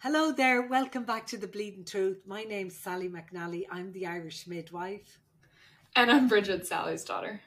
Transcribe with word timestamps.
Hello 0.00 0.30
there, 0.30 0.62
welcome 0.62 1.02
back 1.02 1.26
to 1.26 1.36
The 1.36 1.48
Bleeding 1.48 1.84
Truth. 1.84 2.22
My 2.24 2.44
name's 2.44 2.76
Sally 2.76 3.08
McNally. 3.08 3.64
I'm 3.68 3.90
the 3.90 4.06
Irish 4.06 4.46
midwife. 4.46 5.18
And 5.96 6.08
I'm 6.08 6.28
Brigid, 6.28 6.64
Sally's 6.64 7.02
daughter. 7.02 7.40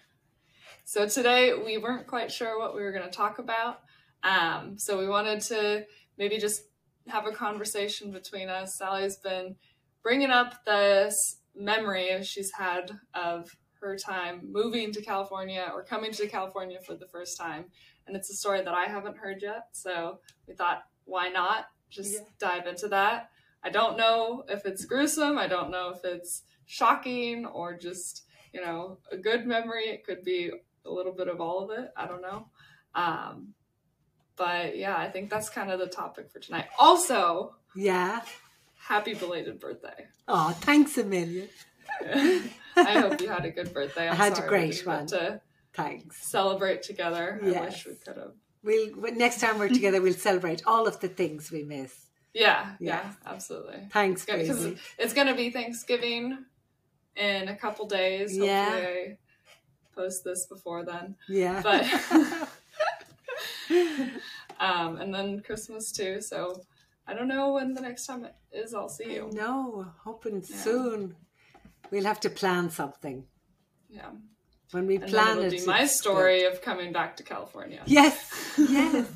So 0.83 1.07
today 1.07 1.53
we 1.53 1.77
weren't 1.77 2.07
quite 2.07 2.29
sure 2.29 2.59
what 2.59 2.75
we 2.75 2.81
were 2.81 2.91
going 2.91 3.05
to 3.05 3.09
talk 3.09 3.39
about. 3.39 3.79
Um, 4.23 4.77
so 4.77 4.99
we 4.99 5.07
wanted 5.07 5.39
to 5.43 5.85
maybe 6.17 6.39
just 6.39 6.63
have 7.07 7.25
a 7.25 7.31
conversation 7.31 8.11
between 8.11 8.49
us. 8.49 8.77
Sally's 8.77 9.15
been 9.15 9.55
bringing 10.03 10.29
up 10.29 10.65
this 10.65 11.37
memory 11.55 12.21
she's 12.23 12.51
had 12.51 12.91
of 13.13 13.49
her 13.79 13.95
time 13.95 14.41
moving 14.51 14.91
to 14.91 15.01
California 15.01 15.71
or 15.73 15.85
coming 15.85 16.11
to 16.11 16.27
California 16.27 16.79
for 16.85 16.95
the 16.95 17.07
first 17.07 17.37
time. 17.39 17.67
And 18.07 18.17
it's 18.17 18.29
a 18.29 18.35
story 18.35 18.61
that 18.61 18.73
I 18.73 18.87
haven't 18.87 19.15
heard 19.15 19.41
yet. 19.41 19.67
So 19.71 20.19
we 20.49 20.53
thought, 20.53 20.83
why 21.05 21.29
not 21.29 21.67
just 21.91 22.13
Yeah. 22.13 22.19
dive 22.39 22.65
into 22.67 22.87
that? 22.87 23.29
I 23.63 23.69
don't 23.69 23.97
know 23.97 24.43
if 24.49 24.65
it's 24.65 24.85
gruesome. 24.85 25.37
I 25.37 25.45
don't 25.47 25.69
know 25.69 25.89
if 25.89 26.03
it's 26.03 26.43
shocking 26.65 27.45
or 27.45 27.75
just, 27.77 28.23
you 28.53 28.61
know, 28.61 28.97
a 29.11 29.17
good 29.17 29.45
memory. 29.45 29.85
It 29.89 30.03
could 30.03 30.23
be 30.23 30.51
a 30.85 30.89
little 30.89 31.11
bit 31.13 31.27
of 31.27 31.39
all 31.39 31.59
of 31.59 31.77
it. 31.77 31.91
I 31.95 32.07
don't 32.07 32.21
know. 32.23 32.47
Um, 32.95 33.53
but 34.35 34.75
yeah, 34.77 34.97
I 34.97 35.09
think 35.11 35.29
that's 35.29 35.49
kind 35.49 35.69
of 35.69 35.79
the 35.79 35.85
topic 35.87 36.31
for 36.31 36.39
tonight. 36.39 36.67
Also, 36.79 37.55
Yeah. 37.75 38.21
happy 38.79 39.13
belated 39.13 39.59
birthday. 39.59 40.07
Oh, 40.27 40.51
thanks 40.61 40.97
a 40.97 41.03
million. 41.03 41.49
I 42.01 42.99
hope 42.99 43.21
you 43.21 43.29
had 43.29 43.45
a 43.45 43.51
good 43.51 43.73
birthday. 43.73 44.07
I'm 44.07 44.13
I 44.13 44.15
had 44.15 44.39
a 44.39 44.47
great 44.47 44.85
one. 44.87 45.05
To 45.07 45.41
Thanks. 45.73 46.25
celebrate 46.25 46.81
together. 46.81 47.39
I 47.43 47.61
wish 47.61 47.85
we 47.85 47.95
could 47.95 48.17
have. 48.17 48.33
We'll 48.63 48.91
next 49.15 49.39
time 49.41 49.57
we're 49.59 49.69
together, 49.69 50.01
we'll 50.01 50.13
celebrate 50.13 50.61
all 50.67 50.87
of 50.87 50.99
the 50.99 51.07
things 51.07 51.51
we 51.51 51.63
miss. 51.63 51.93
Yeah, 52.33 52.75
Yeah. 52.79 53.01
yeah, 53.03 53.13
absolutely. 53.25 53.87
Thanks, 53.91 54.23
Because 54.25 54.47
Crazy. 54.59 54.77
it's 54.97 55.13
going 55.13 55.27
to 55.27 55.33
be 55.35 55.49
Thanksgiving 55.49 56.45
in 57.15 57.47
a 57.49 57.55
couple 57.55 57.87
days. 57.87 58.37
Yeah. 58.37 58.69
Hopefully, 58.69 58.87
I 58.87 59.17
post 59.95 60.23
this 60.23 60.45
before 60.45 60.85
then. 60.85 61.15
Yeah. 61.27 61.61
But 61.61 61.85
um, 64.59 64.97
and 64.97 65.13
then 65.13 65.41
Christmas 65.41 65.91
too. 65.91 66.21
So 66.21 66.61
I 67.07 67.13
don't 67.13 67.27
know 67.27 67.53
when 67.53 67.73
the 67.73 67.81
next 67.81 68.05
time 68.05 68.25
it 68.25 68.35
is. 68.51 68.73
I'll 68.73 68.89
see 68.89 69.13
you. 69.13 69.29
no, 69.33 69.87
hoping 70.03 70.43
Yeah. 70.47 70.55
soon. 70.57 71.15
We'll 71.89 72.05
have 72.05 72.19
to 72.21 72.29
plan 72.29 72.69
something. 72.69 73.25
Yeah, 73.89 74.11
When 74.71 74.87
we 74.87 74.95
and 74.95 75.07
plan 75.07 75.39
it, 75.39 75.51
be 75.51 75.65
my 75.65 75.85
story 75.85 76.43
of 76.45 76.61
coming 76.61 76.91
back 76.91 77.17
to 77.17 77.23
California. 77.23 77.81
Yes. 77.85 78.17
Yes. 78.57 79.07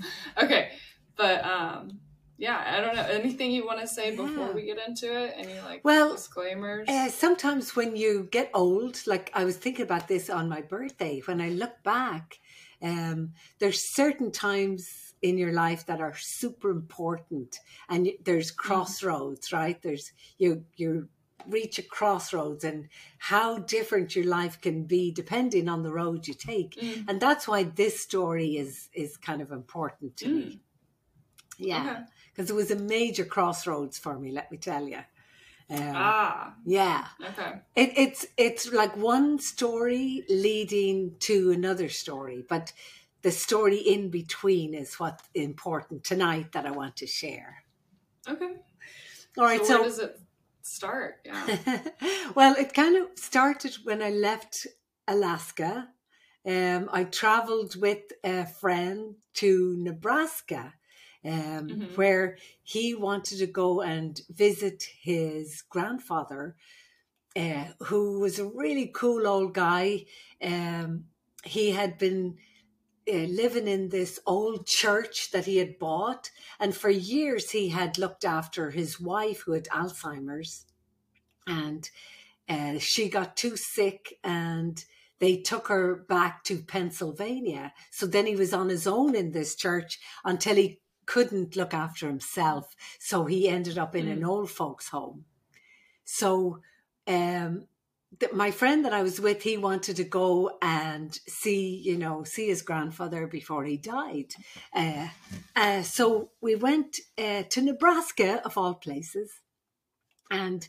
okay, 0.41 0.71
but 1.17 1.43
um, 1.43 1.99
yeah, 2.37 2.61
I 2.65 2.81
don't 2.81 2.95
know 2.95 3.03
anything 3.03 3.51
you 3.51 3.65
want 3.65 3.79
to 3.79 3.87
say 3.87 4.15
before 4.15 4.51
we 4.51 4.63
get 4.63 4.77
into 4.85 5.07
it. 5.17 5.33
Any 5.37 5.59
like 5.61 5.83
Well, 5.83 6.13
disclaimers? 6.13 6.87
Uh, 6.89 7.09
sometimes 7.09 7.75
when 7.75 7.95
you 7.95 8.27
get 8.31 8.49
old, 8.53 9.01
like 9.07 9.31
I 9.33 9.45
was 9.45 9.55
thinking 9.57 9.83
about 9.83 10.07
this 10.07 10.29
on 10.29 10.49
my 10.49 10.61
birthday, 10.61 11.21
when 11.25 11.39
I 11.39 11.49
look 11.49 11.81
back, 11.83 12.39
um, 12.81 13.31
there's 13.59 13.93
certain 13.93 14.31
times 14.31 15.13
in 15.21 15.37
your 15.37 15.53
life 15.53 15.85
that 15.85 16.01
are 16.01 16.15
super 16.17 16.71
important, 16.71 17.59
and 17.89 18.09
there's 18.23 18.51
crossroads, 18.51 19.53
right? 19.53 19.81
There's 19.81 20.11
you 20.37 20.65
you 20.75 21.07
reach 21.47 21.77
a 21.79 21.83
crossroads, 21.83 22.63
and 22.63 22.87
how 23.17 23.57
different 23.59 24.15
your 24.15 24.25
life 24.25 24.59
can 24.61 24.83
be 24.85 25.11
depending 25.11 25.69
on 25.69 25.83
the 25.83 25.91
road 25.91 26.27
you 26.27 26.33
take, 26.33 26.71
Mm. 26.75 27.05
and 27.07 27.19
that's 27.21 27.47
why 27.47 27.63
this 27.63 27.99
story 28.01 28.57
is 28.57 28.89
is 28.93 29.17
kind 29.17 29.41
of 29.41 29.51
important 29.51 30.17
to 30.17 30.27
me. 30.29 30.61
Yeah, 31.57 31.81
Okay. 31.91 32.01
because 32.33 32.49
it 32.49 32.55
was 32.55 32.71
a 32.71 32.75
major 32.75 33.25
crossroads 33.25 33.97
for 33.97 34.19
me. 34.19 34.31
Let 34.31 34.51
me 34.51 34.57
tell 34.57 34.87
you. 34.87 34.99
Um, 35.69 35.93
Ah, 35.95 36.55
yeah, 36.65 37.07
okay. 37.29 37.53
it, 37.75 37.93
it's 37.97 38.25
it's 38.37 38.71
like 38.71 38.95
one 38.97 39.39
story 39.39 40.23
leading 40.29 41.17
to 41.19 41.51
another 41.51 41.89
story, 41.89 42.45
but 42.47 42.71
the 43.23 43.31
story 43.31 43.77
in 43.77 44.09
between 44.11 44.73
is 44.75 44.99
what's 44.99 45.23
important 45.33 46.03
tonight 46.03 46.51
that 46.51 46.65
I 46.67 46.71
want 46.71 46.95
to 46.97 47.07
share. 47.07 47.63
Okay. 48.27 48.51
All 49.37 49.43
right, 49.43 49.61
so, 49.61 49.67
so, 49.67 49.75
where 49.79 49.89
does 49.89 49.99
it 49.99 50.19
start? 50.65 51.15
Yeah. 51.25 51.79
well, 52.35 52.55
it 52.55 52.73
kind 52.73 52.95
of 52.97 53.07
started 53.17 53.75
when 53.83 54.01
I 54.01 54.09
left 54.09 54.67
Alaska. 55.07 55.89
Um, 56.45 56.89
I 56.91 57.05
traveled 57.05 57.75
with 57.81 58.03
a 58.23 58.45
friend 58.45 59.15
to 59.35 59.75
Nebraska, 59.79 60.73
um, 61.23 61.67
Mhm. 61.69 61.95
where 61.97 62.37
he 62.63 62.93
wanted 62.95 63.39
to 63.39 63.47
go 63.47 63.81
and 63.81 64.21
visit 64.29 64.83
his 65.01 65.61
grandfather, 65.63 66.55
uh, 67.35 67.65
who 67.85 68.19
was 68.19 68.39
a 68.39 68.45
really 68.47 68.87
cool 68.87 69.27
old 69.27 69.53
guy. 69.53 70.05
Um, 70.41 71.05
he 71.43 71.71
had 71.71 71.97
been 71.97 72.37
uh, 73.11 73.15
living 73.15 73.67
in 73.67 73.89
this 73.89 74.19
old 74.25 74.65
church 74.65 75.31
that 75.31 75.45
he 75.45 75.57
had 75.57 75.79
bought, 75.79 76.31
and 76.59 76.75
for 76.75 76.89
years 76.89 77.51
he 77.51 77.69
had 77.69 77.97
looked 77.97 78.25
after 78.25 78.71
his 78.71 78.99
wife 78.99 79.41
who 79.41 79.53
had 79.53 79.65
Alzheimer's, 79.65 80.65
and 81.47 81.89
uh, 82.47 82.77
she 82.79 83.09
got 83.09 83.37
too 83.37 83.55
sick 83.55 84.15
and 84.23 84.83
they 85.19 85.37
took 85.37 85.67
her 85.67 85.95
back 85.95 86.43
to 86.43 86.57
Pennsylvania. 86.57 87.73
So 87.91 88.05
then 88.05 88.25
he 88.25 88.35
was 88.35 88.53
on 88.53 88.69
his 88.69 88.85
own 88.85 89.15
in 89.15 89.31
this 89.31 89.55
church 89.55 89.99
until 90.23 90.55
he 90.55 90.79
couldn't 91.05 91.55
look 91.55 91.73
after 91.73 92.07
himself. 92.07 92.75
So 92.99 93.25
he 93.25 93.47
ended 93.47 93.77
up 93.77 93.95
in 93.95 94.07
an 94.07 94.23
old 94.23 94.51
folks' 94.51 94.89
home. 94.89 95.25
So 96.03 96.59
um, 97.07 97.67
my 98.33 98.51
friend 98.51 98.85
that 98.85 98.93
I 98.93 99.03
was 99.03 99.19
with, 99.19 99.43
he 99.43 99.57
wanted 99.57 99.95
to 99.97 100.03
go 100.03 100.57
and 100.61 101.17
see, 101.27 101.81
you 101.83 101.97
know, 101.97 102.23
see 102.23 102.47
his 102.47 102.61
grandfather 102.61 103.27
before 103.27 103.65
he 103.65 103.77
died. 103.77 104.33
Uh, 104.73 105.09
uh, 105.55 105.81
so 105.81 106.29
we 106.41 106.55
went 106.55 106.97
uh, 107.17 107.43
to 107.49 107.61
Nebraska, 107.61 108.41
of 108.45 108.57
all 108.57 108.75
places. 108.75 109.31
And 110.29 110.67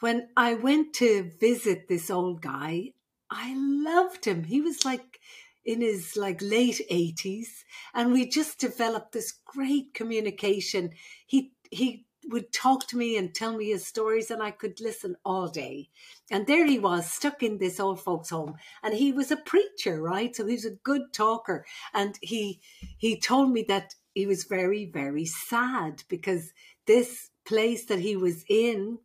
when 0.00 0.28
I 0.36 0.54
went 0.54 0.94
to 0.94 1.30
visit 1.40 1.88
this 1.88 2.10
old 2.10 2.42
guy, 2.42 2.92
I 3.30 3.54
loved 3.56 4.24
him. 4.24 4.44
He 4.44 4.60
was 4.60 4.84
like 4.84 5.20
in 5.64 5.80
his 5.80 6.16
like 6.16 6.40
late 6.40 6.80
80s 6.90 7.64
and 7.92 8.12
we 8.12 8.26
just 8.26 8.58
developed 8.58 9.12
this 9.12 9.32
great 9.44 9.92
communication. 9.92 10.92
He 11.26 11.52
he 11.70 12.06
would 12.28 12.52
talk 12.52 12.86
to 12.88 12.96
me 12.96 13.16
and 13.16 13.34
tell 13.34 13.56
me 13.56 13.70
his 13.70 13.86
stories 13.86 14.30
and 14.30 14.42
I 14.42 14.50
could 14.50 14.80
listen 14.80 15.16
all 15.24 15.48
day. 15.48 15.88
And 16.30 16.46
there 16.46 16.66
he 16.66 16.78
was 16.78 17.10
stuck 17.10 17.42
in 17.42 17.58
this 17.58 17.80
old 17.80 18.00
folks 18.00 18.30
home 18.30 18.56
and 18.82 18.94
he 18.94 19.12
was 19.12 19.30
a 19.30 19.36
preacher, 19.36 20.00
right? 20.00 20.34
So 20.34 20.46
he 20.46 20.54
was 20.54 20.64
a 20.66 20.78
good 20.82 21.12
talker 21.12 21.64
and 21.94 22.18
he 22.22 22.60
he 22.98 23.18
told 23.18 23.50
me 23.50 23.64
that 23.68 23.94
he 24.14 24.26
was 24.26 24.44
very 24.44 24.84
very 24.84 25.24
sad 25.24 26.02
because 26.08 26.52
this 26.86 27.30
place 27.44 27.86
that 27.86 28.00
he 28.00 28.16
was 28.16 28.44
in 28.48 28.98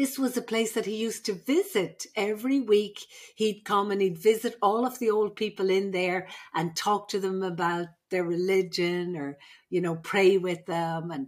this 0.00 0.18
was 0.18 0.34
a 0.36 0.42
place 0.42 0.72
that 0.72 0.86
he 0.86 0.96
used 0.96 1.26
to 1.26 1.34
visit 1.34 2.06
every 2.16 2.58
week. 2.58 3.04
He'd 3.34 3.64
come 3.66 3.90
and 3.90 4.00
he'd 4.00 4.16
visit 4.16 4.56
all 4.62 4.86
of 4.86 4.98
the 4.98 5.10
old 5.10 5.36
people 5.36 5.68
in 5.68 5.90
there 5.90 6.28
and 6.54 6.74
talk 6.74 7.08
to 7.08 7.20
them 7.20 7.42
about 7.42 7.88
their 8.08 8.24
religion 8.24 9.14
or, 9.14 9.36
you 9.68 9.82
know, 9.82 9.96
pray 9.96 10.38
with 10.38 10.64
them 10.64 11.10
and 11.10 11.26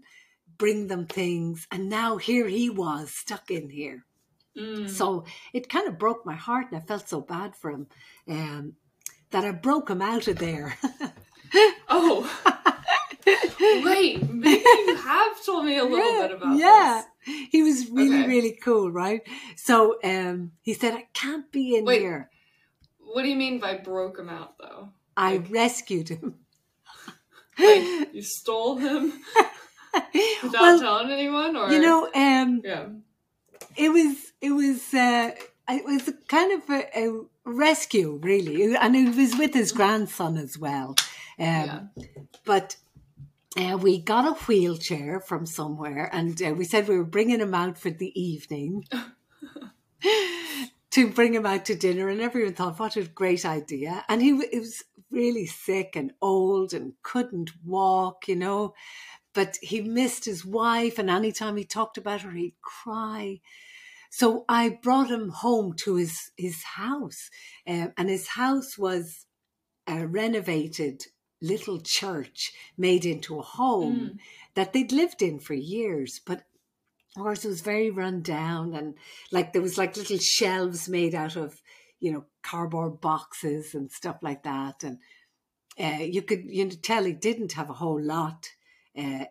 bring 0.62 0.86
them 0.86 1.06
things. 1.06 1.66
And 1.72 1.88
now 1.88 2.18
here 2.18 2.46
he 2.46 2.70
was 2.70 3.10
stuck 3.10 3.50
in 3.50 3.68
here. 3.68 4.04
Mm. 4.56 4.88
So 4.88 5.24
it 5.52 5.68
kind 5.68 5.88
of 5.88 5.98
broke 5.98 6.24
my 6.24 6.34
heart 6.36 6.66
and 6.70 6.76
I 6.80 6.84
felt 6.86 7.08
so 7.08 7.20
bad 7.20 7.56
for 7.56 7.70
him 7.72 7.86
um, 8.28 8.74
that 9.32 9.44
I 9.44 9.50
broke 9.50 9.90
him 9.90 10.00
out 10.02 10.28
of 10.28 10.38
there. 10.38 10.78
Oh, 11.90 12.24
wait. 13.84 14.26
Maybe 14.26 14.64
you 14.86 14.96
have 14.96 15.44
told 15.44 15.66
me 15.66 15.76
a 15.76 15.84
little 15.84 15.98
yeah, 16.14 16.26
bit 16.28 16.36
about 16.36 16.52
this. 16.52 16.60
yeah. 16.60 17.02
He 17.50 17.62
was 17.62 17.90
really, 17.90 18.20
Okay. 18.20 18.26
really 18.28 18.52
cool, 18.52 18.90
right? 18.90 19.20
So 19.56 19.98
um, 20.02 20.52
he 20.62 20.72
said, 20.72 20.94
I 20.94 21.08
can't 21.12 21.52
be 21.52 21.76
in 21.76 21.84
Wait. 21.84 22.00
here. 22.00 22.30
What 23.00 23.22
do 23.24 23.28
you 23.28 23.36
mean 23.36 23.58
by 23.60 23.76
broke 23.76 24.18
him 24.18 24.30
out, 24.30 24.56
though? 24.58 24.88
I 25.14 25.36
Like- 25.36 25.50
rescued 25.50 26.08
him. 26.08 26.36
Like 27.58 28.14
you 28.14 28.22
stole 28.38 28.76
him 28.76 29.12
without 30.42 30.60
well, 30.60 30.78
telling 30.78 31.10
anyone, 31.10 31.56
or 31.56 31.70
you 31.70 31.80
know, 31.80 32.08
um, 32.14 32.62
yeah. 32.64 32.86
it 33.76 33.90
was 33.90 34.32
it 34.40 34.50
was 34.50 34.94
uh, 34.94 35.30
it 35.68 35.84
was 35.84 36.10
kind 36.28 36.52
of 36.52 36.70
a, 36.70 37.06
a 37.06 37.24
rescue, 37.44 38.18
really, 38.22 38.74
and 38.74 38.94
he 38.94 39.08
was 39.08 39.36
with 39.36 39.54
his 39.54 39.72
grandson 39.72 40.36
as 40.36 40.58
well. 40.58 40.96
Um, 41.38 41.46
Yeah. 41.46 41.80
But 42.44 42.76
uh, 43.56 43.78
we 43.80 43.98
got 43.98 44.26
a 44.26 44.32
wheelchair 44.46 45.20
from 45.20 45.46
somewhere, 45.46 46.08
and 46.12 46.40
uh, 46.42 46.54
we 46.54 46.64
said 46.64 46.88
we 46.88 46.96
were 46.96 47.04
bringing 47.04 47.40
him 47.40 47.54
out 47.54 47.78
for 47.78 47.90
the 47.90 48.18
evening. 48.20 48.84
to 50.90 51.10
bring 51.10 51.34
him 51.34 51.46
out 51.46 51.64
to 51.66 51.74
dinner, 51.74 52.08
and 52.08 52.20
everyone 52.20 52.54
thought, 52.54 52.78
"What 52.78 52.96
a 52.96 53.04
great 53.04 53.44
idea!" 53.44 54.04
And 54.08 54.20
he, 54.22 54.40
he 54.50 54.58
was 54.58 54.84
really 55.10 55.46
sick 55.46 55.94
and 55.94 56.12
old 56.20 56.72
and 56.72 56.94
couldn't 57.02 57.50
walk, 57.64 58.26
you 58.26 58.36
know. 58.36 58.74
But 59.34 59.58
he 59.62 59.80
missed 59.80 60.24
his 60.24 60.44
wife, 60.44 60.98
and 60.98 61.08
anytime 61.10 61.56
he 61.56 61.64
talked 61.64 61.98
about 61.98 62.22
her, 62.22 62.32
he'd 62.32 62.60
cry. 62.60 63.40
So 64.10 64.44
I 64.48 64.68
brought 64.82 65.10
him 65.10 65.30
home 65.30 65.74
to 65.84 65.96
his 65.96 66.30
his 66.36 66.62
house, 66.62 67.30
um, 67.66 67.92
and 67.96 68.08
his 68.10 68.28
house 68.28 68.76
was 68.76 69.26
a 69.86 70.06
renovated 70.06 71.06
little 71.40 71.80
church 71.80 72.52
made 72.76 73.04
into 73.04 73.38
a 73.38 73.42
home 73.42 74.12
Mm. 74.14 74.18
that 74.54 74.72
they'd 74.72 74.92
lived 74.92 75.22
in 75.22 75.40
for 75.40 75.54
years, 75.54 76.20
but 76.24 76.44
of 77.16 77.22
course 77.22 77.44
it 77.44 77.48
was 77.48 77.60
very 77.60 77.90
run 77.90 78.22
down 78.22 78.74
and 78.74 78.94
like 79.30 79.52
there 79.52 79.60
was 79.62 79.76
like 79.76 79.96
little 79.96 80.18
shelves 80.18 80.88
made 80.88 81.14
out 81.14 81.36
of 81.36 81.60
you 82.00 82.10
know 82.12 82.24
cardboard 82.42 83.00
boxes 83.00 83.74
and 83.74 83.90
stuff 83.92 84.16
like 84.22 84.42
that 84.44 84.82
and 84.82 84.98
uh, 85.78 86.02
you 86.02 86.22
could 86.22 86.44
you 86.44 86.64
know, 86.64 86.70
tell 86.82 87.04
he 87.04 87.12
didn't 87.12 87.52
have 87.52 87.68
a 87.70 87.74
whole 87.74 88.00
lot 88.00 88.48
uh, 88.98 89.24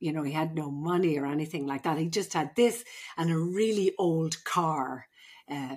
you 0.00 0.12
know 0.12 0.22
he 0.22 0.32
had 0.32 0.54
no 0.54 0.70
money 0.70 1.18
or 1.18 1.26
anything 1.26 1.66
like 1.66 1.84
that. 1.84 1.98
He 1.98 2.08
just 2.08 2.32
had 2.34 2.54
this 2.56 2.84
and 3.16 3.30
a 3.30 3.38
really 3.38 3.92
old 3.98 4.42
car. 4.44 5.06
Uh, 5.50 5.76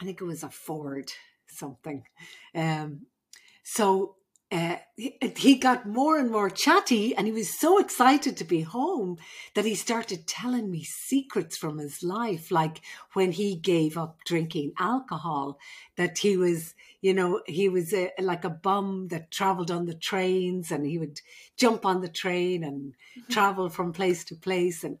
i 0.00 0.04
think 0.04 0.20
it 0.20 0.24
was 0.24 0.42
a 0.42 0.50
ford 0.50 1.12
something. 1.48 2.04
Um, 2.54 3.06
so 3.64 4.16
uh, 4.52 4.76
he, 4.96 5.16
he 5.34 5.54
got 5.54 5.88
more 5.88 6.18
and 6.18 6.30
more 6.30 6.50
chatty 6.50 7.16
and 7.16 7.26
he 7.26 7.32
was 7.32 7.58
so 7.58 7.78
excited 7.78 8.36
to 8.36 8.44
be 8.44 8.60
home 8.60 9.16
that 9.54 9.64
he 9.64 9.74
started 9.74 10.26
telling 10.26 10.70
me 10.70 10.84
secrets 10.84 11.56
from 11.56 11.78
his 11.78 12.02
life 12.02 12.50
like 12.50 12.82
when 13.14 13.32
he 13.32 13.56
gave 13.56 13.96
up 13.96 14.18
drinking 14.26 14.70
alcohol 14.78 15.58
that 15.96 16.18
he 16.18 16.36
was 16.36 16.74
you 17.00 17.14
know 17.14 17.40
he 17.46 17.70
was 17.70 17.94
a, 17.94 18.10
like 18.20 18.44
a 18.44 18.50
bum 18.50 19.08
that 19.08 19.30
traveled 19.30 19.70
on 19.70 19.86
the 19.86 19.94
trains 19.94 20.70
and 20.70 20.84
he 20.84 20.98
would 20.98 21.18
jump 21.56 21.86
on 21.86 22.02
the 22.02 22.08
train 22.08 22.62
and 22.62 22.94
travel 23.30 23.70
from 23.70 23.90
place 23.90 24.22
to 24.22 24.34
place 24.34 24.84
and 24.84 24.98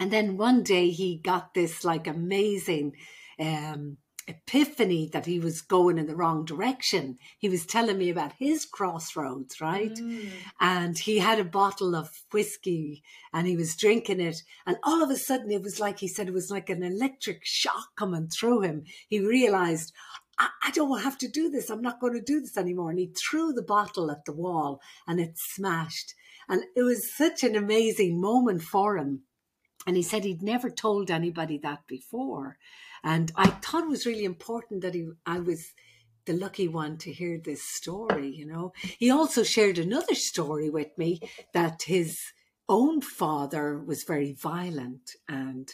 and 0.00 0.12
then 0.12 0.36
one 0.36 0.64
day 0.64 0.90
he 0.90 1.18
got 1.18 1.54
this 1.54 1.84
like 1.84 2.08
amazing 2.08 2.96
um 3.38 3.96
epiphany 4.28 5.08
that 5.12 5.26
he 5.26 5.38
was 5.38 5.60
going 5.60 5.98
in 5.98 6.06
the 6.06 6.16
wrong 6.16 6.44
direction. 6.44 7.18
He 7.38 7.48
was 7.48 7.64
telling 7.64 7.98
me 7.98 8.10
about 8.10 8.32
his 8.38 8.64
crossroads 8.64 9.60
right? 9.60 9.94
Mm. 9.94 10.28
and 10.60 10.98
he 10.98 11.18
had 11.18 11.38
a 11.38 11.44
bottle 11.44 11.94
of 11.94 12.10
whiskey 12.32 13.02
and 13.32 13.46
he 13.46 13.56
was 13.56 13.76
drinking 13.76 14.20
it. 14.20 14.42
And 14.66 14.76
all 14.82 15.02
of 15.02 15.10
a 15.10 15.16
sudden 15.16 15.50
it 15.50 15.62
was 15.62 15.78
like 15.78 15.98
he 16.00 16.08
said 16.08 16.28
it 16.28 16.34
was 16.34 16.50
like 16.50 16.70
an 16.70 16.82
electric 16.82 17.40
shock 17.44 17.90
coming 17.96 18.28
through 18.28 18.62
him. 18.62 18.84
He 19.08 19.20
realized 19.20 19.92
I, 20.38 20.48
I 20.64 20.70
don't 20.72 21.02
have 21.02 21.18
to 21.18 21.28
do 21.28 21.50
this. 21.50 21.70
I'm 21.70 21.82
not 21.82 22.00
going 22.00 22.14
to 22.14 22.20
do 22.20 22.40
this 22.40 22.56
anymore. 22.56 22.90
And 22.90 22.98
he 22.98 23.06
threw 23.06 23.52
the 23.52 23.62
bottle 23.62 24.10
at 24.10 24.24
the 24.24 24.32
wall 24.32 24.80
and 25.06 25.20
it 25.20 25.34
smashed. 25.36 26.14
And 26.48 26.62
it 26.76 26.82
was 26.82 27.14
such 27.14 27.42
an 27.42 27.56
amazing 27.56 28.20
moment 28.20 28.62
for 28.62 28.98
him. 28.98 29.22
And 29.86 29.96
he 29.96 30.02
said 30.02 30.24
he'd 30.24 30.42
never 30.42 30.68
told 30.68 31.10
anybody 31.10 31.58
that 31.58 31.86
before 31.86 32.58
and 33.02 33.32
i 33.36 33.46
thought 33.46 33.84
it 33.84 33.90
was 33.90 34.06
really 34.06 34.24
important 34.24 34.82
that 34.82 34.94
he 34.94 35.08
i 35.26 35.38
was 35.38 35.72
the 36.26 36.34
lucky 36.34 36.68
one 36.68 36.98
to 36.98 37.12
hear 37.12 37.38
this 37.38 37.62
story, 37.62 38.28
you 38.28 38.44
know. 38.44 38.72
He 38.98 39.10
also 39.10 39.42
shared 39.42 39.78
another 39.78 40.14
story 40.14 40.68
with 40.68 40.88
me 40.98 41.20
that 41.54 41.82
his 41.82 42.20
own 42.68 43.00
father 43.00 43.78
was 43.78 44.02
very 44.02 44.32
violent 44.32 45.12
and 45.28 45.72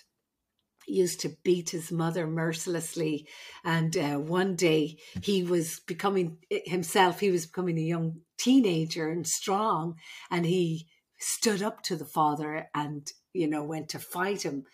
used 0.86 1.20
to 1.20 1.36
beat 1.42 1.70
his 1.70 1.90
mother 1.90 2.26
mercilessly. 2.26 3.26
And 3.64 3.96
uh, 3.96 4.16
one 4.18 4.56
day 4.56 4.98
he 5.22 5.42
was 5.42 5.80
becoming 5.80 6.38
himself, 6.50 7.20
he 7.20 7.30
was 7.30 7.46
becoming 7.46 7.78
a 7.78 7.82
young 7.82 8.20
teenager 8.36 9.10
and 9.10 9.26
strong, 9.26 9.94
and 10.30 10.44
he 10.44 10.88
stood 11.18 11.62
up 11.62 11.82
to 11.84 11.96
the 11.96 12.04
father 12.04 12.68
and, 12.74 13.10
you 13.32 13.48
know, 13.48 13.62
went 13.62 13.88
to 13.90 13.98
fight 13.98 14.42
him. 14.42 14.64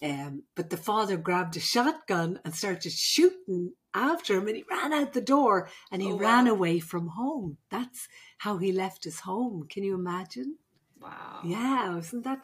Um, 0.00 0.44
but 0.54 0.70
the 0.70 0.76
father 0.76 1.16
grabbed 1.16 1.56
a 1.56 1.60
shotgun 1.60 2.38
and 2.44 2.54
started 2.54 2.92
shooting 2.92 3.72
after 3.94 4.36
him, 4.36 4.46
and 4.46 4.56
he 4.56 4.64
ran 4.70 4.92
out 4.92 5.12
the 5.12 5.20
door 5.20 5.68
and 5.90 6.00
he 6.00 6.12
Oh, 6.12 6.16
ran 6.18 6.46
away 6.46 6.78
from 6.78 7.08
home. 7.08 7.56
That's 7.70 8.06
how 8.38 8.58
he 8.58 8.70
left 8.70 9.02
his 9.04 9.20
home. 9.20 9.66
Can 9.68 9.82
you 9.82 9.94
imagine? 9.96 10.56
Wow. 11.00 11.40
Yeah, 11.44 11.94
wasn't 11.94 12.24
that? 12.24 12.40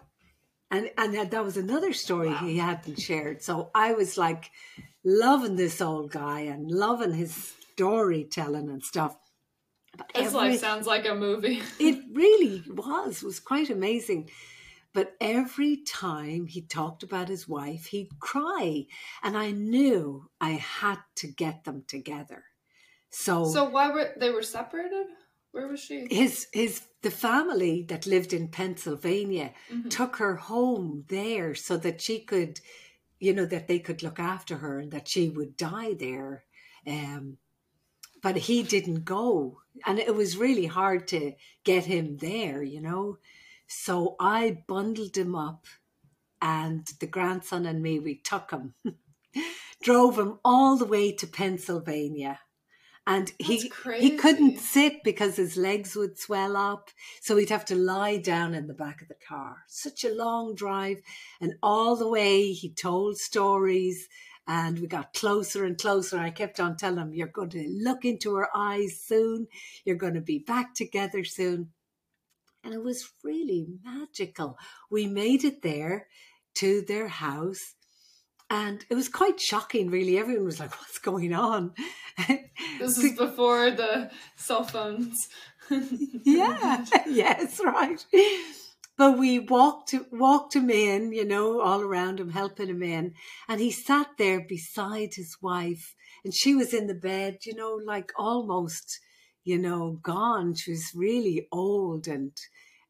And 0.71 0.91
and 0.99 1.15
that 1.31 1.45
was 1.45 1.57
another 1.57 1.93
story 1.93 2.31
Wow. 2.31 2.39
he 2.39 2.59
hadn't 2.59 3.01
shared. 3.01 3.43
So 3.43 3.71
I 3.75 3.93
was 3.93 4.19
like 4.19 4.51
loving 5.05 5.55
this 5.55 5.81
old 5.81 6.11
guy 6.11 6.41
and 6.41 6.69
loving 6.71 7.13
his 7.13 7.53
storytelling 7.75 8.69
and 8.71 8.83
stuff. 8.83 9.17
But 9.97 10.11
This 10.13 10.27
every- 10.35 10.39
life 10.51 10.61
sounds 10.61 10.87
like 10.89 11.07
a 11.07 11.15
movie. 11.15 11.63
it 11.79 12.03
really 12.13 12.65
was 12.67 13.23
was 13.23 13.39
quite 13.39 13.71
amazing 13.71 14.31
but 14.95 15.17
every 15.21 15.79
time 15.85 16.47
he 16.47 16.63
talked 16.63 17.03
about 17.03 17.29
his 17.29 17.47
wife 17.49 17.87
he'd 17.87 18.19
cry 18.21 18.87
and 19.23 19.37
i 19.37 19.51
knew 19.51 20.31
i 20.41 20.51
had 20.53 20.99
to 21.17 21.27
get 21.29 21.65
them 21.65 21.85
together 21.87 22.45
so, 23.11 23.45
So 23.45 23.69
why 23.71 23.91
were 23.91 24.13
they 24.17 24.31
were 24.31 24.43
separated? 24.43 25.07
Where 25.53 25.69
was 25.69 25.81
she? 25.81 26.09
his 26.11 26.49
his 26.53 26.83
the 27.03 27.11
family 27.13 27.85
that 27.89 28.07
lived 28.07 28.33
in 28.33 28.49
pennsylvania 28.49 29.53
Mhm. 29.71 29.91
took 29.91 30.17
her 30.17 30.37
home 30.37 31.05
there 31.09 31.55
so 31.55 31.77
that 31.77 32.01
she 32.01 32.21
could 32.25 32.61
you 33.21 33.33
know 33.35 33.47
that 33.47 33.69
they 33.69 33.79
could 33.79 34.03
look 34.03 34.19
after 34.19 34.57
her 34.59 34.81
and 34.81 34.93
that 34.93 35.09
she 35.09 35.31
would 35.31 35.57
die 35.57 35.95
there 35.95 36.45
um 36.87 37.39
but 38.23 38.37
he 38.37 38.63
didn't 38.63 39.05
go 39.05 39.61
and 39.87 39.99
it 39.99 40.15
was 40.15 40.37
really 40.37 40.67
hard 40.67 41.07
to 41.09 41.33
get 41.65 41.85
him 41.85 42.17
there 42.19 42.63
you 42.63 42.81
know 42.81 43.19
so 43.67 44.17
i 44.21 44.63
bundled 44.67 45.17
him 45.17 45.35
up 45.35 45.67
and 46.41 46.87
the 47.01 47.07
grandson 47.07 47.67
and 47.67 47.83
me 47.83 47.99
we 47.99 48.17
took 48.17 48.51
him 48.51 48.75
drove 49.83 50.19
him 50.19 50.39
all 50.45 50.77
the 50.77 50.85
way 50.85 51.13
to 51.13 51.27
pennsylvania 51.27 52.39
and 53.07 53.33
he 53.39 53.71
he 53.99 54.17
couldn't 54.17 54.59
sit 54.59 55.03
because 55.05 55.37
his 55.37 55.57
legs 55.57 55.95
would 55.95 56.19
swell 56.19 56.57
up 56.57 56.91
so 57.21 57.37
he'd 57.37 57.51
have 57.51 57.65
to 57.65 57.75
lie 57.75 58.17
down 58.17 58.55
in 58.55 58.67
the 58.67 58.75
back 58.75 59.03
of 59.03 59.09
the 59.09 59.15
car 59.27 59.59
such 59.67 60.05
a 60.05 60.15
long 60.15 60.55
drive 60.55 61.01
and 61.41 61.55
all 61.63 61.97
the 61.97 62.09
way 62.09 62.53
he 62.53 62.71
told 62.71 63.19
stories 63.19 64.09
and 64.47 64.79
we 64.79 64.87
got 64.87 65.15
closer 65.15 65.65
and 65.65 65.79
closer. 65.79 66.19
I 66.19 66.31
kept 66.31 66.61
on 66.61 66.77
telling 66.77 66.99
him, 66.99 67.15
You're 67.15 67.29
going 67.29 67.51
to 67.51 67.67
look 67.69 68.05
into 68.05 68.35
her 68.35 68.49
eyes 68.55 69.01
soon. 69.01 69.49
You're 69.85 69.97
going 69.97 70.15
to 70.15 70.21
be 70.21 70.39
back 70.39 70.75
together 70.75 71.25
soon. 71.25 71.71
And 72.65 72.75
it 72.75 72.83
was 72.83 73.13
really 73.23 73.67
magical. 73.85 74.59
We 74.91 75.07
made 75.07 75.45
it 75.45 75.63
there 75.63 76.09
to 76.57 76.83
their 76.83 77.09
house. 77.09 77.75
And 78.51 78.85
it 78.91 78.95
was 78.95 79.09
quite 79.09 79.41
shocking, 79.41 79.91
really. 79.91 80.19
Everyone 80.19 80.47
was 80.47 80.61
like, 80.61 80.73
What's 80.73 80.99
going 80.99 81.35
on? 81.35 81.73
This 82.79 82.99
is 82.99 83.17
before 83.17 83.71
the 83.71 84.11
cell 84.37 84.65
phones. 84.65 85.29
yeah, 86.25 86.85
yes, 87.07 87.61
right. 87.65 88.05
But 88.97 89.19
we 89.19 89.39
walked 89.39 89.95
walked 90.13 90.55
him 90.55 90.71
in, 90.71 91.13
you 91.13 91.25
know, 91.25 91.61
all 91.61 91.81
around 91.81 92.21
him, 92.21 92.31
helping 92.31 92.69
him 92.69 92.83
in, 92.83 93.15
and 93.49 93.61
he 93.61 93.71
sat 93.71 94.09
there 94.19 94.41
beside 94.41 95.15
his 95.15 95.37
wife, 95.41 95.95
and 96.25 96.35
she 96.35 96.55
was 96.55 96.73
in 96.73 96.87
the 96.87 96.95
bed, 96.95 97.39
you 97.45 97.55
know, 97.55 97.81
like 97.85 98.13
almost, 98.17 99.01
you 99.45 99.59
know, 99.59 99.99
gone. 100.03 100.55
She 100.55 100.73
was 100.73 100.93
really 100.95 101.49
old, 101.51 102.07
and 102.07 102.33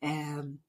um, 0.05 0.61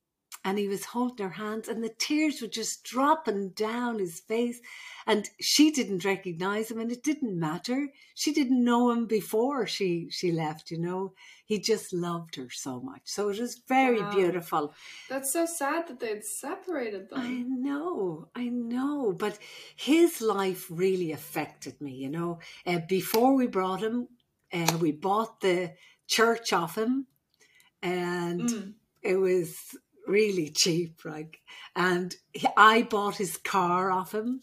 and 0.44 0.58
he 0.60 0.68
was 0.68 0.86
holding 0.86 1.25
her 1.25 1.34
hands, 1.34 1.68
and 1.68 1.84
the 1.84 1.94
tears 1.98 2.42
were 2.42 2.48
just 2.48 2.84
dropping 2.84 3.50
down 3.50 4.00
his 4.00 4.20
face, 4.20 4.60
and 5.08 5.30
she 5.42 5.72
didn't 5.72 6.06
recognize 6.06 6.70
him, 6.72 6.80
and 6.80 6.92
it 6.92 7.04
didn't 7.04 7.39
matter. 7.39 7.89
She 8.15 8.32
didn't 8.32 8.63
know 8.63 8.92
him 8.92 9.08
before 9.08 9.68
she 9.68 10.08
she 10.10 10.32
left, 10.32 10.72
you 10.72 10.77
know 10.80 11.13
he 11.48 11.60
just 11.60 11.94
loved 11.94 12.36
her 12.36 12.50
so 12.50 12.82
much. 12.82 13.01
So 13.06 13.30
it 13.30 13.39
was 13.39 13.62
very 13.68 14.01
Wow. 14.01 14.10
beautiful. 14.10 14.74
That's 15.08 15.32
so 15.32 15.46
sad 15.46 15.88
that 15.88 16.00
they'd 16.00 16.24
separated 16.24 17.10
I 17.13 17.44
know, 17.44 18.30
I 18.36 18.50
know, 18.50 19.13
but 19.13 19.38
his 19.75 20.22
life 20.22 20.68
really 20.70 21.12
affected 21.12 21.80
me, 21.82 21.94
you 21.94 22.10
know. 22.10 22.39
Uh, 22.65 22.80
before 22.89 23.36
we 23.36 23.48
brought 23.48 23.82
him, 23.82 24.08
uh, 24.51 24.77
we 24.82 24.92
bought 24.92 25.39
the 25.39 25.74
church 26.08 26.51
off 26.51 26.77
him, 26.77 27.08
and 27.82 27.94
Mm. 27.94 28.14
It 29.05 29.17
was 29.17 29.75
really 30.07 30.50
cheap, 30.50 31.05
like. 31.05 31.39
And 31.75 32.15
he, 32.33 32.47
I 32.57 32.83
bought 32.83 33.15
his 33.17 33.38
car 33.38 33.91
off 33.91 34.13
him. 34.13 34.41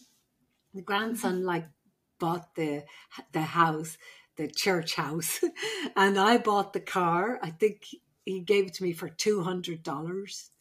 The 0.73 0.81
grandson 0.81 1.43
like 1.45 1.67
bought 2.19 2.55
the 2.55 2.83
the 3.31 3.41
house, 3.41 3.97
the 4.37 4.47
church 4.47 4.95
house, 4.95 5.39
and 5.95 6.17
I 6.17 6.37
bought 6.37 6.73
the 6.73 6.79
car. 6.79 7.39
I 7.43 7.51
think 7.51 7.85
he 8.25 8.39
gave 8.39 8.67
it 8.67 8.73
to 8.75 8.83
me 8.83 8.93
for 8.93 9.09
two 9.09 9.43
hundred 9.43 9.83
dollars, 9.83 10.51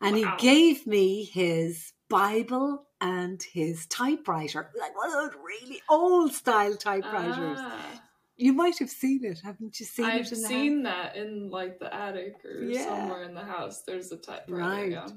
and 0.00 0.16
Wow. 0.16 0.36
he 0.38 0.46
gave 0.48 0.86
me 0.86 1.24
his 1.24 1.92
Bible 2.08 2.86
and 3.00 3.42
his 3.42 3.86
typewriter, 3.86 4.70
like 4.80 4.96
one 4.96 5.08
of 5.08 5.14
those 5.14 5.40
really 5.44 5.82
old 5.88 6.32
style 6.32 6.76
typewriters. 6.76 7.58
Ah. 7.60 8.02
You 8.38 8.52
might 8.52 8.78
have 8.78 8.88
seen 8.88 9.24
it, 9.24 9.40
haven't 9.44 9.80
you 9.80 9.84
seen 9.86 10.04
I've 10.06 10.26
it? 10.26 10.30
The 10.30 10.36
seen 10.36 10.84
that 10.84 11.16
in 11.16 11.50
like 11.50 11.80
the 11.80 11.92
attic 11.92 12.44
or 12.44 12.62
Yeah. 12.62 12.84
somewhere 12.84 13.24
in 13.24 13.34
the 13.34 13.44
house. 13.44 13.82
There's 13.82 14.12
a 14.12 14.16
typewriter. 14.16 14.62
Right. 14.62 14.92
Yeah. 14.92 15.08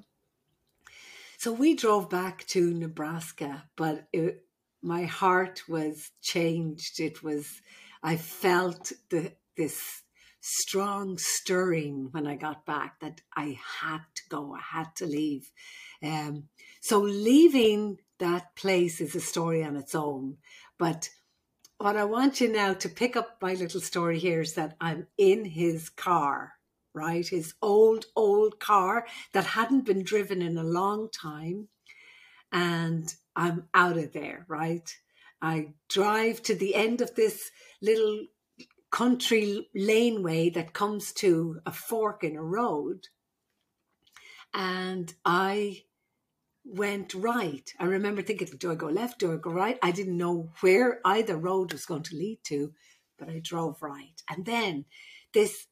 So 1.37 1.53
we 1.53 1.75
drove 1.75 2.09
back 2.09 2.45
to 2.47 2.73
Nebraska, 2.73 3.63
but 3.75 4.07
it, 4.11 4.45
my 4.81 5.03
heart 5.03 5.61
was 5.69 6.09
changed. 6.21 6.99
It 6.99 7.21
was, 7.23 7.61
I 8.03 8.17
felt 8.17 8.91
the 9.09 9.33
this 9.55 10.01
strong 10.39 11.19
stirring 11.19 12.07
when 12.11 12.25
I 12.25 12.35
got 12.35 12.65
back 12.65 12.99
that 13.01 13.21
I 13.35 13.59
had 13.81 14.01
to 14.15 14.21
go, 14.29 14.55
I 14.55 14.77
had 14.77 14.95
to 14.95 15.05
leave. 15.05 15.51
Um, 16.01 16.47
so 16.79 16.99
leaving 16.99 17.99
that 18.17 18.55
place 18.55 18.99
is 18.99 19.15
a 19.15 19.21
story 19.21 19.63
on 19.63 19.75
its 19.75 19.93
own. 19.93 20.37
But 20.79 21.09
what 21.81 21.97
I 21.97 22.03
want 22.03 22.39
you 22.39 22.51
now 22.51 22.73
to 22.75 22.89
pick 22.89 23.15
up 23.15 23.37
my 23.41 23.55
little 23.55 23.81
story 23.81 24.19
here 24.19 24.41
is 24.41 24.53
that 24.53 24.75
I'm 24.79 25.07
in 25.17 25.43
his 25.45 25.89
car, 25.89 26.53
right? 26.93 27.27
His 27.27 27.55
old, 27.59 28.05
old 28.15 28.59
car 28.59 29.07
that 29.33 29.45
hadn't 29.45 29.85
been 29.85 30.03
driven 30.03 30.43
in 30.43 30.57
a 30.57 30.63
long 30.63 31.09
time. 31.09 31.69
And 32.51 33.11
I'm 33.35 33.67
out 33.73 33.97
of 33.97 34.13
there, 34.13 34.45
right? 34.47 34.95
I 35.41 35.73
drive 35.89 36.43
to 36.43 36.55
the 36.55 36.75
end 36.75 37.01
of 37.01 37.15
this 37.15 37.49
little 37.81 38.27
country 38.91 39.67
laneway 39.73 40.51
that 40.51 40.73
comes 40.73 41.11
to 41.13 41.61
a 41.65 41.71
fork 41.71 42.23
in 42.23 42.35
a 42.35 42.43
road. 42.43 43.07
And 44.53 45.11
I 45.25 45.83
went 46.65 47.13
right. 47.13 47.73
I 47.79 47.85
remember 47.85 48.21
thinking, 48.21 48.47
do 48.57 48.71
I 48.71 48.75
go 48.75 48.87
left? 48.87 49.19
Do 49.19 49.33
I 49.33 49.37
go 49.37 49.51
right? 49.51 49.79
I 49.81 49.91
didn't 49.91 50.17
know 50.17 50.51
where 50.61 50.99
either 51.05 51.37
road 51.37 51.71
was 51.71 51.85
going 51.85 52.03
to 52.03 52.15
lead 52.15 52.39
to, 52.45 52.73
but 53.17 53.29
I 53.29 53.39
drove 53.43 53.81
right. 53.81 54.21
And 54.29 54.45
then 54.45 54.85
this 55.33 55.67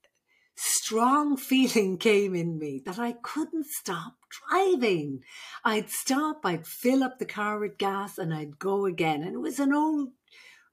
strong 0.56 1.38
feeling 1.50 1.98
came 1.98 2.36
in 2.36 2.58
me 2.58 2.82
that 2.86 3.00
I 3.00 3.14
couldn't 3.14 3.68
stop 3.68 4.16
driving. 4.50 5.22
I'd 5.64 5.90
stop, 5.90 6.42
I'd 6.46 6.68
fill 6.68 7.04
up 7.04 7.20
the 7.20 7.26
car 7.26 7.60
with 7.60 7.78
gas, 7.78 8.18
and 8.18 8.34
I'd 8.34 8.60
go 8.60 8.86
again. 8.86 9.24
And 9.24 9.36
it 9.36 9.40
was 9.40 9.60
an 9.60 9.74
old 9.74 10.10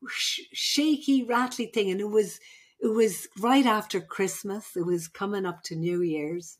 sh- 0.09 0.41
shaky, 0.53 1.25
rattly 1.25 1.67
thing, 1.67 1.91
and 1.91 2.01
it 2.01 2.11
was 2.11 2.41
it 2.81 2.89
was 2.89 3.29
right 3.39 3.67
after 3.67 4.01
Christmas. 4.01 4.77
It 4.77 4.85
was 4.85 5.09
coming 5.09 5.47
up 5.47 5.63
to 5.65 5.77
New 5.77 6.03
Year's. 6.03 6.59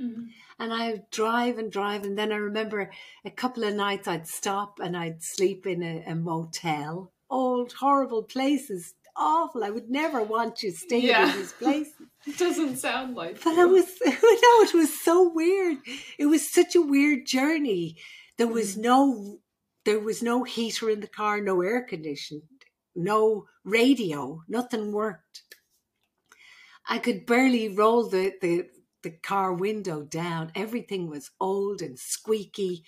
Mhm. 0.00 0.28
And 0.62 0.72
I'd 0.72 1.10
drive 1.10 1.58
and 1.58 1.70
drive. 1.72 2.04
And 2.04 2.16
then 2.16 2.30
I 2.32 2.36
remember 2.36 2.90
a 3.24 3.30
couple 3.30 3.64
of 3.64 3.74
nights 3.74 4.06
I'd 4.06 4.28
stop 4.28 4.78
and 4.80 4.96
I'd 4.96 5.22
sleep 5.22 5.66
in 5.66 5.82
a, 5.82 6.04
a 6.06 6.14
motel. 6.14 7.12
Old, 7.28 7.72
horrible 7.72 8.22
places. 8.22 8.94
Awful. 9.16 9.64
I 9.64 9.70
would 9.70 9.90
never 9.90 10.22
want 10.22 10.56
to 10.56 10.70
stay 10.70 11.00
Yeah. 11.00 11.30
in 11.32 11.36
these 11.38 11.52
places. 11.52 11.94
It 12.26 12.38
doesn't 12.38 12.76
sound 12.76 13.16
like 13.16 13.34
that. 13.40 13.44
But 13.44 13.58
it 13.58 13.68
was, 13.68 13.86
no, 14.06 14.12
it 14.68 14.74
was 14.74 15.02
so 15.02 15.28
weird. 15.34 15.78
It 16.18 16.26
was 16.26 16.48
such 16.48 16.76
a 16.76 16.80
weird 16.80 17.26
journey. 17.26 17.96
There 18.38 18.46
was 18.46 18.76
Mm. 18.76 18.82
no, 18.82 19.38
there 19.84 19.98
was 19.98 20.22
no 20.22 20.44
heater 20.44 20.88
in 20.88 21.00
the 21.00 21.08
car, 21.08 21.40
no 21.40 21.60
air 21.62 21.82
conditioning, 21.82 22.46
no 22.94 23.46
radio, 23.64 24.42
nothing 24.48 24.92
worked. 24.92 25.42
I 26.88 26.98
could 26.98 27.26
barely 27.26 27.68
roll 27.68 28.08
the, 28.08 28.32
the, 28.40 28.68
the 29.02 29.10
car 29.10 29.52
window 29.52 30.02
down. 30.02 30.52
Everything 30.54 31.08
was 31.08 31.30
old 31.40 31.82
and 31.82 31.98
squeaky. 31.98 32.84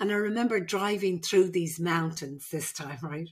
And 0.00 0.10
I 0.10 0.14
remember 0.14 0.60
driving 0.60 1.20
through 1.20 1.50
these 1.50 1.78
mountains 1.78 2.48
this 2.50 2.72
time, 2.72 2.98
right? 3.02 3.28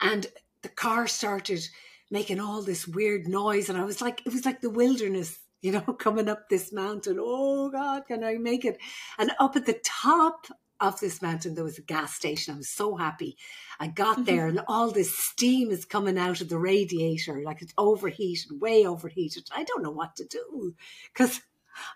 And 0.00 0.26
the 0.62 0.68
car 0.68 1.06
started 1.06 1.66
making 2.10 2.40
all 2.40 2.62
this 2.62 2.86
weird 2.86 3.26
noise. 3.26 3.68
And 3.68 3.78
I 3.78 3.84
was 3.84 4.00
like, 4.00 4.22
it 4.24 4.32
was 4.32 4.44
like 4.44 4.60
the 4.60 4.70
wilderness, 4.70 5.38
you 5.62 5.72
know, 5.72 5.80
coming 5.80 6.28
up 6.28 6.48
this 6.48 6.72
mountain. 6.72 7.18
Oh 7.18 7.70
God, 7.70 8.06
can 8.06 8.22
I 8.22 8.34
make 8.34 8.64
it? 8.64 8.78
And 9.18 9.32
up 9.40 9.56
at 9.56 9.66
the 9.66 9.80
top 9.84 10.46
of 10.80 10.98
this 11.00 11.22
mountain, 11.22 11.54
there 11.54 11.64
was 11.64 11.78
a 11.78 11.82
gas 11.82 12.14
station. 12.14 12.54
I 12.54 12.56
was 12.58 12.74
so 12.74 12.96
happy. 12.96 13.36
I 13.78 13.86
got 13.88 14.24
there 14.24 14.46
and 14.46 14.60
all 14.68 14.90
this 14.90 15.16
steam 15.16 15.70
is 15.70 15.84
coming 15.84 16.18
out 16.18 16.40
of 16.40 16.48
the 16.48 16.58
radiator, 16.58 17.42
like 17.44 17.62
it's 17.62 17.74
overheated, 17.78 18.60
way 18.60 18.86
overheated. 18.86 19.48
I 19.54 19.64
don't 19.64 19.82
know 19.82 19.90
what 19.90 20.16
to 20.16 20.24
do 20.26 20.74
because 21.12 21.40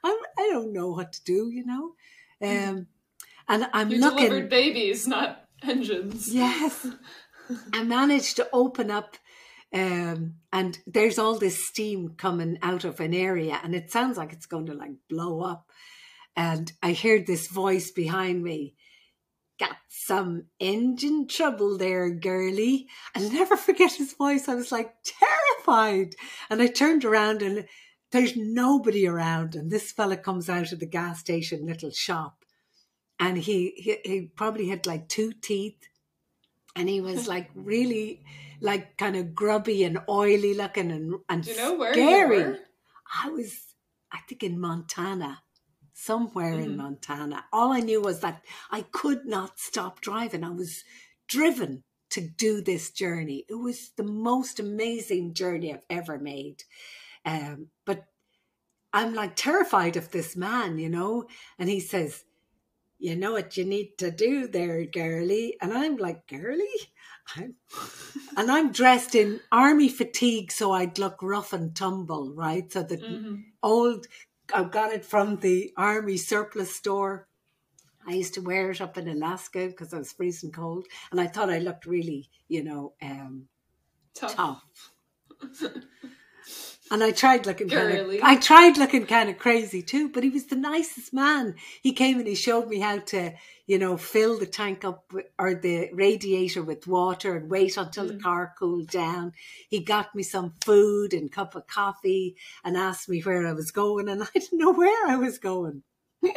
I'm, 0.03 0.17
I 0.39 0.49
don't 0.51 0.73
know 0.73 0.91
what 0.91 1.13
to 1.13 1.25
do, 1.25 1.51
you 1.51 1.65
know? 1.65 1.95
Um, 2.41 2.87
and 3.49 3.69
I'm 3.73 3.91
you 3.91 4.01
looking. 4.01 4.27
delivered 4.27 4.49
babies, 4.49 5.07
not 5.07 5.45
engines. 5.63 6.33
Yes. 6.33 6.87
I 7.73 7.83
managed 7.83 8.37
to 8.37 8.49
open 8.53 8.91
up 8.91 9.17
um 9.71 10.37
and 10.51 10.79
there's 10.87 11.19
all 11.19 11.39
this 11.39 11.69
steam 11.69 12.15
coming 12.17 12.59
out 12.63 12.85
of 12.85 13.01
an 13.01 13.13
area 13.13 13.61
and 13.63 13.75
it 13.75 13.91
sounds 13.91 14.17
like 14.17 14.33
it's 14.33 14.47
going 14.47 14.65
to 14.65 14.73
like 14.73 14.93
blow 15.11 15.43
up 15.43 15.71
and 16.39 16.71
I 16.81 16.93
heard 16.93 17.27
this 17.27 17.49
voice 17.49 17.91
behind 17.91 18.45
me. 18.45 18.77
Got 19.59 19.77
some 19.89 20.45
engine 20.61 21.27
trouble 21.27 21.77
there 21.77 22.11
girly 22.11 22.87
I'll 23.13 23.29
never 23.33 23.57
forget 23.57 23.95
his 23.95 24.13
voice. 24.13 24.49
I 24.49 24.55
was 24.55 24.71
like 24.71 24.95
terrified. 25.03 26.15
And 26.49 26.63
I 26.63 26.69
turned 26.69 27.05
around 27.05 27.43
and 27.43 27.67
there's 28.13 28.37
nobody 28.37 29.05
around 29.05 29.57
and 29.57 29.69
this 29.69 29.91
fella 29.91 30.17
comes 30.17 30.49
out 30.49 30.71
of 30.71 30.79
the 30.79 30.87
gas 30.87 31.19
station 31.19 31.67
little 31.67 31.91
shop. 31.91 32.45
And 33.19 33.37
he 33.37 33.73
he, 33.77 33.97
he 34.05 34.31
probably 34.37 34.69
had 34.69 34.87
like 34.87 35.09
two 35.09 35.33
teeth. 35.33 35.89
And 36.77 36.89
he 36.89 37.01
was 37.01 37.27
like 37.35 37.51
really 37.57 38.23
like 38.61 38.97
kind 38.97 39.17
of 39.17 39.35
grubby 39.35 39.83
and 39.83 39.99
oily 40.09 40.55
looking 40.55 40.93
and 40.93 41.15
and 41.29 41.43
Do 41.43 41.51
you 41.51 41.57
know 41.57 41.75
where 41.75 41.95
scary. 41.95 42.59
I 43.25 43.29
was 43.31 43.75
I 44.13 44.21
think 44.29 44.45
in 44.45 44.61
Montana, 44.61 45.43
somewhere 45.99 46.61
in 46.61 46.73
Mhm. 46.73 46.77
Montana. 46.77 47.45
All 47.53 47.73
I 47.73 47.81
knew 47.81 48.01
was 48.01 48.21
that 48.21 48.45
I 48.71 48.83
could 48.83 49.27
not 49.27 49.59
stop 49.59 50.01
driving. 50.01 50.45
I 50.45 50.51
was 50.51 50.85
driven 51.27 51.83
to 52.11 52.21
do 52.21 52.61
this 52.61 52.91
journey. 52.91 53.45
It 53.49 53.57
was 53.57 53.91
the 53.97 54.05
most 54.05 54.61
amazing 54.61 55.35
journey 55.35 55.75
I've 55.75 55.85
ever 55.91 56.19
made. 56.19 56.63
Um, 57.25 57.71
but 57.85 58.07
I'm 58.93 59.13
like 59.13 59.35
terrified 59.35 59.97
of 59.97 60.11
this 60.13 60.37
man, 60.37 60.79
you 60.79 60.89
know, 60.89 61.27
and 61.59 61.69
he 61.69 61.81
says, 61.81 62.25
you 62.99 63.17
know 63.17 63.33
what 63.33 63.57
you 63.57 63.65
need 63.65 63.99
to 63.99 64.11
do 64.11 64.47
there, 64.49 64.85
girly. 64.87 65.57
And 65.61 65.73
I'm 65.73 65.97
like, 65.97 66.27
girly? 66.29 66.77
I'm... 67.37 67.57
and 68.37 68.51
I'm 68.51 68.73
dressed 68.73 69.15
in 69.15 69.41
army 69.51 69.89
fatigue, 69.89 70.53
so 70.53 70.73
I'd 70.73 70.99
look 70.99 71.23
rough 71.23 71.53
and 71.53 71.75
tumble, 71.75 72.33
right? 72.35 72.73
So 72.73 72.83
the 72.83 72.97
Mhm. 72.99 73.45
old, 73.63 74.07
I 74.55 74.65
got 74.65 74.93
it 74.93 75.05
from 75.05 75.37
the 75.37 75.73
army 75.77 76.17
surplus 76.17 76.75
store. 76.75 77.27
I 78.07 78.13
used 78.13 78.35
to 78.35 78.41
wear 78.41 78.71
it 78.71 78.81
up 78.81 78.97
in 78.97 79.09
Alaska 79.09 79.67
because 79.67 79.93
I 79.93 79.99
was 79.99 80.13
freezing 80.13 80.53
cold. 80.53 80.87
And 81.11 81.21
I 81.21 81.27
thought 81.27 81.51
I 81.51 81.59
looked 81.59 81.87
really, 81.87 82.31
you 82.49 82.65
know, 82.65 82.95
um, 83.03 83.49
Tough. 84.15 84.35
tough. 84.35 84.93
And 86.91 87.05
I 87.05 87.11
tried 87.11 87.45
looking 87.47 87.69
kind 87.69 87.91
of, 87.99 88.11
I 88.23 88.37
tried 88.37 88.79
looking 88.79 89.05
kind 89.07 89.29
of 89.29 89.39
crazy 89.39 89.83
too, 89.83 90.09
but 90.09 90.23
he 90.23 90.31
was 90.31 90.47
the 90.47 90.57
nicest 90.57 91.13
man. 91.13 91.55
He 91.83 91.93
came 91.93 92.19
and 92.19 92.27
he 92.27 92.35
showed 92.35 92.67
me 92.69 92.79
how 92.81 92.99
to, 92.99 93.35
you 93.67 93.79
know, 93.79 93.99
fill 93.99 94.39
the 94.39 94.47
tank 94.47 94.85
up 94.85 95.13
or 95.39 95.55
the 95.55 95.91
radiator 95.93 96.63
with 96.63 96.87
water 96.87 97.37
and 97.37 97.51
wait 97.51 97.77
until 97.77 98.07
the 98.07 98.15
Mm. 98.15 98.23
car 98.23 98.55
cooled 98.59 98.89
down. 98.89 99.33
He 99.69 99.81
got 99.81 100.15
me 100.15 100.23
some 100.23 100.55
food 100.65 101.13
and 101.13 101.31
cup 101.31 101.55
of 101.55 101.67
coffee 101.67 102.37
and 102.65 102.77
asked 102.77 103.09
me 103.09 103.21
where 103.21 103.47
I 103.47 103.53
was 103.53 103.71
going, 103.71 104.09
and 104.09 104.23
I 104.25 104.29
didn't 104.33 104.59
know 104.59 104.73
where 104.73 105.09
I 105.11 105.17
was 105.17 105.39
going. 105.39 105.83
I 106.25 106.35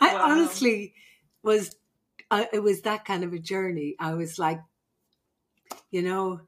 Wow. 0.00 0.20
honestly 0.32 0.94
was, 1.44 1.76
I, 2.30 2.48
it 2.52 2.60
was 2.60 2.82
that 2.82 3.04
kind 3.04 3.22
of 3.22 3.32
a 3.32 3.38
journey. 3.38 3.94
I 4.00 4.14
was 4.14 4.38
like, 4.38 4.60
you 5.92 6.02
know, 6.02 6.40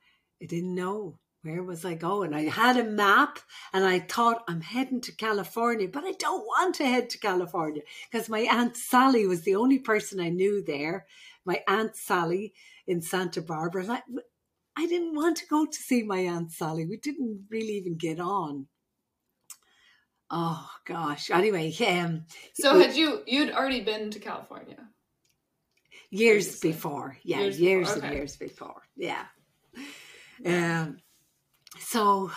I 0.42 0.46
didn't 0.46 0.74
know 0.74 1.18
where 1.48 1.62
was 1.62 1.84
I 1.84 1.94
going. 1.94 2.34
I 2.34 2.42
had 2.42 2.76
a 2.76 2.84
map 2.84 3.38
and 3.72 3.84
I 3.84 4.00
thought 4.00 4.44
I'm 4.48 4.60
heading 4.60 5.00
to 5.02 5.12
California, 5.16 5.88
but 5.88 6.04
I 6.04 6.12
don't 6.12 6.44
want 6.44 6.74
to 6.76 6.86
head 6.86 7.08
to 7.10 7.18
California 7.18 7.82
because 8.10 8.28
my 8.28 8.40
aunt 8.40 8.76
Sally 8.76 9.26
was 9.26 9.42
the 9.42 9.54
only 9.56 9.78
person 9.78 10.20
I 10.20 10.28
knew 10.28 10.62
there. 10.62 11.06
My 11.46 11.62
aunt 11.66 11.96
Sally 11.96 12.52
in 12.86 13.00
Santa 13.00 13.40
Barbara. 13.40 13.86
I, 13.88 14.02
I 14.76 14.86
didn't 14.86 15.14
want 15.14 15.38
to 15.38 15.46
go 15.46 15.64
to 15.64 15.76
see 15.76 16.02
my 16.02 16.18
aunt 16.18 16.52
Sally. 16.52 16.84
We 16.84 16.98
didn't 16.98 17.46
really 17.50 17.78
even 17.78 17.96
get 17.96 18.20
on. 18.20 18.66
Oh 20.30 20.68
gosh. 20.84 21.30
Anyway, 21.30 21.74
um, 21.88 22.26
So 22.52 22.78
had 22.78 22.94
you 22.94 23.22
you'd 23.26 23.52
already 23.52 23.80
been 23.80 24.10
to 24.10 24.18
California? 24.18 24.76
years 26.10 26.60
before 26.60 27.18
yeah 27.22 27.40
Years 27.40 27.60
years, 27.60 27.88
before, 27.88 27.96
and 27.96 28.04
okay. 28.06 28.16
years 28.16 28.36
before 28.36 28.82
yeah 28.96 29.24
um 30.46 30.96
so 31.80 32.30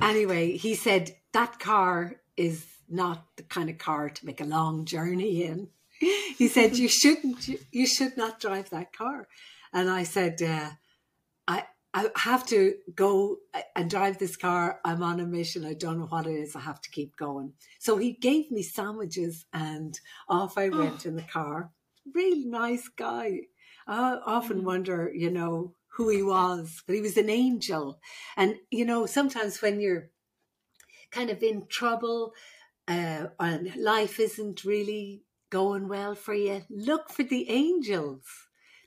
anyway 0.00 0.56
he 0.56 0.74
said 0.74 1.14
that 1.32 1.58
car 1.58 2.16
is 2.36 2.66
not 2.88 3.26
the 3.36 3.42
kind 3.42 3.68
of 3.70 3.78
car 3.78 4.08
to 4.08 4.26
make 4.26 4.40
a 4.40 4.44
long 4.44 4.84
journey 4.84 5.44
in 5.44 5.68
he 6.36 6.48
said 6.48 6.76
you 6.76 6.88
shouldn't 6.88 7.48
you, 7.72 7.86
should 7.86 8.16
not 8.16 8.40
drive 8.40 8.70
that 8.70 8.92
car 8.92 9.28
and 9.72 9.90
i 9.90 10.02
said 10.02 10.40
uh, 10.42 10.70
i 11.46 11.64
I 11.94 12.10
have 12.16 12.46
to 12.48 12.74
go 12.94 13.38
and 13.74 13.88
drive 13.88 14.18
this 14.18 14.36
car. 14.36 14.78
I'm 14.84 15.02
on 15.02 15.20
a 15.20 15.26
mission. 15.26 15.64
I 15.64 15.72
don't 15.72 15.98
know 15.98 16.06
what 16.06 16.26
it 16.26 16.34
is. 16.34 16.54
I 16.54 16.60
have 16.60 16.80
to 16.82 16.90
keep 16.90 17.16
going. 17.16 17.54
So 17.78 17.96
he 17.96 18.12
gave 18.12 18.50
me 18.50 18.62
sandwiches 18.62 19.46
and 19.52 19.98
off 20.28 20.58
I 20.58 20.68
went 20.68 21.06
oh. 21.06 21.08
in 21.08 21.16
the 21.16 21.22
car. 21.22 21.70
Really 22.14 22.44
nice 22.44 22.88
guy. 22.88 23.40
I 23.86 24.18
often 24.24 24.60
mm. 24.60 24.64
wonder, 24.64 25.10
you 25.14 25.30
know, 25.30 25.74
who 25.98 26.08
he 26.08 26.22
was, 26.22 26.82
but 26.86 26.94
he 26.94 27.02
was 27.02 27.16
an 27.16 27.28
angel. 27.28 28.00
And, 28.36 28.54
you 28.70 28.84
know, 28.84 29.04
sometimes 29.04 29.60
when 29.60 29.80
you're 29.80 30.10
kind 31.10 31.28
of 31.28 31.42
in 31.42 31.66
trouble 31.66 32.32
uh, 32.86 33.26
and 33.38 33.74
life 33.76 34.18
isn't 34.18 34.64
really 34.64 35.24
going 35.50 35.88
well 35.88 36.14
for 36.14 36.32
you, 36.32 36.62
look 36.70 37.10
for 37.10 37.24
the 37.24 37.50
angels 37.50 38.24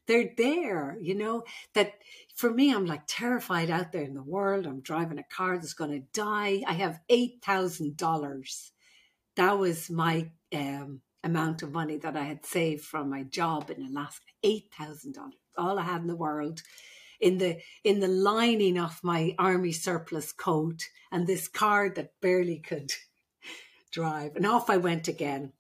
they're 0.08 0.32
there, 0.36 0.98
you 1.00 1.16
know, 1.16 1.44
that 1.74 1.94
for 2.36 2.50
me, 2.52 2.74
I'm 2.74 2.86
like 2.86 3.04
terrified 3.08 3.70
out 3.70 3.92
there 3.92 4.02
in 4.02 4.14
the 4.14 4.24
world. 4.24 4.66
I'm 4.66 4.82
driving 4.82 5.20
a 5.20 5.24
car 5.24 5.58
that's 5.58 5.74
going 5.74 5.92
to 5.92 6.08
die. 6.14 6.64
I 6.68 6.74
have 6.74 7.00
$8,000. 7.10 8.70
That 9.36 9.58
was 9.58 9.90
my 9.90 10.32
um, 10.54 11.02
amount 11.24 11.62
of 11.62 11.72
money 11.72 11.98
that 11.98 12.18
I 12.18 12.24
had 12.24 12.46
saved 12.46 12.84
from 12.84 13.10
my 13.10 13.24
job 13.24 13.70
in 13.70 13.86
Alaska. 13.86 14.26
$8,000. 14.44 15.16
All 15.58 15.78
I 15.78 15.84
had 15.84 16.02
in 16.02 16.08
the 16.08 16.16
world. 16.16 16.62
In 17.22 17.38
the 17.38 17.60
in 17.84 18.00
the 18.00 18.08
lining 18.08 18.80
of 18.80 19.04
my 19.04 19.36
army 19.38 19.72
surplus 19.72 20.32
coat 20.32 20.82
and 21.12 21.28
this 21.28 21.48
car 21.48 21.90
that 21.90 22.20
barely 22.22 22.60
could 22.60 22.92
drive. 23.92 24.36
And 24.36 24.46
off 24.46 24.70
I 24.70 24.78
went 24.78 25.08
again 25.08 25.54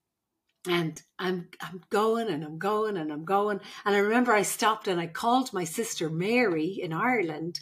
and 0.68 1.01
I'm 1.18 1.50
I'm 1.60 1.82
going 1.89 2.27
and 2.27 2.44
I'm 2.44 2.58
going 2.60 2.98
and 2.98 3.12
I'm 3.12 3.25
going. 3.25 3.60
And 3.86 3.96
I 3.96 4.00
remember 4.00 4.34
I 4.34 4.44
stopped 4.44 4.88
and 4.88 5.00
I 5.00 5.08
called 5.08 5.53
my 5.53 5.63
sister 5.63 6.10
Mary 6.10 6.80
in 6.82 6.94
Ireland. 6.94 7.60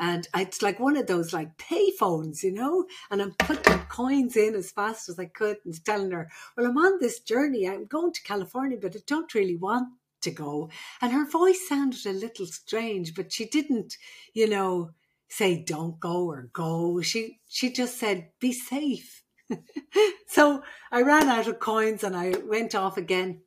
And 0.00 0.28
it's 0.36 0.62
like 0.62 0.78
one 0.78 0.96
of 0.96 1.08
those 1.08 1.32
like 1.32 1.58
payphones, 1.58 2.44
you 2.44 2.52
know, 2.52 2.86
and 3.10 3.20
I'm 3.20 3.34
putting 3.38 3.80
coins 3.88 4.36
in 4.36 4.54
as 4.54 4.70
fast 4.70 5.08
as 5.08 5.18
I 5.18 5.24
could 5.24 5.56
and 5.64 5.84
telling 5.84 6.12
her, 6.12 6.30
Well, 6.56 6.66
I'm 6.66 6.78
on 6.78 6.98
this 7.00 7.20
journey. 7.20 7.68
I'm 7.68 7.86
going 7.86 8.12
to 8.12 8.22
California, 8.22 8.78
but 8.80 8.94
I 8.94 9.00
don't 9.06 9.34
really 9.34 9.56
want 9.56 9.88
to 10.22 10.30
go. 10.30 10.70
And 11.00 11.12
her 11.12 11.28
voice 11.28 11.68
sounded 11.68 12.06
a 12.06 12.12
little 12.12 12.46
strange, 12.46 13.14
but 13.14 13.32
she 13.32 13.46
didn't, 13.46 13.96
you 14.34 14.48
know, 14.48 14.90
say 15.28 15.62
don't 15.62 16.00
go 16.00 16.26
or 16.26 16.50
go. 16.52 17.00
She 17.02 17.40
she 17.48 17.72
just 17.72 17.98
said, 17.98 18.28
Be 18.40 18.52
safe 18.52 19.22
so 20.28 20.62
I 20.90 21.02
ran 21.02 21.28
out 21.28 21.46
of 21.46 21.58
coins 21.58 22.04
and 22.04 22.16
I 22.16 22.34
went 22.44 22.74
off 22.74 22.96
again. 22.96 23.42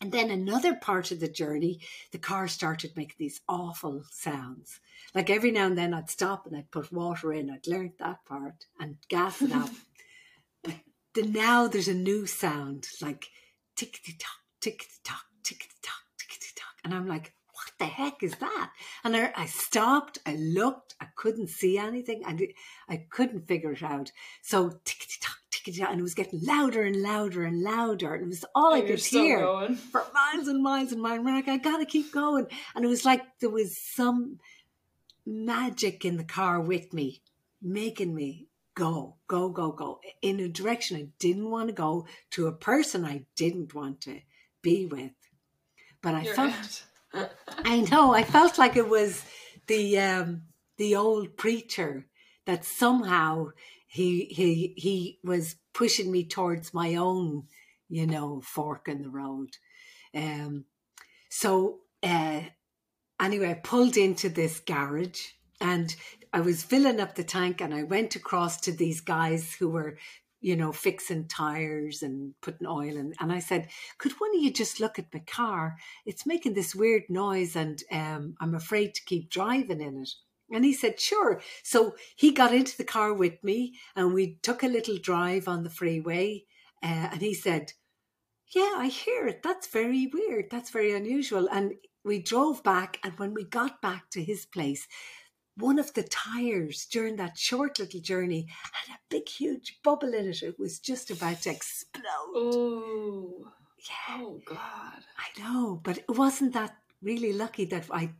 And 0.00 0.12
then 0.12 0.30
another 0.30 0.74
part 0.74 1.12
of 1.12 1.20
the 1.20 1.28
journey, 1.28 1.80
the 2.12 2.18
car 2.18 2.48
started 2.48 2.96
making 2.96 3.16
these 3.18 3.40
awful 3.48 4.04
sounds. 4.10 4.80
Like 5.14 5.30
every 5.30 5.50
now 5.50 5.66
and 5.66 5.78
then 5.78 5.94
I'd 5.94 6.10
stop 6.10 6.46
and 6.46 6.56
I'd 6.56 6.70
put 6.70 6.92
water 6.92 7.32
in. 7.32 7.50
I'd 7.50 7.66
learned 7.66 7.92
that 7.98 8.24
part 8.26 8.66
and 8.78 8.96
gas 9.08 9.40
it 9.40 9.52
up. 9.52 9.70
but 10.64 10.74
the, 11.14 11.22
now 11.22 11.68
there's 11.68 11.88
a 11.88 11.94
new 11.94 12.26
sound 12.26 12.88
like 13.00 13.28
tick 13.76 13.98
tock, 14.18 14.42
tick 14.60 14.84
tock, 15.04 15.24
tick 15.44 15.68
tock, 15.82 16.02
tick 16.18 16.38
tock. 16.56 16.74
And 16.84 16.94
I'm 16.94 17.06
like, 17.06 17.32
what 17.52 17.70
the 17.78 17.86
heck 17.86 18.22
is 18.22 18.34
that? 18.36 18.70
And 19.04 19.16
I, 19.16 19.32
I 19.36 19.46
stopped, 19.46 20.18
I 20.26 20.36
looked, 20.36 20.94
I 21.00 21.06
couldn't 21.16 21.50
see 21.50 21.78
anything, 21.78 22.22
and 22.26 22.42
I 22.88 23.06
couldn't 23.10 23.46
figure 23.46 23.72
it 23.72 23.82
out. 23.82 24.10
So 24.42 24.80
tick 24.84 25.06
tock, 25.20 25.38
tick 25.50 25.74
tock, 25.76 25.90
and 25.90 26.00
it 26.00 26.02
was 26.02 26.14
getting 26.14 26.40
louder 26.42 26.82
and 26.82 27.00
louder 27.00 27.44
and 27.44 27.62
louder, 27.62 28.14
and 28.14 28.24
it 28.24 28.28
was 28.28 28.44
all 28.54 28.74
and 28.74 28.82
I 28.82 28.86
could 28.86 29.00
hear 29.00 29.40
going. 29.40 29.76
for 29.76 30.04
miles 30.12 30.48
and 30.48 30.62
miles 30.62 30.92
and 30.92 31.00
miles. 31.00 31.24
We're 31.24 31.34
like, 31.34 31.48
I 31.48 31.58
gotta 31.58 31.86
keep 31.86 32.12
going, 32.12 32.46
and 32.74 32.84
it 32.84 32.88
was 32.88 33.04
like 33.04 33.22
there 33.40 33.50
was 33.50 33.78
some 33.78 34.38
magic 35.24 36.04
in 36.04 36.16
the 36.16 36.24
car 36.24 36.60
with 36.60 36.92
me, 36.92 37.22
making 37.62 38.14
me 38.14 38.48
go, 38.74 39.16
go, 39.28 39.48
go, 39.48 39.70
go 39.72 40.00
in 40.20 40.40
a 40.40 40.48
direction 40.48 40.96
I 40.96 41.06
didn't 41.18 41.50
want 41.50 41.68
to 41.68 41.74
go 41.74 42.06
to 42.32 42.46
a 42.46 42.52
person 42.52 43.04
I 43.04 43.24
didn't 43.36 43.74
want 43.74 44.00
to 44.02 44.20
be 44.62 44.86
with. 44.86 45.12
But 46.04 46.14
I 46.14 46.22
You're 46.22 46.34
felt. 46.34 46.84
I 47.64 47.80
know. 47.80 48.12
I 48.12 48.22
felt 48.22 48.58
like 48.58 48.76
it 48.76 48.88
was 48.88 49.24
the 49.66 49.98
um, 49.98 50.42
the 50.76 50.94
old 50.94 51.36
preacher 51.36 52.06
that 52.44 52.64
somehow 52.64 53.48
he 53.86 54.26
he 54.26 54.74
he 54.76 55.18
was 55.24 55.56
pushing 55.72 56.12
me 56.12 56.24
towards 56.24 56.74
my 56.74 56.94
own, 56.94 57.44
you 57.88 58.06
know, 58.06 58.42
fork 58.42 58.86
in 58.86 59.02
the 59.02 59.08
road. 59.08 59.56
Um, 60.14 60.66
so 61.30 61.78
uh, 62.02 62.42
anyway, 63.18 63.50
I 63.50 63.54
pulled 63.54 63.96
into 63.96 64.28
this 64.28 64.60
garage 64.60 65.22
and 65.60 65.96
I 66.34 66.40
was 66.40 66.62
filling 66.62 67.00
up 67.00 67.14
the 67.14 67.24
tank, 67.24 67.62
and 67.62 67.72
I 67.72 67.84
went 67.84 68.16
across 68.16 68.60
to 68.62 68.72
these 68.72 69.00
guys 69.00 69.54
who 69.54 69.70
were 69.70 69.96
you 70.44 70.54
know, 70.54 70.72
fixing 70.72 71.26
tires 71.26 72.02
and 72.02 72.34
putting 72.42 72.66
oil 72.66 72.98
in. 72.98 73.14
And 73.18 73.32
I 73.32 73.38
said, 73.38 73.68
could 73.96 74.12
one 74.12 74.36
of 74.36 74.42
you 74.42 74.52
just 74.52 74.78
look 74.78 74.98
at 74.98 75.12
my 75.14 75.20
car? 75.20 75.78
It's 76.04 76.26
making 76.26 76.52
this 76.52 76.74
weird 76.74 77.04
noise 77.08 77.56
and 77.56 77.82
um, 77.90 78.34
I'm 78.42 78.54
afraid 78.54 78.92
to 78.94 79.04
keep 79.06 79.30
driving 79.30 79.80
in 79.80 80.02
it. 80.02 80.10
And 80.52 80.62
he 80.62 80.74
said, 80.74 81.00
sure. 81.00 81.40
So 81.62 81.94
he 82.14 82.30
got 82.30 82.52
into 82.52 82.76
the 82.76 82.84
car 82.84 83.14
with 83.14 83.42
me 83.42 83.72
and 83.96 84.12
we 84.12 84.34
took 84.42 84.62
a 84.62 84.68
little 84.68 84.98
drive 84.98 85.48
on 85.48 85.64
the 85.64 85.70
freeway. 85.70 86.44
Uh, 86.82 87.08
and 87.12 87.22
he 87.22 87.32
said, 87.32 87.72
yeah, 88.54 88.74
I 88.76 88.88
hear 88.88 89.26
it. 89.26 89.42
That's 89.42 89.68
very 89.68 90.10
weird. 90.12 90.50
That's 90.50 90.68
very 90.68 90.92
unusual. 90.92 91.48
And 91.50 91.72
we 92.04 92.20
drove 92.20 92.62
back. 92.62 92.98
And 93.02 93.18
when 93.18 93.32
we 93.32 93.44
got 93.44 93.80
back 93.80 94.10
to 94.10 94.22
his 94.22 94.44
place, 94.44 94.86
one 95.56 95.78
of 95.78 95.94
the 95.94 96.02
tires 96.02 96.86
during 96.86 97.16
that 97.16 97.38
short 97.38 97.78
little 97.78 98.00
journey 98.00 98.46
had 98.48 98.94
a 98.94 98.98
big, 99.08 99.28
huge 99.28 99.78
bubble 99.82 100.12
in 100.12 100.28
it. 100.28 100.42
It 100.42 100.58
was 100.58 100.78
just 100.78 101.10
about 101.10 101.42
to 101.42 101.50
explode. 101.50 102.02
Oh, 102.34 103.52
yeah. 103.78 104.18
Oh, 104.20 104.40
God. 104.44 104.58
I 104.58 105.40
know, 105.40 105.80
but 105.82 105.98
it 105.98 106.10
wasn't 106.10 106.54
that 106.54 106.76
really 107.02 107.32
lucky 107.32 107.66
that 107.66 107.86
I 107.92 108.10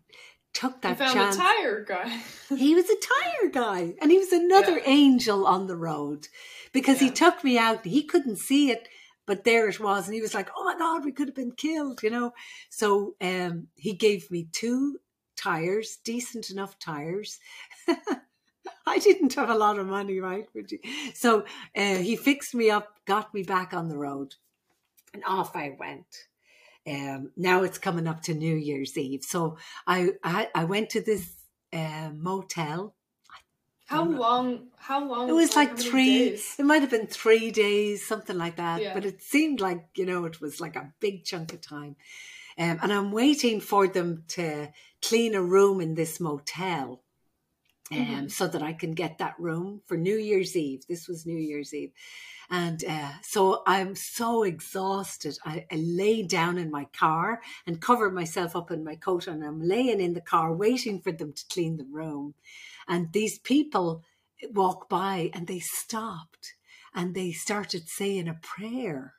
took 0.53 0.81
that 0.83 0.91
you 0.91 0.97
found 0.97 1.15
chance. 1.15 1.37
a 1.37 1.39
tire 1.41 1.85
guy. 1.85 2.21
he 2.57 2.75
was 2.75 2.89
a 2.89 2.97
tire 2.97 3.51
guy, 3.51 3.95
and 4.01 4.11
he 4.11 4.19
was 4.19 4.33
another 4.33 4.79
yeah. 4.79 4.85
angel 4.87 5.47
on 5.47 5.67
the 5.67 5.77
road 5.77 6.29
because 6.73 7.01
yeah. 7.01 7.09
he 7.09 7.15
took 7.15 7.43
me 7.43 7.59
out. 7.59 7.85
He 7.85 8.05
couldn't 8.05 8.39
see 8.39 8.71
it, 8.71 8.89
but 9.27 9.45
there 9.45 9.69
it 9.69 9.81
was, 9.81 10.07
and 10.07 10.15
he 10.15 10.21
was 10.21 10.35
like, 10.35 10.51
"Oh 10.57 10.65
my 10.65 10.79
God, 10.79 11.05
we 11.05 11.13
could 11.13 11.29
have 11.29 11.35
been 11.35 11.53
killed," 11.53 12.03
you 12.03 12.11
know. 12.11 12.33
So 12.71 13.17
um, 13.21 13.69
he 13.75 13.95
gave 13.95 14.31
me 14.31 14.47
two 14.53 14.99
tires, 15.37 15.97
decent 16.05 16.51
enough 16.51 16.79
tires. 16.79 17.39
I 18.87 18.99
didn't 18.99 19.35
have 19.35 19.51
a 19.51 19.55
lot 19.55 19.79
of 19.79 19.87
money, 19.87 20.21
right? 20.21 20.47
So 21.15 21.45
uh, 21.77 21.97
he 21.97 22.17
fixed 22.17 22.55
me 22.55 22.71
up, 22.71 22.99
got 23.07 23.33
me 23.35 23.43
back 23.43 23.73
on 23.73 23.89
the 23.89 23.97
road, 23.97 24.35
and 25.13 25.23
off 25.27 25.57
I 25.57 25.77
went. 25.79 26.07
Um, 26.87 27.31
now 27.37 27.63
it's 27.63 27.79
coming 27.79 28.07
up 28.07 28.23
to 28.23 28.35
New 28.35 28.55
Year's 28.55 28.97
Eve, 28.99 29.23
so 29.25 29.57
I 29.87 30.11
I, 30.23 30.49
I 30.55 30.65
went 30.65 30.91
to 30.91 31.01
this 31.01 31.35
uh, 31.73 32.11
motel. 32.15 32.95
How 33.87 34.05
long? 34.05 34.69
How 34.77 35.07
long? 35.07 35.29
It 35.29 35.33
was 35.33 35.57
like 35.57 35.79
three. 35.79 36.31
Days? 36.31 36.57
It 36.59 36.67
might 36.67 36.83
have 36.83 36.91
been 36.91 37.07
three 37.07 37.51
days, 37.51 38.07
something 38.07 38.37
like 38.37 38.57
that. 38.57 38.83
Yeah. 38.83 38.95
But 38.95 39.07
it 39.07 39.23
seemed 39.23 39.61
like 39.61 39.87
you 39.95 40.05
know 40.05 40.27
it 40.27 40.43
was 40.43 40.61
like 40.61 40.77
a 40.77 40.93
big 41.01 41.25
chunk 41.25 41.55
of 41.55 41.63
time. 41.63 41.97
Um, 42.59 42.79
and 42.83 42.93
I'm 42.93 43.13
waiting 43.13 43.61
for 43.61 43.89
them 43.89 44.25
to 44.29 44.69
clean 45.03 45.35
a 45.35 45.43
room 45.43 45.81
in 45.81 45.95
this 45.95 46.21
motel 46.21 47.03
um, 47.93 47.99
mm-hmm. 47.99 48.29
so 48.29 48.47
that 48.47 48.63
I 48.63 48.73
can 48.73 48.93
get 48.93 49.19
that 49.19 49.35
room 49.39 49.83
for 49.87 49.97
New 49.97 50.17
Year's 50.17 50.57
Eve. 50.57 50.85
This 50.89 51.09
was 51.09 51.27
New 51.27 51.37
Year's 51.37 51.75
Eve. 51.75 51.93
And 52.51 52.85
uh, 52.85 53.13
so 53.23 53.63
I'm 53.67 53.95
so 53.95 54.43
exhausted. 54.43 55.39
I, 55.45 55.67
I, 55.71 55.77
lay 55.77 56.23
down 56.23 56.59
in 56.59 56.71
my 56.71 56.87
car 56.97 57.41
and 57.67 57.81
cover 57.81 58.11
myself 58.11 58.55
up 58.55 58.71
in 58.71 58.85
my 58.85 58.97
coat, 58.97 59.27
and 59.27 59.43
I'm 59.43 59.63
laying 59.63 60.01
in 60.01 60.13
the 60.13 60.21
car 60.21 60.55
waiting 60.55 61.01
for 61.01 61.11
them 61.11 61.33
to 61.33 61.45
clean 61.51 61.79
the 61.79 61.87
room. 61.91 62.35
And 62.87 63.13
these 63.13 63.39
people 63.39 64.03
walk 64.53 64.89
by 64.89 65.31
and 65.33 65.47
they 65.47 65.59
stopped 65.59 66.55
and 66.95 67.15
they 67.15 67.33
started 67.33 67.89
saying 67.89 68.29
a 68.29 68.35
prayer 68.35 69.15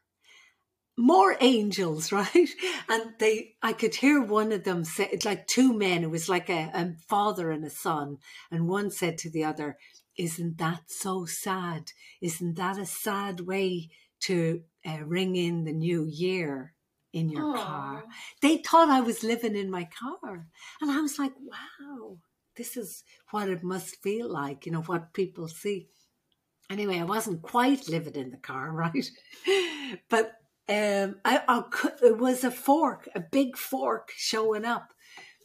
more 0.98 1.36
angels, 1.42 2.12
right? 2.12 2.50
And 2.90 3.14
they, 3.20 3.56
I 3.62 3.74
could 3.74 3.96
hear 3.96 4.22
one 4.22 4.52
of 4.52 4.64
them 4.64 4.84
say, 4.84 5.10
it's 5.12 5.26
like 5.26 5.48
two 5.48 5.74
men, 5.74 6.04
it 6.04 6.10
was 6.10 6.30
like 6.30 6.50
a, 6.50 6.72
a 6.74 6.94
father 7.08 7.52
and 7.52 7.66
a 7.66 7.70
son. 7.70 8.18
And 8.52 8.68
one 8.68 8.92
said 8.92 9.18
to 9.20 9.30
the 9.30 9.44
other, 9.44 9.78
Isn't 10.18 10.58
that 10.58 10.84
so 10.88 11.26
sad? 11.26 11.92
Isn't 12.22 12.56
that 12.56 12.78
a 12.78 12.86
sad 12.86 13.42
way 13.42 13.90
to 14.22 14.62
uh, 14.86 15.00
ring 15.04 15.36
in 15.36 15.66
the 15.66 15.74
new 15.74 16.06
year? 16.06 16.74
in 17.16 17.30
your 17.30 17.44
Aww. 17.44 17.56
car. 17.56 18.04
They 18.42 18.58
thought 18.58 18.90
I 18.90 19.00
was 19.00 19.24
living 19.24 19.56
in 19.56 19.72
my 19.72 19.88
car. 19.98 20.48
And 20.82 20.92
I 20.92 21.00
was 21.00 21.18
like, 21.18 21.32
wow, 21.40 22.18
this 22.58 22.76
is 22.76 23.06
what 23.32 23.48
it 23.48 23.64
must 23.64 24.02
feel 24.04 24.30
like, 24.30 24.66
you 24.66 24.74
know, 24.74 24.82
what 24.82 25.14
people 25.14 25.48
see. 25.48 25.88
Anyway, 26.70 27.00
I 27.00 27.06
wasn't 27.06 27.42
quite 27.42 27.88
living 27.88 28.16
in 28.16 28.32
the 28.32 28.38
car, 28.38 28.70
right? 28.74 29.10
but 30.10 30.34
um, 30.70 31.16
I, 31.24 31.42
I, 31.48 31.64
it 32.04 32.18
was 32.18 32.44
a 32.44 32.52
fork, 32.52 33.08
a 33.16 33.20
big 33.20 33.58
fork 33.58 34.12
showing 34.16 34.66
up 34.66 34.92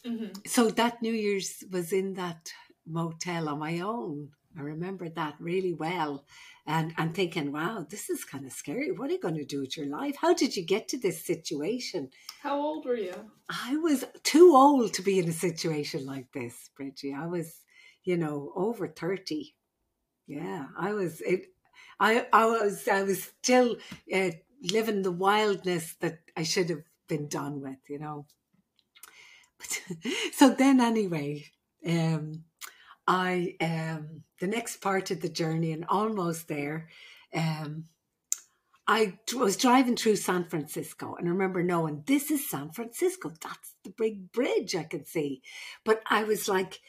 Mm-hmm. 0.07 0.29
so 0.47 0.71
that 0.71 1.03
New 1.03 1.13
Year's 1.13 1.63
was 1.71 1.93
in 1.93 2.15
that 2.15 2.51
motel 2.87 3.51
on 3.51 3.59
my 3.59 3.81
own. 3.81 4.31
I 4.57 4.63
remember 4.63 5.11
that 5.11 5.35
really 5.39 5.75
well. 5.75 6.25
And 6.67 6.95
I'm 6.97 7.13
thinking, 7.13 7.53
wow, 7.53 7.87
this 7.89 8.09
is 8.09 8.25
kind 8.25 8.47
of 8.47 8.53
scary. 8.53 8.91
What 8.93 9.11
are 9.11 9.13
you 9.13 9.21
going 9.21 9.37
to 9.37 9.45
do 9.45 9.61
with 9.61 9.77
your 9.77 9.87
life? 9.89 10.17
How 10.19 10.33
did 10.33 10.57
you 10.57 10.65
get 10.65 10.89
to 10.89 10.99
this 10.99 11.23
situation? 11.25 12.09
How 12.43 12.59
old 12.59 12.87
were 12.87 12.97
you? 12.97 13.13
I 13.51 13.77
was 13.77 14.05
too 14.23 14.53
old 14.57 14.95
to 14.95 15.03
be 15.03 15.19
in 15.19 15.29
a 15.29 15.33
situation 15.33 16.07
like 16.07 16.33
this, 16.33 16.71
Bridgie. 16.77 17.13
I 17.15 17.27
was, 17.27 17.61
you 18.03 18.17
know, 18.17 18.53
over 18.57 18.89
30. 18.89 19.55
Yeah, 20.27 20.67
I 20.79 20.93
was 20.95 21.21
it 21.21 21.47
I 21.99 22.27
I 22.33 22.47
was 22.47 22.89
I 22.89 23.03
was 23.03 23.25
still 23.25 23.77
uh, 24.15 24.31
living 24.63 25.03
the 25.03 25.13
wildness 25.13 25.95
that 26.01 26.19
I 26.37 26.43
should 26.43 26.69
have 26.71 26.83
been 27.09 27.29
done 27.29 27.61
with, 27.61 27.79
you 27.89 27.99
know. 27.99 28.27
But, 29.59 29.81
so 30.33 30.51
then 30.51 30.81
anyway, 30.81 31.47
um 31.87 32.45
I 33.07 33.57
um 33.61 34.25
the 34.41 34.47
next 34.47 34.79
part 34.79 35.11
of 35.11 35.21
the 35.21 35.29
journey 35.29 35.73
and 35.73 35.85
almost 35.89 36.49
there 36.49 36.89
um 37.35 37.87
I 38.87 39.19
was 39.37 39.57
driving 39.57 39.97
through 39.97 40.17
San 40.17 40.45
Francisco 40.45 41.15
and 41.15 41.29
I 41.29 41.31
remember 41.31 41.63
knowing 41.63 42.03
this 42.07 42.31
is 42.31 42.51
San 42.51 42.73
Francisco. 42.73 43.33
That's 43.41 43.75
the 43.85 43.91
big 43.97 44.33
bridge 44.33 44.75
I 44.75 44.83
could 44.83 45.07
see. 45.07 45.43
But 45.85 46.03
I 46.11 46.25
was 46.25 46.49
like 46.49 46.81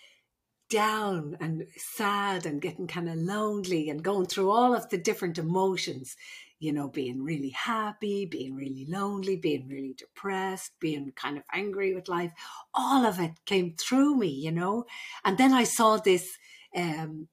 down 0.72 1.38
and 1.40 1.68
sad 1.76 2.46
and 2.46 2.62
getting 2.62 2.88
kind 2.88 3.08
of 3.10 3.18
lonely 3.18 3.90
and 3.90 4.02
going 4.02 4.26
through 4.26 4.50
all 4.50 4.74
of 4.74 4.90
the 4.90 4.98
different 4.98 5.38
emotions, 5.38 6.16
you 6.62 6.72
know, 6.72 6.88
being 6.88 7.24
really 7.24 7.50
happy, 7.50 8.28
being 8.28 8.56
really 8.56 8.86
lonely, 8.88 9.36
being 9.36 9.68
really 9.68 9.96
depressed, 9.98 10.72
being 10.80 11.12
kind 11.16 11.38
of 11.38 11.44
angry 11.52 11.96
with 11.96 12.08
life. 12.08 12.32
All 12.76 13.04
of 13.04 13.20
it 13.20 13.32
came 13.46 13.76
through 13.76 14.16
me, 14.16 14.28
you 14.28 14.52
know. 14.52 14.86
And 15.26 15.40
then 15.40 15.54
I 15.54 15.64
saw 15.64 15.98
this 15.98 16.38
um 16.76 17.28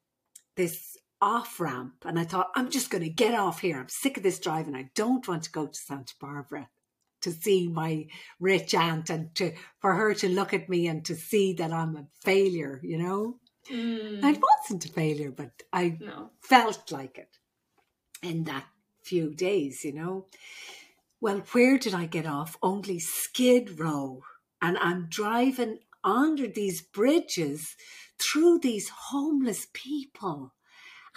this 0.56 0.96
off 1.20 1.60
ramp 1.60 2.04
and 2.06 2.18
I 2.18 2.24
thought, 2.24 2.48
I'm 2.54 2.70
just 2.70 2.90
gonna 2.90 3.10
get 3.10 3.34
off 3.34 3.60
here. 3.60 3.78
I'm 3.78 3.90
sick 3.90 4.16
of 4.16 4.22
this 4.22 4.40
drive 4.40 4.66
and 4.66 4.76
I 4.76 4.90
don't 4.94 5.28
want 5.28 5.42
to 5.42 5.52
go 5.52 5.66
to 5.66 5.78
Santa 5.78 6.14
Barbara 6.18 6.70
to 7.20 7.30
see 7.30 7.68
my 7.68 8.06
rich 8.40 8.74
aunt 8.74 9.10
and 9.10 9.34
to 9.34 9.52
for 9.80 9.94
her 9.94 10.14
to 10.14 10.28
look 10.30 10.54
at 10.54 10.70
me 10.70 10.86
and 10.86 11.04
to 11.04 11.14
see 11.14 11.52
that 11.54 11.70
I'm 11.70 11.96
a 11.96 12.06
failure, 12.24 12.80
you 12.82 12.96
know. 12.96 13.36
Mm. 13.70 14.24
I 14.24 14.40
wasn't 14.40 14.86
a 14.86 14.88
failure, 14.88 15.30
but 15.30 15.50
I 15.70 15.98
no. 16.00 16.30
felt 16.40 16.90
like 16.90 17.18
it 17.18 17.36
in 18.22 18.44
that 18.44 18.64
few 19.08 19.34
days, 19.34 19.84
you 19.84 19.92
know. 19.92 20.26
Well, 21.20 21.42
where 21.52 21.78
did 21.78 21.94
I 21.94 22.06
get 22.06 22.26
off? 22.26 22.56
Only 22.62 22.98
Skid 22.98 23.80
Row. 23.80 24.22
And 24.60 24.76
I'm 24.78 25.06
driving 25.08 25.78
under 26.04 26.46
these 26.46 26.82
bridges 26.82 27.76
through 28.18 28.60
these 28.60 28.88
homeless 28.88 29.66
people. 29.72 30.54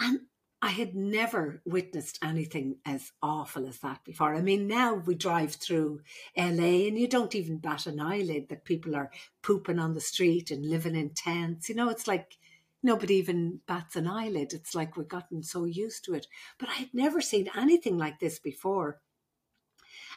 And 0.00 0.20
I 0.64 0.68
had 0.68 0.94
never 0.94 1.60
witnessed 1.64 2.20
anything 2.22 2.76
as 2.86 3.10
awful 3.20 3.66
as 3.66 3.80
that 3.80 4.04
before. 4.04 4.34
I 4.34 4.42
mean, 4.42 4.68
now 4.68 4.94
we 4.94 5.16
drive 5.16 5.54
through 5.54 6.00
LA 6.36 6.86
and 6.86 6.96
you 6.96 7.08
don't 7.08 7.34
even 7.34 7.58
bat 7.58 7.86
an 7.86 8.00
eyelid 8.00 8.48
that 8.48 8.64
people 8.64 8.94
are 8.94 9.10
pooping 9.42 9.80
on 9.80 9.94
the 9.94 10.00
street 10.00 10.52
and 10.52 10.64
living 10.64 10.94
in 10.94 11.10
tents. 11.10 11.68
You 11.68 11.74
know, 11.74 11.88
it's 11.88 12.06
like 12.06 12.38
nobody 12.82 13.14
even 13.16 13.60
bats 13.66 13.96
an 13.96 14.06
eyelid. 14.06 14.52
It's 14.52 14.74
like 14.74 14.96
we've 14.96 15.08
gotten 15.08 15.42
so 15.42 15.64
used 15.64 16.04
to 16.04 16.14
it. 16.14 16.26
But 16.58 16.68
I 16.68 16.74
had 16.74 16.90
never 16.92 17.20
seen 17.20 17.48
anything 17.56 17.98
like 17.98 18.18
this 18.20 18.38
before. 18.38 19.00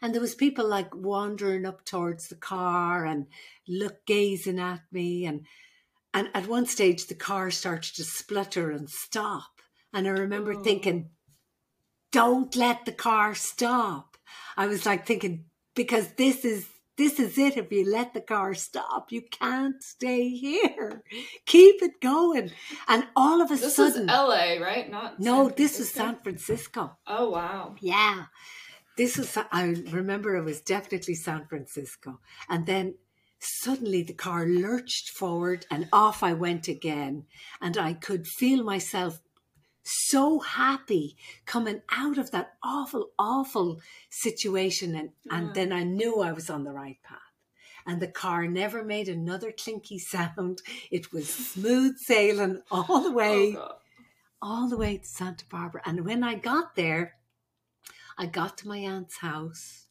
And 0.02 0.14
there 0.14 0.22
was 0.22 0.36
people 0.36 0.68
like 0.68 0.94
wandering 0.96 1.66
up 1.66 1.86
towards 1.86 2.28
the 2.28 2.36
car 2.36 3.06
and 3.06 3.28
look 3.68 4.06
gazing 4.06 4.60
at 4.60 4.82
me 4.92 5.26
and 5.26 5.46
and 6.14 6.30
at 6.34 6.48
one 6.48 6.66
stage 6.66 7.08
the 7.08 7.16
car 7.16 7.52
started 7.52 7.94
to 7.96 8.04
splutter 8.04 8.72
and 8.72 8.90
stop. 8.90 9.62
And 9.94 10.08
I 10.08 10.12
remember 10.12 10.54
Oh. 10.54 10.64
thinking, 10.64 11.10
don't 12.12 12.56
let 12.56 12.86
the 12.86 12.94
car 12.94 13.36
stop. 13.36 14.18
I 14.56 14.68
was 14.68 14.86
like 14.86 15.06
thinking, 15.06 15.46
because 15.76 16.14
this 16.14 16.46
is 16.46 16.68
this 16.98 17.20
is 17.20 17.38
it. 17.38 17.58
If 17.58 17.72
you 17.72 17.90
let 17.90 18.14
the 18.14 18.22
car 18.22 18.54
stop, 18.54 19.12
you 19.12 19.22
can't 19.22 19.82
stay 19.84 20.30
here. 20.30 21.04
Keep 21.46 21.82
it 21.82 22.02
going. 22.02 22.52
And 22.88 23.08
all 23.16 23.42
of 23.42 23.52
a 23.52 23.56
This 23.56 23.76
sudden, 23.76 24.08
This 24.08 24.16
is 24.16 24.20
LA, 24.20 24.66
right? 24.66 24.90
Not 24.90 25.20
no, 25.20 25.50
this 25.50 25.80
is 25.80 25.92
San 25.92 26.18
Francisco. 26.24 26.98
Oh 27.08 27.30
wow. 27.32 27.76
Yeah. 27.82 28.26
This 28.98 29.18
was, 29.18 29.38
I 29.52 29.64
remember 29.92 30.36
it 30.36 30.46
was 30.46 30.62
definitely 30.62 31.16
San 31.16 31.46
Francisco. 31.48 32.22
And 32.48 32.66
then 32.66 32.96
suddenly 33.40 34.04
the 34.04 34.14
car 34.14 34.46
lurched 34.48 35.10
forward 35.10 35.66
and 35.70 35.90
off 35.92 36.24
I 36.24 36.32
went 36.34 36.70
again. 36.70 37.26
And 37.62 37.78
I 37.78 37.94
could 37.94 38.26
feel 38.26 38.64
myself 38.64 39.20
so 39.86 40.40
happy 40.40 41.16
coming 41.46 41.82
out 41.92 42.18
of 42.18 42.32
that 42.32 42.54
awful, 42.64 43.12
awful 43.20 43.82
situation. 44.10 44.96
And, 44.96 45.12
Yeah. 45.26 45.38
and 45.38 45.50
mm. 45.50 45.54
then 45.54 45.72
I 45.72 45.84
knew 45.84 46.22
I 46.22 46.32
was 46.32 46.50
on 46.50 46.64
the 46.64 46.72
right 46.74 46.98
path. 47.04 47.20
And 47.86 48.02
the 48.02 48.08
car 48.08 48.48
never 48.48 48.84
made 48.84 49.08
another 49.08 49.52
clinky 49.52 50.00
sound. 50.00 50.64
It 50.90 51.14
was 51.14 51.30
smooth 51.54 51.98
sailing 52.00 52.62
all 52.72 53.02
the 53.02 53.12
way 53.12 53.56
Oh, 53.58 53.78
all 54.42 54.68
the 54.70 54.78
way 54.78 54.98
to 54.98 55.06
Santa 55.06 55.46
Barbara. 55.50 55.82
And 55.86 56.06
when 56.06 56.24
I 56.24 56.36
got 56.36 56.76
there, 56.76 57.16
I 58.18 58.26
got 58.26 58.58
to 58.60 58.68
my 58.68 58.78
aunt's 58.78 59.18
house 59.18 59.86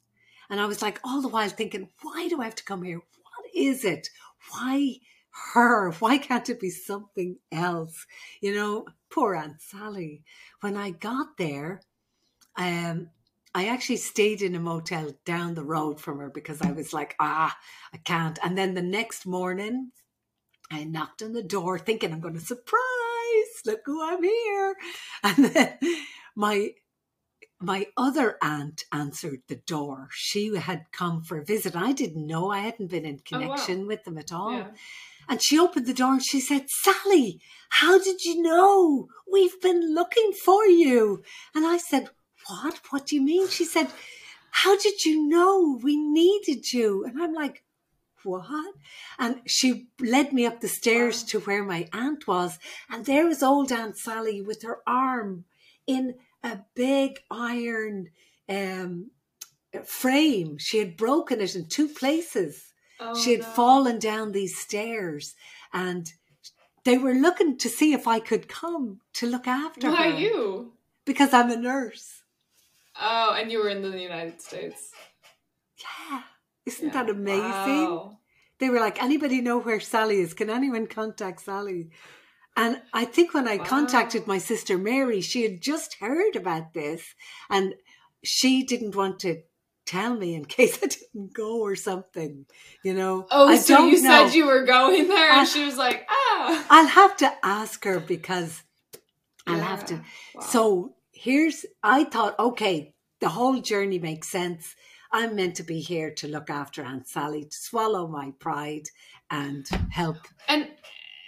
and 0.50 0.60
I 0.60 0.66
was 0.66 0.82
like 0.82 1.00
all 1.04 1.22
the 1.22 1.28
while 1.28 1.48
thinking, 1.48 1.88
why 2.02 2.28
do 2.28 2.40
I 2.40 2.44
have 2.44 2.54
to 2.56 2.64
come 2.64 2.82
here? 2.82 2.98
What 2.98 3.46
is 3.54 3.84
it? 3.84 4.08
Why 4.50 4.96
her? 5.54 5.90
Why 5.92 6.18
can't 6.18 6.48
it 6.48 6.60
be 6.60 6.70
something 6.70 7.36
else? 7.52 8.06
You 8.40 8.54
know, 8.54 8.86
poor 9.10 9.34
Aunt 9.34 9.60
Sally. 9.60 10.22
When 10.60 10.76
I 10.76 10.90
got 10.90 11.36
there, 11.38 11.82
um, 12.56 13.10
I 13.54 13.68
actually 13.68 13.96
stayed 13.98 14.42
in 14.42 14.54
a 14.54 14.60
motel 14.60 15.12
down 15.24 15.54
the 15.54 15.64
road 15.64 16.00
from 16.00 16.18
her 16.18 16.30
because 16.30 16.60
I 16.62 16.72
was 16.72 16.92
like, 16.92 17.14
ah, 17.20 17.56
I 17.92 17.98
can't. 17.98 18.38
And 18.42 18.58
then 18.58 18.74
the 18.74 18.82
next 18.82 19.26
morning, 19.26 19.92
I 20.72 20.84
knocked 20.84 21.22
on 21.22 21.32
the 21.32 21.42
door 21.42 21.78
thinking 21.78 22.12
I'm 22.12 22.20
going 22.20 22.34
to 22.34 22.40
surprise, 22.40 22.78
look 23.66 23.80
who 23.84 24.02
I'm 24.02 24.22
here. 24.22 24.74
And 25.22 25.44
then 25.46 25.78
my 26.36 26.70
my 27.60 27.86
other 27.96 28.36
aunt 28.42 28.84
answered 28.92 29.40
the 29.48 29.56
door. 29.56 30.08
She 30.12 30.54
had 30.54 30.84
come 30.92 31.22
for 31.22 31.38
a 31.38 31.44
visit. 31.44 31.74
I 31.76 31.92
didn't 31.92 32.26
know. 32.26 32.50
I 32.50 32.58
hadn't 32.60 32.90
been 32.90 33.06
in 33.06 33.20
Oh, 33.32 33.38
wow. 33.38 33.46
connection 33.46 33.86
with 33.86 34.04
them 34.04 34.18
at 34.18 34.32
all. 34.32 34.52
Yeah. 34.52 34.70
And 35.28 35.42
she 35.42 35.58
opened 35.58 35.86
the 35.86 35.94
door 35.94 36.12
and 36.12 36.24
she 36.24 36.40
said, 36.40 36.66
Sally, 36.68 37.40
how 37.70 37.98
did 37.98 38.24
you 38.24 38.42
know? 38.42 39.08
We've 39.30 39.60
been 39.60 39.94
looking 39.94 40.32
for 40.32 40.64
you. 40.66 41.22
And 41.54 41.66
I 41.66 41.78
said, 41.78 42.08
What? 42.48 42.80
What 42.90 43.06
do 43.06 43.16
you 43.16 43.22
mean? 43.22 43.48
She 43.48 43.64
said, 43.64 43.88
How 44.50 44.76
did 44.78 45.04
you 45.04 45.26
know 45.26 45.80
we 45.82 45.96
needed 45.96 46.72
you? 46.72 47.04
And 47.04 47.20
I'm 47.22 47.32
like, 47.32 47.64
What? 48.22 48.74
And 49.18 49.40
she 49.46 49.88
led 50.00 50.32
me 50.32 50.46
up 50.46 50.60
the 50.60 50.68
stairs 50.68 51.22
to 51.24 51.40
where 51.40 51.64
my 51.64 51.88
aunt 51.92 52.26
was. 52.26 52.58
And 52.90 53.04
there 53.04 53.26
was 53.26 53.42
old 53.42 53.72
Aunt 53.72 53.98
Sally 53.98 54.40
with 54.40 54.62
her 54.62 54.78
arm 54.86 55.44
in 55.86 56.14
a 56.42 56.60
big 56.74 57.18
iron 57.30 58.10
um, 58.48 59.10
frame. 59.84 60.58
She 60.58 60.78
had 60.78 60.96
broken 60.96 61.40
it 61.40 61.56
in 61.56 61.66
two 61.66 61.88
places 61.88 62.73
Oh, 63.00 63.14
she 63.14 63.32
had 63.32 63.40
no. 63.40 63.46
fallen 63.46 63.98
down 63.98 64.32
these 64.32 64.56
stairs 64.58 65.34
and 65.72 66.12
they 66.84 66.98
were 66.98 67.14
looking 67.14 67.56
to 67.58 67.68
see 67.68 67.92
if 67.92 68.06
I 68.06 68.20
could 68.20 68.48
come 68.48 69.00
to 69.14 69.26
look 69.26 69.46
after 69.46 69.88
her. 69.88 69.94
Why 69.94 70.18
you? 70.18 70.72
because 71.06 71.34
I'm 71.34 71.50
a 71.50 71.56
nurse. 71.56 72.22
Oh, 73.00 73.34
and 73.38 73.50
you 73.52 73.58
were 73.58 73.68
in 73.68 73.82
the 73.82 74.00
United 74.00 74.40
States. 74.40 74.92
Yeah. 75.76 76.22
Isn't 76.64 76.86
Yeah. 76.94 77.02
that 77.04 77.10
amazing? 77.10 77.90
Wow. 77.90 78.18
They 78.58 78.70
were 78.70 78.80
like, 78.80 79.02
anybody 79.02 79.40
know 79.40 79.58
where 79.58 79.80
Sally 79.80 80.20
is? 80.20 80.32
Can 80.32 80.48
anyone 80.48 80.86
contact 80.86 81.40
Sally? 81.42 81.90
And 82.56 82.80
I 82.92 83.04
think 83.04 83.34
when 83.34 83.48
I 83.48 83.56
Wow. 83.58 83.64
contacted 83.64 84.26
my 84.26 84.38
sister 84.38 84.78
Mary, 84.78 85.20
she 85.20 85.42
had 85.42 85.60
just 85.60 85.94
heard 85.94 86.36
about 86.36 86.72
this 86.72 87.14
and 87.50 87.74
she 88.22 88.62
didn't 88.62 88.94
want 88.94 89.18
to 89.20 89.42
tell 89.86 90.14
me 90.14 90.34
in 90.34 90.44
case 90.56 90.78
I 90.82 90.86
didn't 90.86 91.32
go 91.34 91.60
or 91.60 91.76
something, 91.76 92.46
you 92.82 92.94
know. 92.94 93.26
Oh, 93.30 93.48
I 93.48 93.56
so 93.56 93.76
don't 93.76 93.90
you 93.90 94.02
know. 94.02 94.26
said 94.28 94.34
you 94.34 94.46
were 94.46 94.64
going 94.64 95.08
there, 95.08 95.30
I- 95.32 95.40
and 95.40 95.48
she 95.48 95.64
was 95.64 95.76
like, 95.76 96.06
"Ah." 96.08 96.66
I'll 96.70 96.86
have 96.86 97.16
to 97.18 97.32
ask 97.44 97.84
her 97.84 98.00
because 98.00 98.62
I'll 99.46 99.60
have 99.60 99.84
to. 99.86 99.94
Wow. 100.34 100.40
So 100.42 100.94
here's, 101.12 101.64
I 101.82 102.04
thought, 102.04 102.38
okay, 102.38 102.94
the 103.20 103.28
whole 103.28 103.60
journey 103.60 103.98
makes 103.98 104.28
sense. 104.28 104.74
I'm 105.12 105.36
meant 105.36 105.54
to 105.56 105.62
be 105.62 105.80
here 105.80 106.10
to 106.14 106.28
look 106.28 106.50
after 106.50 106.82
Aunt 106.82 107.06
Sally, 107.06 107.44
to 107.44 107.56
swallow 107.56 108.08
my 108.08 108.32
pride 108.40 108.88
and 109.30 109.66
help. 109.90 110.16
and 110.48 110.68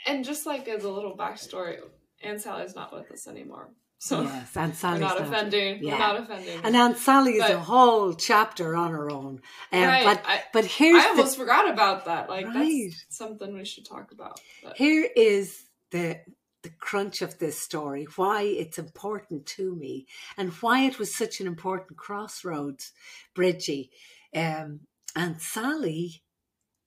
and 0.07 0.25
just 0.25 0.47
like 0.47 0.66
as 0.69 0.85
a 0.85 0.90
little 0.90 1.16
backstory, 1.16 1.79
Aunt 2.23 2.40
Sally's 2.40 2.75
not 2.75 2.92
with 2.92 3.11
us 3.12 3.27
anymore. 3.29 3.71
So 3.98 4.22
yes, 4.22 4.56
Aunt 4.56 4.72
we're 4.72 4.74
Sally's 4.78 5.00
not 5.00 5.18
daughter. 5.18 5.24
offending. 5.24 5.82
Yeah. 5.85 5.98
Not 5.98 6.20
offending. 6.20 6.61
And 6.64 6.76
Aunt 6.76 6.98
Sally 6.98 7.32
is 7.35 7.50
a 7.50 7.59
whole 7.59 8.14
chapter 8.14 8.76
on 8.76 8.90
her 8.92 9.11
own. 9.11 9.40
Um, 9.72 9.82
right. 9.82 10.04
But 10.04 10.22
I, 10.26 10.42
but 10.52 10.64
here's 10.66 11.02
I 11.02 11.06
the 11.06 11.09
almost 11.20 11.38
forgot 11.38 11.70
about 11.70 12.04
that. 12.04 12.28
Like 12.28 12.46
Right. 12.46 12.90
that's 12.90 13.16
something 13.16 13.54
we 13.54 13.64
should 13.64 13.87
talk 13.87 14.12
about. 14.12 14.40
But, 14.62 14.76
Here 14.76 15.09
is 15.16 15.64
the 15.90 16.20
the 16.62 16.70
crunch 16.80 17.22
of 17.22 17.38
this 17.38 17.61
story, 17.61 18.06
why 18.16 18.42
it's 18.42 18.76
important 18.76 19.46
to 19.46 19.74
me, 19.76 20.04
and 20.37 20.50
why 20.54 20.80
it 20.85 20.98
was 20.98 21.14
such 21.16 21.40
an 21.40 21.46
important 21.46 21.96
crossroads, 21.96 22.92
Bridgie. 23.37 23.90
Um, 24.35 24.80
and 25.14 25.40
Sally 25.40 26.24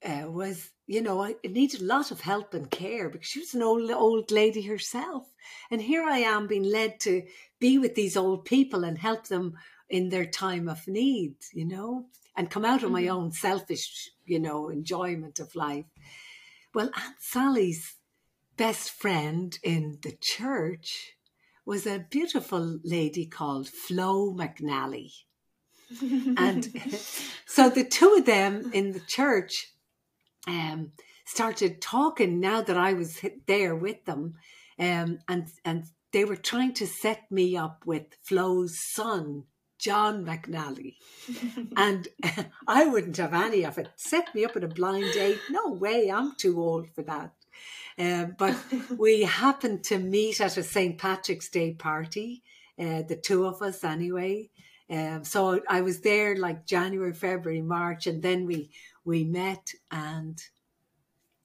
uh, 0.03 0.25
was, 0.29 0.69
you 0.89 1.03
know, 1.03 1.21
I 1.23 1.35
needed 1.47 1.81
a 1.81 1.85
lot 1.85 2.09
of 2.09 2.21
help 2.21 2.55
and 2.55 2.71
care 2.71 3.09
because 3.09 3.27
she 3.27 3.39
was 3.39 3.53
an 3.53 3.61
old 3.61 3.91
old 3.91 4.31
lady 4.31 4.63
herself. 4.63 5.31
And 5.69 5.79
here 5.79 6.01
I 6.03 6.17
am 6.17 6.47
being 6.47 6.63
led 6.63 6.99
to 7.01 7.27
be 7.59 7.77
with 7.77 7.93
these 7.93 8.17
old 8.17 8.43
people 8.43 8.83
and 8.83 8.97
help 8.97 9.27
them 9.27 9.55
in 9.87 10.09
their 10.09 10.25
time 10.25 10.67
of 10.67 10.87
need, 10.87 11.35
you 11.53 11.65
know, 11.65 12.07
and 12.35 12.49
come 12.49 12.65
out 12.65 12.81
of 12.81 12.89
my 12.89 13.03
Mhm. 13.03 13.11
own 13.11 13.31
selfish, 13.31 14.09
you 14.25 14.39
know, 14.39 14.69
enjoyment 14.69 15.39
of 15.39 15.55
life. 15.55 15.85
Well, 16.73 16.89
Aunt 16.95 17.21
Sally's 17.21 17.97
best 18.57 18.89
friend 18.89 19.59
in 19.61 19.99
the 20.01 20.17
church 20.19 21.13
was 21.65 21.85
a 21.85 22.07
beautiful 22.09 22.79
lady 22.83 23.27
called 23.27 23.69
Flo 23.69 24.33
McNally. 24.33 25.11
And 26.35 26.67
so 27.45 27.69
the 27.69 27.83
two 27.83 28.15
of 28.17 28.25
them 28.25 28.71
in 28.73 28.93
the 28.93 29.01
church 29.01 29.71
um, 30.47 30.91
started 31.25 31.81
talking 31.81 32.39
now 32.39 32.61
that 32.61 32.77
I 32.77 32.93
was 32.93 33.19
there 33.47 33.75
with 33.75 34.05
them. 34.05 34.35
Um, 34.79 35.19
and, 35.27 35.47
and 35.65 35.85
they 36.11 36.25
were 36.25 36.35
trying 36.35 36.73
to 36.75 36.87
set 36.87 37.31
me 37.31 37.55
up 37.57 37.85
with 37.85 38.05
Flo's 38.23 38.79
son, 38.79 39.43
John 39.77 40.25
McNally. 40.25 40.95
And 41.75 42.07
I 42.67 42.85
wouldn't 42.85 43.17
have 43.17 43.33
any 43.33 43.63
of 43.63 43.77
it. 43.77 43.89
Set 43.95 44.33
me 44.33 44.43
up 44.45 44.55
at 44.55 44.63
a 44.63 44.67
blind 44.67 45.13
date. 45.13 45.39
No 45.49 45.71
way, 45.71 46.09
I'm 46.09 46.35
too 46.35 46.59
old 46.61 46.89
for 46.95 47.03
that. 47.03 47.33
Um, 47.97 48.35
but 48.37 48.55
we 48.97 49.23
happened 49.23 49.83
to 49.85 49.99
meet 49.99 50.41
at 50.41 50.57
a 50.57 50.63
St. 50.63 50.97
Patrick's 50.97 51.49
Day 51.49 51.73
party, 51.73 52.43
uh, 52.79 53.03
the 53.03 53.19
two 53.21 53.45
of 53.45 53.61
us 53.61 53.83
anyway. 53.83 54.49
Um, 54.89 55.23
so 55.23 55.61
I 55.69 55.81
was 55.81 56.01
there 56.01 56.35
like 56.35 56.65
January, 56.65 57.13
February, 57.13 57.61
March, 57.61 58.07
and 58.07 58.23
then 58.23 58.47
we 58.47 58.71
we 59.05 59.23
met 59.23 59.71
and 59.91 60.41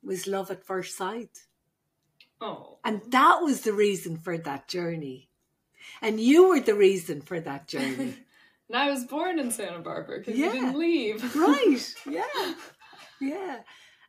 was 0.02 0.26
love 0.26 0.50
at 0.50 0.64
first 0.64 0.96
sight. 0.96 1.44
oh, 2.40 2.78
And 2.84 3.00
that 3.10 3.40
was 3.42 3.62
the 3.62 3.72
reason 3.72 4.18
for 4.18 4.36
that 4.38 4.68
journey. 4.68 5.28
And 6.02 6.20
you 6.20 6.48
were 6.48 6.60
the 6.60 6.74
reason 6.74 7.20
for 7.22 7.40
that 7.40 7.68
journey. 7.68 8.14
and 8.68 8.76
I 8.76 8.90
was 8.90 9.04
born 9.04 9.38
in 9.38 9.50
Santa 9.50 9.78
Barbara 9.78 10.18
because 10.18 10.36
Yeah. 10.38 10.46
you 10.46 10.52
didn't 10.52 10.78
leave. 10.78 11.36
right. 11.36 11.94
Yeah. 12.08 12.54
Yeah. 13.20 13.60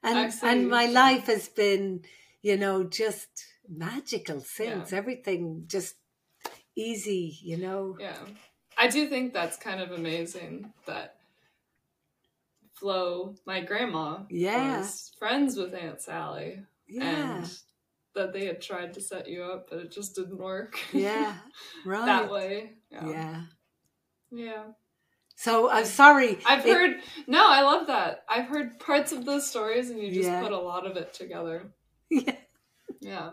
And 0.04 0.34
and 0.44 0.70
my 0.70 0.86
life 0.88 1.28
has 1.28 1.48
been, 1.48 2.04
you 2.42 2.58
know, 2.58 2.84
just 2.84 3.28
magical 3.68 4.40
since. 4.42 4.94
Everything 4.94 5.64
just 5.68 5.96
easy, 6.76 7.38
you 7.42 7.58
know. 7.58 7.98
Yeah. 8.00 8.18
I 8.78 8.88
do 8.88 9.08
think 9.08 9.34
that's 9.34 9.58
kind 9.58 9.80
of 9.82 9.92
amazing 9.92 10.74
that 10.86 11.16
Flo, 12.76 13.36
my 13.46 13.62
grandma, 13.62 14.20
Yeah. 14.30 14.80
was 14.80 15.12
friends 15.18 15.58
with 15.58 15.74
Aunt 15.74 16.02
Sally 16.02 16.62
Yeah. 16.88 17.38
and 17.40 17.60
that 18.14 18.34
they 18.34 18.46
had 18.46 18.62
tried 18.62 18.94
to 18.94 19.02
set 19.02 19.28
you 19.28 19.44
up, 19.44 19.70
but 19.70 19.80
it 19.80 19.92
just 19.92 20.16
didn't 20.16 20.38
work. 20.38 20.78
Yeah. 20.94 21.36
Right. 21.86 22.06
that 22.06 22.30
way. 22.32 22.74
Yeah. 22.90 23.08
Yeah. 23.10 23.42
Yeah. 24.32 24.64
So 25.38 25.70
I'm 25.70 25.86
sorry. 25.86 26.40
I've 26.46 26.66
it- 26.66 26.74
heard, 26.74 26.98
no, 27.28 27.46
I 27.46 27.62
love 27.64 27.88
that. 27.88 28.24
I've 28.30 28.48
heard 28.48 28.80
parts 28.80 29.12
of 29.12 29.26
those 29.26 29.50
stories 29.50 29.90
and 29.90 30.00
you 30.00 30.12
just 30.12 30.30
Yeah. 30.30 30.42
put 30.42 30.52
a 30.54 30.58
lot 30.60 30.86
of 30.86 30.98
it 30.98 31.14
together. 31.14 31.72
Yeah. 32.10 32.36
Yeah. 33.02 33.32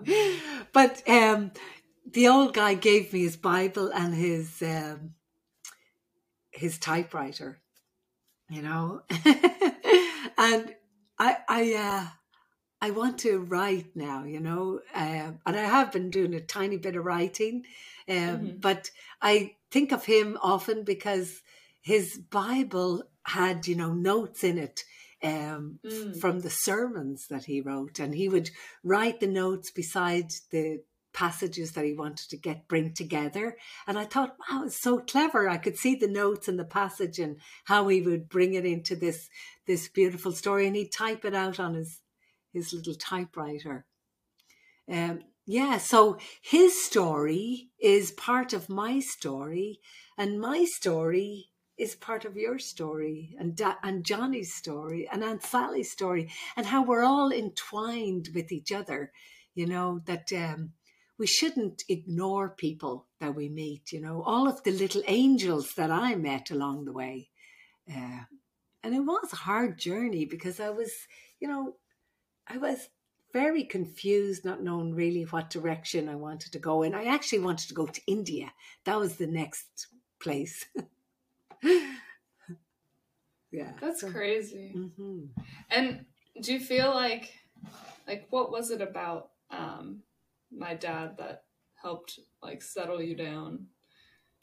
But 0.73 1.09
um, 1.09 1.53
the 2.11 2.29
old 2.29 2.53
guy 2.53 2.75
gave 2.75 3.13
me 3.13 3.21
his 3.23 3.37
Bible 3.37 3.91
and 3.95 4.13
his 4.15 4.61
um, 4.63 5.15
his 6.51 6.79
typewriter, 6.79 7.62
you 8.53 8.63
know, 8.63 9.03
and 10.39 10.75
I 11.19 11.37
I 11.49 11.75
uh, 11.75 12.07
I 12.81 12.91
want 12.91 13.19
to 13.21 13.39
write 13.41 13.95
now, 13.95 14.25
you 14.25 14.41
know, 14.41 14.81
uh, 14.95 15.33
and 15.47 15.57
I 15.57 15.63
have 15.65 15.93
been 15.93 16.11
doing 16.11 16.35
a 16.35 16.41
tiny 16.41 16.77
bit 16.77 16.97
of 16.97 17.05
writing, 17.05 17.65
um, 18.09 18.15
Mhm. 18.17 18.61
but 18.61 18.91
I 19.21 19.57
think 19.71 19.93
of 19.93 20.05
him 20.05 20.39
often 20.43 20.85
because 20.85 21.43
his 21.81 22.19
Bible 22.19 23.05
had 23.25 23.67
you 23.67 23.77
know 23.77 23.93
notes 23.95 24.45
in 24.45 24.59
it. 24.59 24.85
Um, 25.25 25.79
f- 25.87 25.93
Mm. 25.93 26.21
from 26.21 26.41
the 26.41 26.51
sermons 26.51 27.29
that 27.29 27.45
he 27.45 27.61
wrote, 27.61 28.01
and 28.01 28.13
he 28.13 28.29
would 28.29 28.51
write 28.83 29.21
the 29.21 29.29
notes 29.29 29.71
beside 29.71 30.33
the 30.51 30.83
passages 31.13 31.73
that 31.73 31.85
he 31.85 31.93
wanted 31.93 32.29
to 32.31 32.37
get 32.37 32.69
bring 32.69 32.93
together. 32.95 33.57
And 33.87 33.99
I 33.99 34.05
thought, 34.05 34.37
wow, 34.51 34.65
it's 34.65 34.81
so 34.81 34.99
clever. 34.99 35.49
I 35.49 35.59
could 35.59 35.77
see 35.77 35.95
the 35.95 36.09
notes 36.09 36.49
and 36.49 36.59
the 36.59 36.65
passage 36.65 37.19
and 37.19 37.37
how 37.65 37.89
he 37.89 38.01
would 38.01 38.29
bring 38.29 38.55
it 38.55 38.65
into 38.65 38.97
this 38.97 39.29
this 39.67 39.89
beautiful 39.89 40.33
story, 40.33 40.67
and 40.67 40.77
he'd 40.77 40.93
type 40.93 41.25
it 41.25 41.35
out 41.35 41.61
on 41.61 41.75
his 41.75 42.01
his 42.53 42.73
little 42.73 42.95
typewriter. 42.95 43.87
Um, 44.91 45.21
yeah, 45.47 45.79
so 45.79 46.19
his 46.41 46.85
story 46.85 47.71
is 47.81 48.13
part 48.13 48.53
of 48.53 48.69
my 48.69 49.01
story, 49.01 49.81
and 50.17 50.41
my 50.41 50.65
story 50.65 51.49
is 51.79 51.97
part 51.97 52.25
of 52.25 52.37
your 52.37 52.59
story, 52.59 53.35
and 53.39 53.57
da- 53.57 53.79
and 53.83 54.05
Johnny's 54.05 54.55
story, 54.55 55.09
and 55.11 55.25
Aunt 55.25 55.43
Sally's 55.43 55.91
story, 55.91 56.31
and 56.57 56.67
how 56.67 56.85
we're 56.85 57.03
all 57.03 57.33
entwined 57.33 58.29
with 58.35 58.53
each 58.53 58.71
other. 58.71 59.13
You 59.55 59.67
know 59.67 60.01
that 60.07 60.33
um, 60.33 60.73
we 61.23 61.27
shouldn't 61.29 61.85
ignore 61.89 62.49
people 62.49 63.07
that 63.21 63.37
we 63.37 63.49
meet. 63.49 63.93
You 63.93 64.01
know 64.01 64.25
all 64.27 64.49
of 64.49 64.61
the 64.65 64.73
little 64.73 65.05
angels 65.07 65.75
that 65.75 65.89
I 65.89 66.17
met 66.17 66.51
along 66.51 66.85
the 66.85 66.93
way, 66.93 67.29
uh, 67.89 68.25
and 68.83 68.93
it 68.93 68.99
was 68.99 69.33
a 69.33 69.37
hard 69.37 69.79
journey 69.79 70.25
because 70.25 70.59
I 70.59 70.71
was, 70.71 70.91
you 71.39 71.47
know, 71.47 71.77
I 72.49 72.57
was 72.59 72.89
very 73.33 73.63
confused, 73.63 74.45
not 74.45 74.65
knowing 74.65 74.97
really 74.97 75.23
what 75.23 75.49
direction 75.49 76.09
I 76.09 76.17
wanted 76.17 76.51
to 76.55 76.59
go 76.59 76.83
in. 76.83 76.93
I 76.93 77.05
actually 77.05 77.39
wanted 77.39 77.69
to 77.69 77.75
go 77.75 77.87
to 77.87 78.01
India. 78.09 78.53
That 78.85 78.99
was 78.99 79.15
the 79.15 79.29
next 79.29 79.87
place. 80.21 80.67
yeah. 83.53 83.71
That's 83.81 84.01
so- 84.01 84.11
crazy. 84.11 84.73
mhm. 84.77 85.29
And 85.71 86.05
do 86.43 86.53
you 86.53 86.59
feel 86.59 86.91
like, 86.91 87.31
like, 88.09 88.27
what 88.31 88.51
was 88.51 88.73
it 88.73 88.81
about 88.81 89.31
um, 89.53 90.03
my 90.57 90.75
dad 90.75 91.17
that 91.19 91.45
helped 91.75 92.19
like 92.43 92.63
settle 92.63 93.01
you 93.03 93.15
down? 93.17 93.67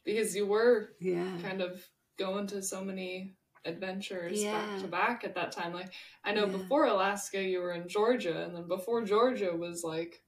Because 0.03 0.35
you 0.35 0.45
were 0.45 0.95
Yeah. 0.99 1.37
kind 1.41 1.61
of 1.61 1.83
going 2.17 2.47
to 2.47 2.61
so 2.61 2.83
many 2.83 3.35
adventures 3.65 4.41
Yeah. 4.41 4.53
back 4.53 4.81
to 4.81 4.87
back 4.87 5.23
at 5.23 5.35
that 5.35 5.51
time. 5.51 5.73
Like, 5.73 5.91
I 6.23 6.33
know 6.33 6.45
Yeah. 6.45 6.57
before 6.57 6.85
Alaska, 6.85 7.41
you 7.41 7.59
were 7.59 7.73
in 7.73 7.87
Georgia, 7.87 8.43
and 8.43 8.55
then 8.55 8.67
before 8.67 9.03
Georgia 9.03 9.51
was 9.55 9.83
like 9.83 10.23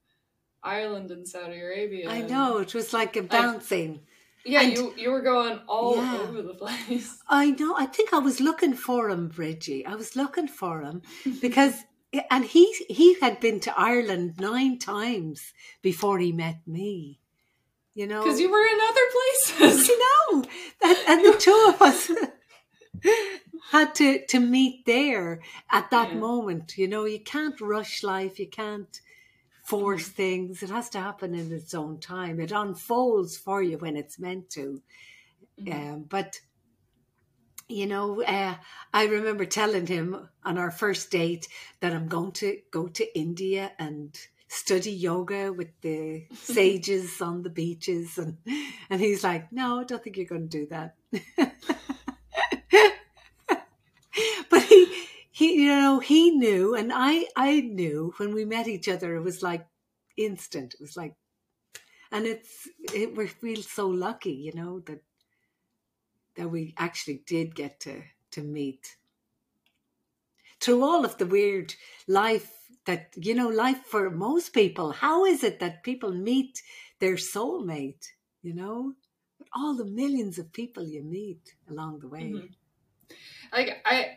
Ireland 0.62 1.10
and 1.10 1.26
Saudi 1.26 1.58
Arabia. 1.60 2.08
I 2.08 2.22
know. 2.22 2.58
It 2.58 2.74
was 2.74 2.92
like 2.92 3.16
a 3.16 3.22
bouncing. 3.22 4.06
Yeah, 4.44 4.62
And- 4.62 4.76
you 4.76 4.94
you 4.96 5.10
were 5.10 5.22
going 5.22 5.58
all 5.68 5.96
Yeah. 5.96 6.20
over 6.22 6.42
the 6.42 6.54
place. 6.54 7.18
I 7.28 7.50
know. 7.52 7.74
I 7.76 7.86
think 7.86 8.12
I 8.12 8.18
was 8.18 8.40
looking 8.40 8.74
for 8.74 9.08
him, 9.10 9.28
Bridgie. 9.28 9.84
I 9.86 9.94
was 9.94 10.14
looking 10.16 10.48
for 10.48 10.82
him 10.82 11.02
because, 11.40 11.84
and 12.30 12.44
he 12.44 12.72
he 12.88 13.18
had 13.20 13.40
been 13.40 13.60
to 13.60 13.78
Ireland 13.78 14.34
nine 14.38 14.78
times 14.78 15.52
before 15.82 16.18
he 16.18 16.32
met 16.32 16.60
me. 16.66 17.18
You 17.94 18.06
know, 18.06 18.24
Because 18.24 18.40
you 18.40 18.50
were 18.50 18.66
in 18.66 18.78
other 18.90 19.06
places. 19.16 19.88
You 19.90 19.98
know, 19.98 20.44
and, 20.82 20.98
and 21.08 21.24
the 21.26 21.38
two 21.38 21.66
of 21.74 21.82
us 21.82 22.10
had 23.70 23.94
to 23.96 24.24
to 24.26 24.40
meet 24.40 24.84
there 24.86 25.40
at 25.70 25.90
that 25.90 26.10
Yeah. 26.12 26.20
moment. 26.20 26.78
You 26.78 26.88
know, 26.88 27.04
you 27.04 27.20
can't 27.20 27.60
rush 27.60 28.02
life. 28.02 28.38
You 28.38 28.48
can't 28.48 29.00
force 29.64 30.04
Mm-hmm. 30.08 30.16
things. 30.22 30.62
It 30.62 30.70
has 30.70 30.88
to 30.90 31.00
happen 31.00 31.34
in 31.34 31.52
its 31.52 31.74
own 31.74 31.98
time. 32.00 32.40
It 32.40 32.52
unfolds 32.52 33.36
for 33.36 33.62
you 33.62 33.78
when 33.78 33.96
it's 33.96 34.18
meant 34.18 34.50
to. 34.50 34.82
Mhm. 35.60 35.72
Um, 35.94 36.02
but 36.04 36.40
you 37.68 37.86
know, 37.86 38.22
uh, 38.22 38.54
I 38.92 39.06
remember 39.06 39.44
telling 39.44 39.86
him 39.86 40.28
on 40.44 40.58
our 40.58 40.70
first 40.70 41.10
date 41.10 41.48
that 41.80 41.92
I'm 41.92 42.08
going 42.08 42.32
to 42.32 42.58
go 42.70 42.88
to 42.88 43.18
India 43.18 43.72
and 43.78 44.16
study 44.48 44.92
yoga 44.92 45.52
with 45.52 45.68
the 45.80 46.24
sages 46.34 47.20
on 47.20 47.42
the 47.42 47.50
beaches, 47.50 48.18
and 48.18 48.38
and 48.90 49.00
he's 49.00 49.24
like, 49.24 49.52
"No, 49.52 49.80
I 49.80 49.84
don't 49.84 50.02
think 50.02 50.16
you're 50.16 50.26
going 50.26 50.48
to 50.48 50.58
do 50.58 50.66
that." 50.66 50.94
but 54.50 54.62
he, 54.62 55.06
he, 55.30 55.62
you 55.62 55.68
know, 55.68 55.98
he 56.00 56.30
knew, 56.30 56.74
and 56.74 56.92
I, 56.94 57.26
I 57.36 57.60
knew 57.60 58.14
when 58.18 58.34
we 58.34 58.44
met 58.44 58.68
each 58.68 58.88
other. 58.88 59.16
It 59.16 59.22
was 59.22 59.42
like 59.42 59.66
instant. 60.16 60.74
It 60.74 60.80
was 60.80 60.96
like 60.96 61.14
and 62.12 62.26
it's 62.26 62.68
it, 62.94 63.16
we 63.16 63.26
feel 63.26 63.62
so 63.62 63.88
lucky, 63.88 64.32
you 64.32 64.52
know 64.52 64.80
that 64.80 65.00
that 66.36 66.48
we 66.48 66.74
actually 66.78 67.18
did 67.26 67.54
get 67.54 67.80
to 67.80 68.04
to 68.32 68.42
meet 68.42 68.96
through 70.60 70.82
all 70.82 71.04
of 71.04 71.18
the 71.18 71.26
weird 71.26 71.74
life 72.06 72.70
that 72.86 73.12
you 73.16 73.34
know 73.34 73.48
life 73.48 73.84
for 73.84 74.08
most 74.10 74.52
people. 74.54 74.92
How 74.92 75.24
is 75.26 75.44
it 75.44 75.60
that 75.60 75.82
people 75.84 76.12
meet 76.12 76.62
their 77.00 77.16
soulmate? 77.16 78.06
You 78.42 78.54
know, 78.54 78.94
But 79.38 79.48
all 79.54 79.76
the 79.76 79.84
millions 79.84 80.38
of 80.38 80.52
people 80.52 80.84
you 80.84 81.02
meet 81.02 81.54
along 81.68 82.00
the 82.00 82.08
way. 82.08 82.32
Mhm. 82.32 82.54
Like 83.52 83.82
I, 83.84 84.16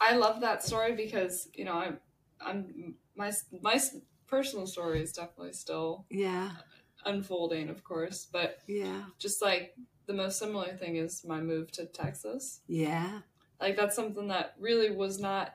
I 0.00 0.16
love 0.16 0.40
that 0.40 0.64
story 0.64 0.94
because 0.94 1.50
you 1.54 1.64
know 1.64 1.74
I'm, 1.74 2.00
I'm 2.40 2.98
my 3.16 3.32
my 3.62 3.80
personal 4.26 4.66
story 4.66 5.02
is 5.02 5.12
definitely 5.12 5.54
still 5.54 6.06
Yeah, 6.10 6.56
unfolding, 7.04 7.68
of 7.68 7.84
course, 7.84 8.26
but 8.26 8.60
yeah, 8.66 9.06
just 9.18 9.42
like 9.42 9.76
the 10.08 10.14
most 10.14 10.38
similar 10.40 10.76
thing 10.76 10.96
is 10.96 11.24
my 11.24 11.40
move 11.40 11.70
to 11.72 11.86
Texas. 11.86 12.60
yeah. 12.66 13.20
Like 13.60 13.76
that's 13.76 13.94
something 13.96 14.28
that 14.28 14.54
really 14.58 14.90
was 14.90 15.18
not 15.20 15.54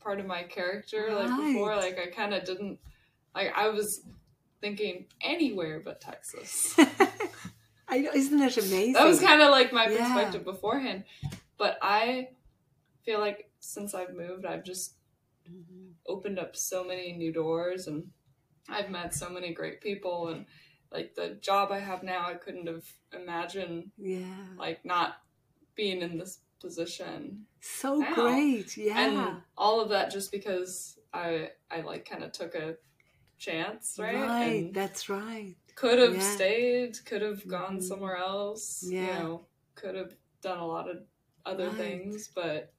part 0.00 0.18
of 0.20 0.26
my 0.26 0.42
character. 0.44 1.12
Like 1.14 1.36
before, 1.36 1.76
like 1.76 1.98
I 1.98 2.06
kind 2.06 2.32
of 2.34 2.44
didn't. 2.44 2.78
Like 3.34 3.52
I 3.56 3.68
was 3.68 4.02
thinking 4.60 5.06
anywhere 5.20 5.80
but 5.84 6.00
Texas. 6.00 6.74
I 7.88 7.98
know, 7.98 8.10
isn't 8.14 8.40
it 8.40 8.56
amazing? 8.56 8.92
that 8.94 9.06
was 9.06 9.20
kind 9.20 9.42
of 9.42 9.50
like 9.50 9.72
my 9.72 9.88
Yeah. 9.88 9.98
perspective 9.98 10.44
beforehand. 10.44 11.04
But 11.58 11.76
I 11.82 12.28
feel 13.04 13.18
like 13.18 13.50
since 13.60 13.94
I've 13.94 14.14
moved, 14.14 14.46
I've 14.46 14.64
just 14.64 14.94
Mhm. 15.50 15.94
opened 16.06 16.38
up 16.38 16.54
so 16.54 16.84
many 16.84 17.12
new 17.12 17.32
doors 17.32 17.88
and 17.88 18.10
I've 18.68 18.90
met 18.90 19.12
so 19.14 19.28
many 19.28 19.52
great 19.52 19.80
people 19.80 20.28
and 20.28 20.46
like 20.92 21.14
the 21.14 21.36
job 21.40 21.70
I 21.72 21.78
have 21.78 22.02
now 22.02 22.26
I 22.26 22.34
couldn't 22.34 22.66
have 22.66 22.86
imagined 23.12 23.90
Yeah, 23.98 24.44
like 24.56 24.84
not 24.84 25.16
being 25.76 26.02
in 26.02 26.18
this 26.18 26.40
position 26.60 27.46
so 27.60 28.00
Wow. 28.00 28.14
great. 28.14 28.76
Yeah, 28.76 29.00
and 29.28 29.42
all 29.56 29.80
of 29.80 29.90
that 29.90 30.10
just 30.10 30.32
because 30.32 30.98
I 31.12 31.50
I 31.70 31.80
like 31.82 32.04
kind 32.08 32.24
of 32.24 32.32
took 32.32 32.54
a 32.54 32.76
chance 33.38 33.96
right, 33.98 34.14
right. 34.14 34.64
and 34.66 34.74
That's 34.74 35.08
right. 35.08 35.56
could 35.74 35.98
have 35.98 36.14
Yeah. 36.14 36.20
stayed 36.20 37.04
could 37.06 37.22
have 37.22 37.46
gone 37.48 37.78
Mhm. 37.78 37.82
somewhere 37.82 38.16
else 38.16 38.82
you 38.82 38.92
Yeah. 38.92 39.18
know 39.18 39.46
could 39.74 39.94
have 39.94 40.14
done 40.42 40.58
a 40.58 40.66
lot 40.66 40.88
of 40.90 40.98
other 41.46 41.68
Right. 41.68 41.78
things 41.78 42.28
but 42.34 42.72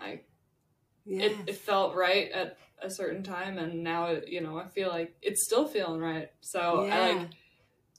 I 0.00 0.22
Yeah, 1.06 1.24
it, 1.24 1.36
it 1.46 1.56
felt 1.56 1.94
right 1.94 2.30
at 2.30 2.56
a 2.82 2.90
certain 2.90 3.22
time 3.22 3.58
and 3.58 3.82
now 3.82 4.06
it, 4.06 4.28
you 4.28 4.40
know 4.40 4.58
i 4.58 4.66
feel 4.66 4.88
like 4.88 5.14
it's 5.22 5.44
still 5.44 5.66
feeling 5.66 6.00
right 6.00 6.30
so 6.40 6.84
yeah. 6.84 6.96
i 6.96 7.12
like 7.12 7.28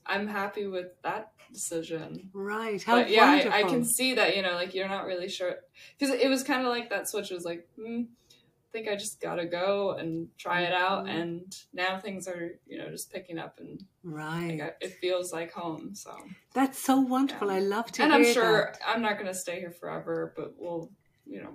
i'm 0.05 0.27
happy 0.27 0.67
with 0.67 0.87
that 1.03 1.31
decision 1.51 2.29
right. 2.33 2.81
How 2.81 2.95
but 3.01 3.09
yeah. 3.09 3.49
I, 3.51 3.59
I 3.59 3.63
can 3.63 3.83
see 3.85 4.15
that 4.15 4.37
you 4.37 4.41
know 4.41 4.53
like 4.53 4.73
you're 4.73 4.87
not 4.87 5.05
really 5.05 5.27
sure 5.27 5.55
because 5.99 6.15
it 6.15 6.29
was 6.29 6.43
kind 6.43 6.61
of 6.61 6.69
like 6.69 6.89
that 6.89 7.09
switch 7.09 7.29
was 7.29 7.43
like 7.43 7.67
hmm, 7.75 8.03
i 8.31 8.71
think 8.71 8.87
i 8.87 8.95
just 8.95 9.19
gotta 9.19 9.45
go 9.45 9.91
and 9.91 10.29
try 10.37 10.61
it 10.61 10.73
out 10.73 11.05
Mhm. 11.05 11.21
and 11.21 11.55
now 11.73 11.99
things 11.99 12.25
are 12.27 12.51
you 12.65 12.77
know 12.77 12.89
just 12.89 13.11
picking 13.11 13.37
up 13.37 13.59
and 13.59 13.83
right. 14.03 14.59
like, 14.59 14.61
I, 14.61 14.71
it 14.85 14.93
feels 15.01 15.33
like 15.33 15.51
home 15.51 15.93
so 15.93 16.15
That's 16.53 16.79
so 16.79 17.01
wonderful. 17.01 17.49
Yeah. 17.49 17.55
I 17.55 17.59
love 17.59 17.91
to 17.91 18.03
and 18.03 18.13
i'm 18.13 18.23
sure 18.25 18.71
that. 18.71 18.79
i'm 18.87 19.01
not 19.01 19.17
gonna 19.17 19.33
stay 19.33 19.59
here 19.59 19.71
forever 19.71 20.33
but 20.37 20.53
we'll 20.57 20.89
you 21.25 21.41
know 21.43 21.53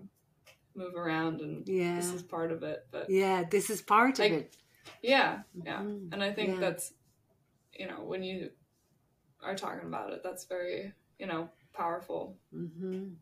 move 0.76 0.94
around 0.94 1.40
and 1.40 1.66
Yeah, 1.68 1.96
this 1.96 2.12
is 2.12 2.22
part 2.22 2.52
of 2.52 2.62
it 2.62 2.86
but 2.90 3.08
yeah. 3.08 3.44
This 3.50 3.70
is 3.70 3.82
part 3.82 4.18
Like, 4.18 4.32
of 4.32 4.38
it. 4.38 4.56
Yeah, 5.02 5.42
yeah. 5.64 5.80
Mhm. 5.80 6.12
And 6.12 6.22
I 6.22 6.32
think 6.32 6.50
Yeah. 6.50 6.60
that's, 6.60 6.92
you 7.72 7.86
know, 7.86 8.02
when 8.04 8.22
you 8.22 8.50
are 9.42 9.54
talking 9.54 9.86
about 9.86 10.12
it, 10.12 10.22
that's 10.22 10.44
very, 10.44 10.92
you 11.18 11.26
know, 11.26 11.50
powerful. 11.74 12.36
hmm 12.50 13.14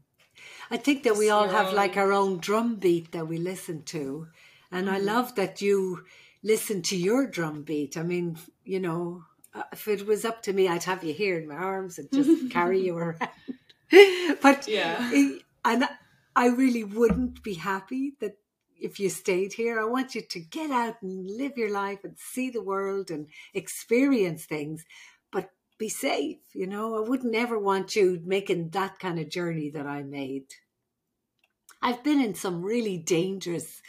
I 0.70 0.76
think 0.78 1.02
that 1.04 1.16
we 1.16 1.30
all 1.30 1.48
have 1.48 1.72
like 1.72 1.96
our 1.96 2.12
own 2.12 2.38
drum 2.38 2.76
beat 2.76 3.12
that 3.12 3.28
we 3.28 3.38
listen 3.38 3.82
to. 3.84 4.28
And 4.70 4.90
I 4.90 4.98
Mhm. 4.98 5.04
love 5.04 5.34
that 5.36 5.60
you 5.62 6.04
listen 6.42 6.82
to 6.82 6.96
your 6.96 7.26
drum 7.26 7.62
beat. 7.62 7.96
I 7.96 8.02
mean, 8.02 8.38
you 8.64 8.80
know, 8.80 9.24
uh, 9.54 9.62
if 9.72 9.86
it 9.88 10.06
was 10.06 10.24
up 10.24 10.42
to 10.42 10.52
me, 10.52 10.66
I'd 10.68 10.84
have 10.84 11.04
you 11.04 11.14
here 11.14 11.38
in 11.38 11.46
my 11.46 11.54
arms 11.56 11.98
and 11.98 12.10
just 12.10 12.50
carry 12.50 12.80
you 12.80 12.96
around. 13.02 13.28
but 14.42 14.66
Yeah. 14.68 14.98
I- 15.00 15.40
and 15.64 15.88
I 16.36 16.48
really 16.48 16.84
wouldn't 16.84 17.42
be 17.42 17.54
happy 17.54 18.14
that 18.20 18.36
if 18.80 19.00
you 19.00 19.08
stayed 19.08 19.54
here. 19.54 19.80
I 19.80 19.84
want 19.84 20.14
you 20.14 20.22
to 20.22 20.40
get 20.40 20.70
out 20.70 20.96
and 21.02 21.26
live 21.26 21.56
your 21.56 21.72
life 21.72 22.00
and 22.04 22.18
see 22.18 22.50
the 22.50 22.62
world 22.62 23.10
and 23.10 23.28
experience 23.54 24.44
things, 24.44 24.84
but 25.32 25.50
be 25.78 25.88
safe. 25.88 26.38
You 26.52 26.66
know, 26.66 26.96
I 26.96 27.08
wouldn't 27.08 27.34
ever 27.34 27.58
want 27.58 27.96
you 27.96 28.20
making 28.24 28.70
that 28.70 28.98
kind 28.98 29.18
of 29.18 29.30
journey 29.30 29.70
that 29.70 29.86
I 29.86 30.02
made. 30.02 30.46
I've 31.80 32.02
been 32.02 32.20
in 32.20 32.34
some 32.34 32.62
really 32.62 32.98
dangerous 32.98 33.80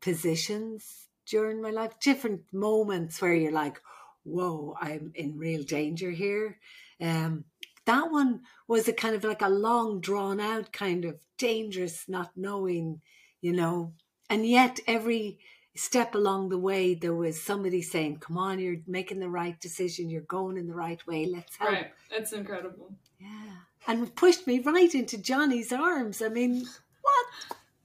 positions 0.00 1.08
during 1.26 1.60
my 1.60 1.70
life, 1.70 1.98
different 2.00 2.42
moments 2.52 3.20
where 3.20 3.34
you're 3.34 3.52
like, 3.52 3.80
whoa, 4.24 4.76
I'm 4.80 5.12
in 5.14 5.38
real 5.38 5.62
danger 5.62 6.10
here. 6.10 6.58
Um, 7.00 7.44
that 7.88 8.06
one 8.12 8.40
was 8.72 8.86
a 8.88 8.92
kind 9.02 9.14
of 9.16 9.24
like 9.24 9.42
a 9.42 9.48
long 9.66 10.00
drawn 10.08 10.38
out 10.40 10.72
kind 10.72 11.04
of 11.04 11.14
dangerous 11.38 11.96
not 12.08 12.30
knowing 12.36 13.00
you 13.46 13.52
know 13.60 13.92
and 14.30 14.46
yet 14.46 14.78
every 14.86 15.38
step 15.76 16.14
along 16.14 16.48
the 16.48 16.58
way 16.70 16.94
there 16.94 17.14
was 17.14 17.40
somebody 17.50 17.80
saying 17.82 18.16
come 18.24 18.36
on 18.46 18.58
you're 18.58 18.82
making 18.98 19.20
the 19.20 19.28
right 19.40 19.58
decision 19.60 20.10
you're 20.10 20.34
going 20.38 20.56
in 20.56 20.66
the 20.66 20.74
right 20.86 21.02
way 21.06 21.20
let's 21.36 21.56
help 21.56 21.72
Right. 21.72 21.90
It's 22.18 22.32
incredible. 22.32 22.88
yeah 23.18 23.56
and 23.86 24.14
pushed 24.16 24.46
me 24.46 24.56
right 24.60 24.94
into 25.00 25.16
johnny's 25.30 25.72
arms 25.72 26.20
i 26.20 26.28
mean 26.28 26.66
what 27.06 27.26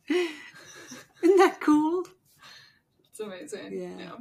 isn't 1.23 1.37
that 1.43 1.57
cool 1.61 2.03
It's 3.09 3.19
amazing. 3.19 3.69
Yeah. 3.79 4.15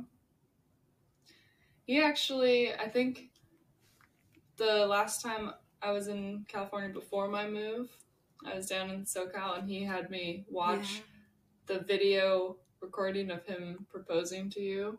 He 1.87 2.01
actually, 2.01 2.73
I 2.75 2.88
think 2.88 3.31
the 4.57 4.87
last 4.87 5.23
time 5.23 5.45
I 5.83 5.90
was 5.92 6.09
in 6.09 6.45
California 6.49 6.90
before 6.90 7.29
my 7.29 7.49
move, 7.49 7.88
I 8.45 8.55
was 8.55 8.66
down 8.66 8.90
in 8.90 9.05
SoCal 9.05 9.59
and 9.59 9.68
he 9.68 9.85
had 9.85 10.11
me 10.11 10.45
watch 10.49 11.03
the 11.66 11.81
video 11.81 12.57
recording 12.81 13.31
of 13.31 13.45
him 13.47 13.87
proposing 13.90 14.51
to 14.51 14.61
you. 14.61 14.99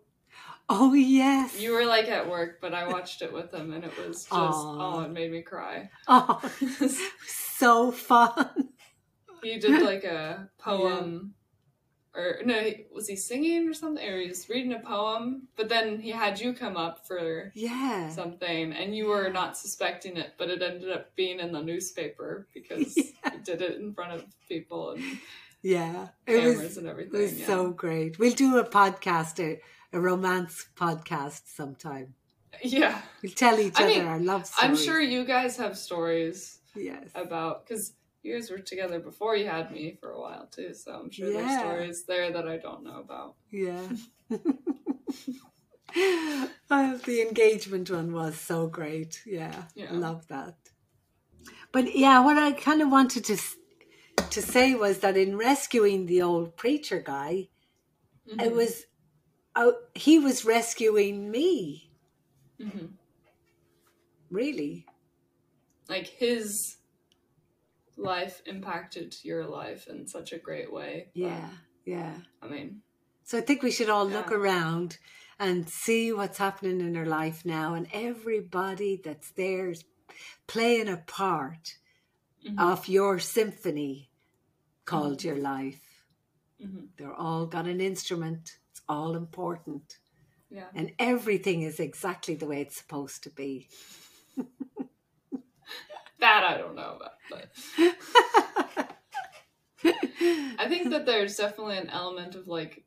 oh 0.69 0.93
yes 0.93 1.59
You 1.59 1.73
were 1.73 1.85
like 1.85 2.07
at 2.09 2.29
work, 2.29 2.59
but 2.61 2.73
I 2.73 2.87
watched 2.87 3.21
it 3.21 3.31
with 3.33 3.53
him 3.53 3.73
and 3.73 3.83
it 3.83 3.91
was 3.97 4.23
just, 4.23 4.31
Aw. 4.31 4.97
oh, 4.97 5.01
it 5.01 5.11
made 5.11 5.31
me 5.31 5.41
cry. 5.41 5.89
oh 6.07 6.41
so 7.27 7.91
fun 7.91 8.69
he 9.43 9.59
did 9.59 9.81
like 9.81 10.03
a 10.05 10.49
poem 10.57 11.33
or 12.15 12.37
no 12.45 12.59
he- 12.59 12.85
was 12.93 13.07
he 13.07 13.15
singing 13.15 13.67
or 13.67 13.73
something 13.73 14.07
or 14.07 14.19
he 14.19 14.27
was 14.27 14.47
reading 14.49 14.73
a 14.73 14.79
poem 14.79 15.47
but 15.55 15.67
then 15.69 15.99
he 15.99 16.09
had 16.11 16.39
you 16.39 16.53
come 16.53 16.77
up 16.77 17.07
for 17.07 17.51
yeah 17.55 18.09
something 18.09 18.71
and 18.73 18.95
you 18.95 19.07
were 19.07 19.29
not 19.29 19.57
suspecting 19.57 20.15
it 20.17 20.33
but 20.37 20.49
it 20.49 20.61
ended 20.61 20.91
up 20.91 21.15
being 21.15 21.39
in 21.39 21.51
the 21.51 21.61
newspaper 21.61 22.47
because 22.53 22.95
Yeah. 22.97 23.31
he 23.31 23.37
did 23.43 23.61
it 23.61 23.79
in 23.79 23.93
front 23.93 24.11
of 24.13 24.25
people 24.47 24.91
and 24.91 25.03
yeah 25.63 26.09
it 26.27 26.37
cameras 26.39 26.59
was 26.61 26.77
and 26.77 26.87
everything. 26.87 27.19
It 27.19 27.23
was 27.23 27.39
yeah. 27.39 27.47
so 27.47 27.71
great. 27.71 28.19
We'll 28.19 28.33
do 28.33 28.57
a 28.59 28.65
podcast, 28.65 29.39
a, 29.39 29.59
a 29.95 29.99
romance 29.99 30.65
podcast 30.75 31.41
sometime. 31.45 32.13
yeah 32.61 33.01
We'll 33.23 33.31
tell 33.31 33.57
each 33.59 33.79
I 33.79 33.83
other 33.85 33.93
mean, 33.93 34.05
our 34.05 34.19
love 34.19 34.45
Stories. 34.45 34.69
i'm 34.69 34.75
sure 34.85 35.01
you 35.01 35.25
guys 35.25 35.57
have 35.57 35.77
stories 35.77 36.59
Yes. 36.75 37.09
about 37.15 37.65
because 37.65 37.93
you 38.23 38.33
guys 38.33 38.49
were 38.49 38.59
together 38.59 38.99
before 38.99 39.35
you 39.35 39.45
had 39.45 39.71
me 39.71 39.97
for 39.99 40.11
a 40.11 40.19
while 40.19 40.47
too 40.47 40.73
so 40.73 40.91
i'm 40.93 41.11
sure 41.11 41.31
there's 41.31 41.57
stories 41.57 42.05
there 42.05 42.31
that 42.31 42.47
i 42.47 42.57
don't 42.57 42.83
know 42.83 42.99
about 42.99 43.35
Yeah. 43.51 43.87
oh, 46.71 46.99
the 47.05 47.21
engagement 47.21 47.89
one 47.91 48.13
was 48.13 48.35
so 48.35 48.67
great. 48.67 49.21
Yeah. 49.25 49.65
Yeah. 49.75 49.91
Love 49.91 50.27
that. 50.29 50.55
But 51.71 51.95
yeah, 51.95 52.23
what 52.25 52.37
I 52.37 52.51
kind 52.53 52.81
of 52.81 52.89
wanted 52.89 53.25
to 53.25 53.37
to 54.29 54.41
say 54.41 54.73
was 54.73 54.99
that 54.99 55.17
in 55.17 55.37
rescuing 55.37 56.05
the 56.07 56.21
old 56.21 56.55
preacher 56.57 56.99
guy, 56.99 57.49
it 58.25 58.51
Mhm. 58.51 58.55
was 58.55 58.83
uh, 59.55 59.71
he 59.93 60.17
was 60.17 60.45
rescuing 60.45 61.29
me, 61.29 61.91
Mhm. 62.59 62.93
really. 64.31 64.85
like 65.89 66.07
his 66.07 66.77
life 67.97 68.41
impacted 68.45 69.15
your 69.23 69.45
life 69.45 69.87
in 69.87 70.07
such 70.07 70.33
a 70.33 70.37
great 70.37 70.71
way. 70.71 71.09
Yeah. 71.13 71.49
Yeah. 71.85 72.15
I 72.41 72.47
mean, 72.47 72.81
So 73.23 73.37
I 73.37 73.41
think 73.41 73.61
we 73.63 73.71
should 73.71 73.89
all 73.89 74.05
look 74.07 74.31
around 74.31 74.97
and 75.39 75.67
see 75.69 76.11
what's 76.13 76.37
happening 76.37 76.79
in 76.81 76.95
our 76.95 77.05
life 77.05 77.45
now, 77.45 77.73
and 77.73 77.87
everybody 77.93 79.01
that's 79.03 79.31
there 79.31 79.69
is 79.69 79.83
playing 80.47 80.87
a 80.89 80.97
part 80.97 81.75
mhm, 82.47 82.59
of 82.59 82.87
your 82.87 83.19
symphony 83.19 84.09
called 84.85 85.23
your 85.23 85.37
life. 85.37 85.81
mhm. 86.61 86.87
They're 86.97 87.13
all 87.13 87.45
got 87.45 87.65
an 87.67 87.81
instrument. 87.81 88.57
It's 88.71 88.81
all 88.87 89.15
important. 89.15 89.97
Yeah. 90.49 90.67
and 90.75 90.91
everything 90.99 91.63
is 91.63 91.79
exactly 91.79 92.35
the 92.35 92.45
way 92.45 92.61
it's 92.61 92.77
supposed 92.77 93.23
to 93.23 93.31
be. 93.31 93.69
That 96.23 96.45
I 96.45 96.57
don't 96.57 96.75
know 96.75 96.95
about, 96.95 97.11
but 97.29 97.49
I 100.57 100.69
think 100.69 100.89
that 100.91 101.05
there's 101.05 101.35
definitely 101.35 101.79
an 101.79 101.89
element 101.89 102.35
of 102.35 102.47
like, 102.47 102.85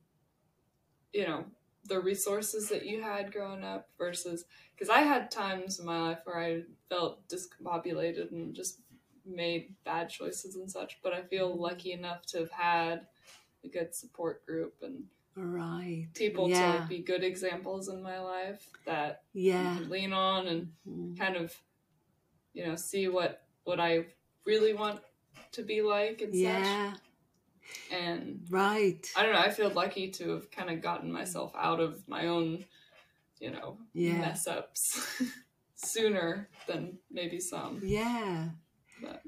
you 1.12 1.26
know, 1.26 1.44
the 1.84 2.00
resources 2.00 2.70
that 2.70 2.86
you 2.86 3.02
had 3.02 3.30
growing 3.30 3.62
up 3.62 3.90
versus 3.98 4.46
because 4.74 4.88
I 4.88 5.00
had 5.00 5.30
times 5.30 5.78
in 5.78 5.84
my 5.84 6.00
life 6.00 6.20
where 6.24 6.40
I 6.40 6.62
felt 6.88 7.28
discombobulated 7.28 8.32
and 8.32 8.54
just 8.54 8.80
made 9.26 9.74
bad 9.84 10.08
choices 10.08 10.56
and 10.56 10.70
such, 10.70 10.98
but 11.02 11.12
I 11.12 11.20
feel 11.20 11.54
lucky 11.54 11.92
enough 11.92 12.24
to 12.28 12.38
have 12.38 12.50
had 12.52 13.06
a 13.62 13.68
good 13.68 13.94
support 13.94 14.46
group 14.46 14.76
and 14.80 15.04
right. 15.36 16.06
people 16.14 16.48
to 16.48 16.66
like 16.68 16.88
be 16.88 17.00
good 17.00 17.22
examples 17.22 17.90
in 17.90 18.02
my 18.02 18.18
life 18.18 18.66
that 18.86 19.24
yeah. 19.34 19.76
Lean 19.90 20.14
on 20.14 20.46
and 20.46 20.72
Mm. 20.88 21.18
kind 21.18 21.36
of 21.36 21.54
you 22.56 22.66
know 22.66 22.74
see 22.74 23.06
what 23.06 23.42
what 23.64 23.78
I 23.78 24.06
really 24.44 24.72
want 24.72 25.00
to 25.52 25.62
be 25.62 25.82
like 25.82 26.22
and 26.22 26.32
such. 26.32 26.40
Yeah. 26.40 26.92
such 26.92 27.00
and 27.90 28.46
Right. 28.50 29.04
I 29.16 29.22
don't 29.22 29.32
know 29.32 29.40
I 29.40 29.50
feel 29.50 29.70
lucky 29.70 30.08
to 30.12 30.30
have 30.30 30.50
kind 30.50 30.70
of 30.70 30.80
gotten 30.80 31.12
myself 31.12 31.52
out 31.56 31.80
of 31.80 32.08
my 32.08 32.26
own 32.28 32.64
you 33.40 33.50
know 33.50 33.78
Yeah. 33.92 34.20
mess 34.20 34.46
ups 34.46 35.06
sooner 35.74 36.48
than 36.66 36.98
maybe 37.10 37.38
some 37.40 37.80
Yeah. 37.84 38.48
but 39.02 39.22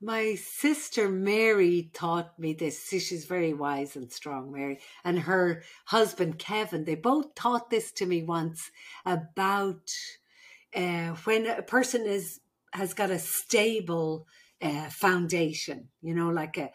My 0.00 0.34
sister 0.34 1.08
Mary 1.08 1.90
taught 1.94 2.38
me 2.38 2.52
this. 2.52 2.78
See, 2.78 2.98
she's 2.98 3.24
very 3.24 3.54
wise 3.54 3.96
and 3.96 4.12
strong, 4.12 4.52
Mary. 4.52 4.78
And 5.04 5.18
her 5.20 5.62
husband 5.86 6.38
Kevin, 6.38 6.84
they 6.84 6.96
both 6.96 7.34
taught 7.34 7.70
this 7.70 7.92
to 7.92 8.04
me 8.06 8.22
once 8.22 8.70
about 9.06 9.90
uh, 10.74 11.12
when 11.24 11.46
a 11.46 11.62
person 11.62 12.02
is 12.04 12.40
has 12.76 12.94
got 12.94 13.10
a 13.10 13.18
stable 13.18 14.26
uh, 14.60 14.88
foundation, 14.90 15.88
you 16.00 16.14
know, 16.14 16.28
like 16.30 16.56
a, 16.56 16.70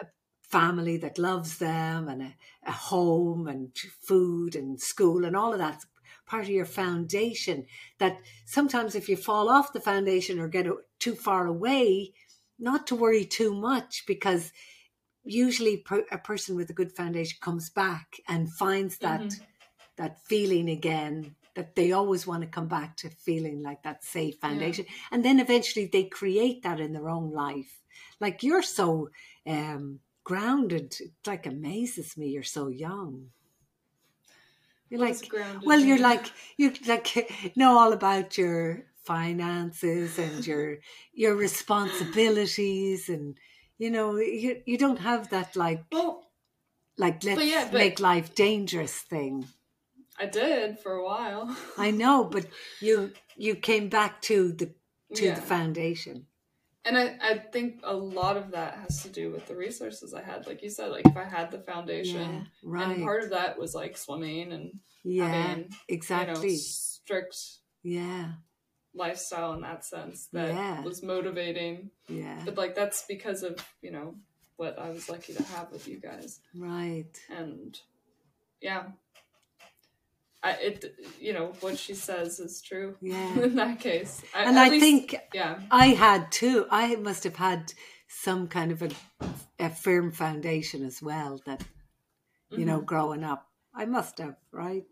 a 0.00 0.06
family 0.42 0.96
that 0.98 1.18
loves 1.18 1.58
them 1.58 2.08
and 2.08 2.22
a, 2.22 2.34
a 2.66 2.72
home 2.72 3.46
and 3.48 3.76
food 4.00 4.56
and 4.56 4.80
school 4.80 5.24
and 5.24 5.36
all 5.36 5.52
of 5.52 5.58
that 5.58 5.84
part 6.26 6.44
of 6.44 6.50
your 6.50 6.64
foundation. 6.66 7.66
That 7.98 8.20
sometimes 8.46 8.94
if 8.94 9.08
you 9.08 9.16
fall 9.16 9.48
off 9.48 9.72
the 9.72 9.80
foundation 9.80 10.38
or 10.38 10.48
get 10.48 10.66
too 10.98 11.14
far 11.14 11.46
away, 11.46 12.14
not 12.58 12.86
to 12.88 12.96
worry 12.96 13.24
too 13.24 13.54
much 13.54 14.04
because 14.06 14.52
usually 15.24 15.78
per- 15.78 16.06
a 16.10 16.18
person 16.18 16.56
with 16.56 16.70
a 16.70 16.74
good 16.74 16.92
foundation 16.92 17.38
comes 17.40 17.70
back 17.70 18.16
and 18.28 18.52
finds 18.52 18.98
that 18.98 19.34
Mhm. 19.34 19.40
that 19.96 20.20
feeling 20.26 20.68
again 20.70 21.36
that 21.56 21.74
they 21.74 21.90
always 21.90 22.26
want 22.26 22.42
to 22.42 22.46
come 22.48 22.68
back 22.68 22.96
to 22.98 23.08
feeling 23.08 23.62
like 23.62 23.82
that 23.82 24.04
safe 24.04 24.36
foundation. 24.38 24.84
And 25.10 25.24
then 25.24 25.40
eventually 25.40 25.86
they 25.90 26.04
create 26.04 26.62
that 26.62 26.80
in 26.80 26.92
their 26.92 27.08
own 27.08 27.32
life. 27.32 27.80
Like 28.20 28.42
you're 28.42 28.62
so 28.62 29.08
um 29.46 30.00
grounded. 30.22 30.94
It 31.00 31.12
like 31.26 31.46
amazes 31.46 32.16
me 32.16 32.28
you're 32.28 32.42
so 32.42 32.68
young. 32.68 33.30
You're 34.90 35.00
what 35.00 35.20
like 35.20 35.28
grounded 35.28 35.66
well, 35.66 35.80
you're 35.80 35.98
like 35.98 36.30
you 36.58 36.74
like 36.86 37.08
know 37.56 37.78
all 37.78 37.92
about 37.92 38.36
your 38.36 38.84
finances 39.04 40.18
and 40.18 40.46
your 40.46 40.78
your 41.14 41.34
responsibilities, 41.34 43.08
and 43.08 43.36
you 43.78 43.90
know 43.90 44.16
you 44.16 44.62
you 44.66 44.76
don't 44.76 45.00
have 45.00 45.30
that 45.30 45.56
like 45.56 45.84
well 45.90 46.28
like 46.98 47.24
let's 47.24 47.44
yeah, 47.44 47.64
but- 47.64 47.78
make 47.78 47.98
life 47.98 48.34
dangerous 48.34 48.94
thing. 48.94 49.46
I 50.18 50.26
did 50.26 50.78
for 50.78 50.92
a 50.92 51.04
while 51.04 51.54
I 51.78 51.90
know, 51.90 52.24
but 52.24 52.46
you 52.80 53.12
you 53.36 53.54
came 53.56 53.88
back 53.88 54.22
to 54.22 54.52
the 54.52 54.66
to 55.14 55.24
Yeah. 55.24 55.34
the 55.34 55.42
foundation. 55.42 56.26
And 56.84 56.96
I, 56.96 57.16
I 57.20 57.38
think 57.38 57.80
a 57.82 57.94
lot 57.94 58.36
of 58.36 58.52
that 58.52 58.78
has 58.78 59.02
to 59.02 59.08
do 59.08 59.30
with 59.32 59.46
the 59.48 59.56
resources 59.56 60.14
I 60.14 60.22
had. 60.22 60.46
Like 60.46 60.62
you 60.62 60.70
said, 60.70 60.92
like 60.92 61.04
if 61.06 61.16
I 61.16 61.24
had 61.24 61.50
the 61.50 61.58
foundation, 61.58 62.30
Yeah, 62.30 62.42
right. 62.62 62.88
and 62.96 63.02
part 63.02 63.24
of 63.24 63.30
that 63.30 63.58
was 63.58 63.74
like 63.74 63.96
swimming 63.96 64.52
and 64.52 64.70
yeah, 65.02 65.26
having, 65.28 65.64
you 65.64 65.68
know, 65.70 65.76
exactly. 65.88 66.56
strict 66.56 67.36
yeah, 67.82 68.32
lifestyle 68.94 69.52
in 69.54 69.62
that 69.62 69.84
sense 69.84 70.28
that 70.32 70.48
Yeah. 70.54 70.80
was 70.82 71.02
motivating. 71.02 71.90
yeah, 72.08 72.40
But 72.44 72.56
like 72.56 72.74
that's 72.76 73.04
because 73.08 73.42
of, 73.42 73.56
you 73.82 73.90
know, 73.90 74.14
what 74.56 74.78
I 74.78 74.90
was 74.90 75.08
lucky 75.08 75.34
to 75.34 75.42
have 75.42 75.70
with 75.72 75.86
you 75.88 75.98
guys. 76.00 76.40
right. 76.54 77.14
And 77.28 77.78
yeah. 78.60 78.84
I, 80.46 80.50
it 80.68 80.78
you 81.26 81.32
know 81.36 81.46
what 81.62 81.76
she 81.84 81.94
says 81.94 82.38
is 82.46 82.62
true 82.68 82.96
Yeah. 83.02 83.40
in 83.46 83.54
that 83.56 83.80
case 83.80 84.22
I, 84.34 84.44
And 84.44 84.58
I 84.58 84.68
least- 84.68 84.84
think 84.84 85.16
yeah 85.34 85.54
I 85.70 85.86
had 86.04 86.30
too. 86.40 86.66
I 86.70 86.96
must 87.08 87.24
have 87.24 87.36
had 87.36 87.72
some 88.08 88.46
kind 88.48 88.70
of 88.72 88.80
a, 88.82 88.90
a 89.58 89.68
firm 89.70 90.12
foundation 90.12 90.84
as 90.84 91.02
well 91.02 91.40
that, 91.46 91.62
you 92.50 92.64
know, 92.64 92.80
Mhm. 92.80 92.86
growing 92.92 93.24
up. 93.24 93.42
I 93.74 93.84
must 93.86 94.18
have, 94.18 94.36
right? 94.52 94.84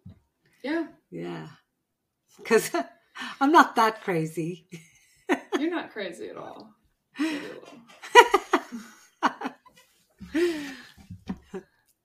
yeah 0.63 0.87
Yeah. 1.11 1.47
Because 2.37 2.71
I'm 3.41 3.53
not 3.53 3.77
that 3.77 4.03
crazy. 4.03 4.67
you're 5.61 5.71
not 5.79 5.93
crazy 5.93 6.29
at 6.31 6.37
all 6.37 6.75
Maybe 7.19 7.37
a 7.37 7.49
little. 7.49 7.79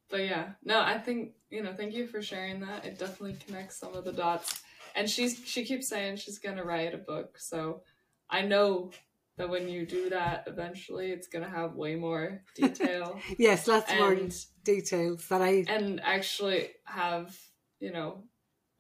But 0.10 0.22
yeah. 0.22 0.50
No 0.64 0.82
i 0.82 0.98
think 0.98 1.34
you 1.50 1.64
know 1.64 1.74
thank 1.74 1.94
you 1.94 2.08
for 2.08 2.22
sharing 2.22 2.60
that. 2.62 2.86
It 2.86 3.00
definitely 3.00 3.38
connects 3.46 3.78
some 3.78 3.96
of 3.96 4.06
the 4.06 4.12
dots. 4.14 4.62
And 4.96 5.10
she's 5.10 5.42
she 5.46 5.66
keeps 5.66 5.88
saying 5.88 6.18
she's 6.18 6.40
gonna 6.40 6.64
write 6.64 6.94
a 6.94 6.98
book. 6.98 7.38
So 7.38 7.82
i 8.30 8.42
know 8.42 8.92
that 9.38 9.50
when 9.50 9.70
you 9.70 9.86
do 9.86 10.10
that 10.10 10.44
eventually 10.48 11.12
it's 11.12 11.28
gonna 11.28 11.50
have 11.50 11.76
way 11.76 11.96
more 11.96 12.44
detail. 12.56 13.20
Yes, 13.38 13.68
lots 13.68 13.92
more 13.94 14.18
details 14.64 15.28
that 15.30 15.42
I. 15.42 15.66
and 15.68 16.02
actually 16.04 16.70
have 16.86 17.38
you 17.80 17.92
know 17.92 18.24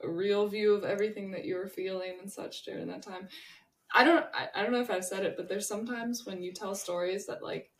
a 0.03 0.09
real 0.09 0.47
view 0.47 0.73
of 0.75 0.83
everything 0.83 1.31
that 1.31 1.45
you 1.45 1.55
were 1.55 1.67
feeling 1.67 2.13
and 2.21 2.31
such 2.31 2.63
during 2.63 2.87
that 2.87 3.03
time. 3.03 3.27
I 3.93 4.03
don't 4.03 4.25
I, 4.33 4.47
I 4.53 4.61
don't 4.63 4.71
know 4.71 4.81
if 4.81 4.91
i've 4.91 5.05
said 5.05 5.25
it 5.25 5.35
but 5.35 5.49
there's 5.49 5.67
sometimes 5.67 6.25
when 6.25 6.43
you 6.43 6.53
tell 6.53 6.75
stories 6.75 7.25
that 7.25 7.41
like 7.43 7.71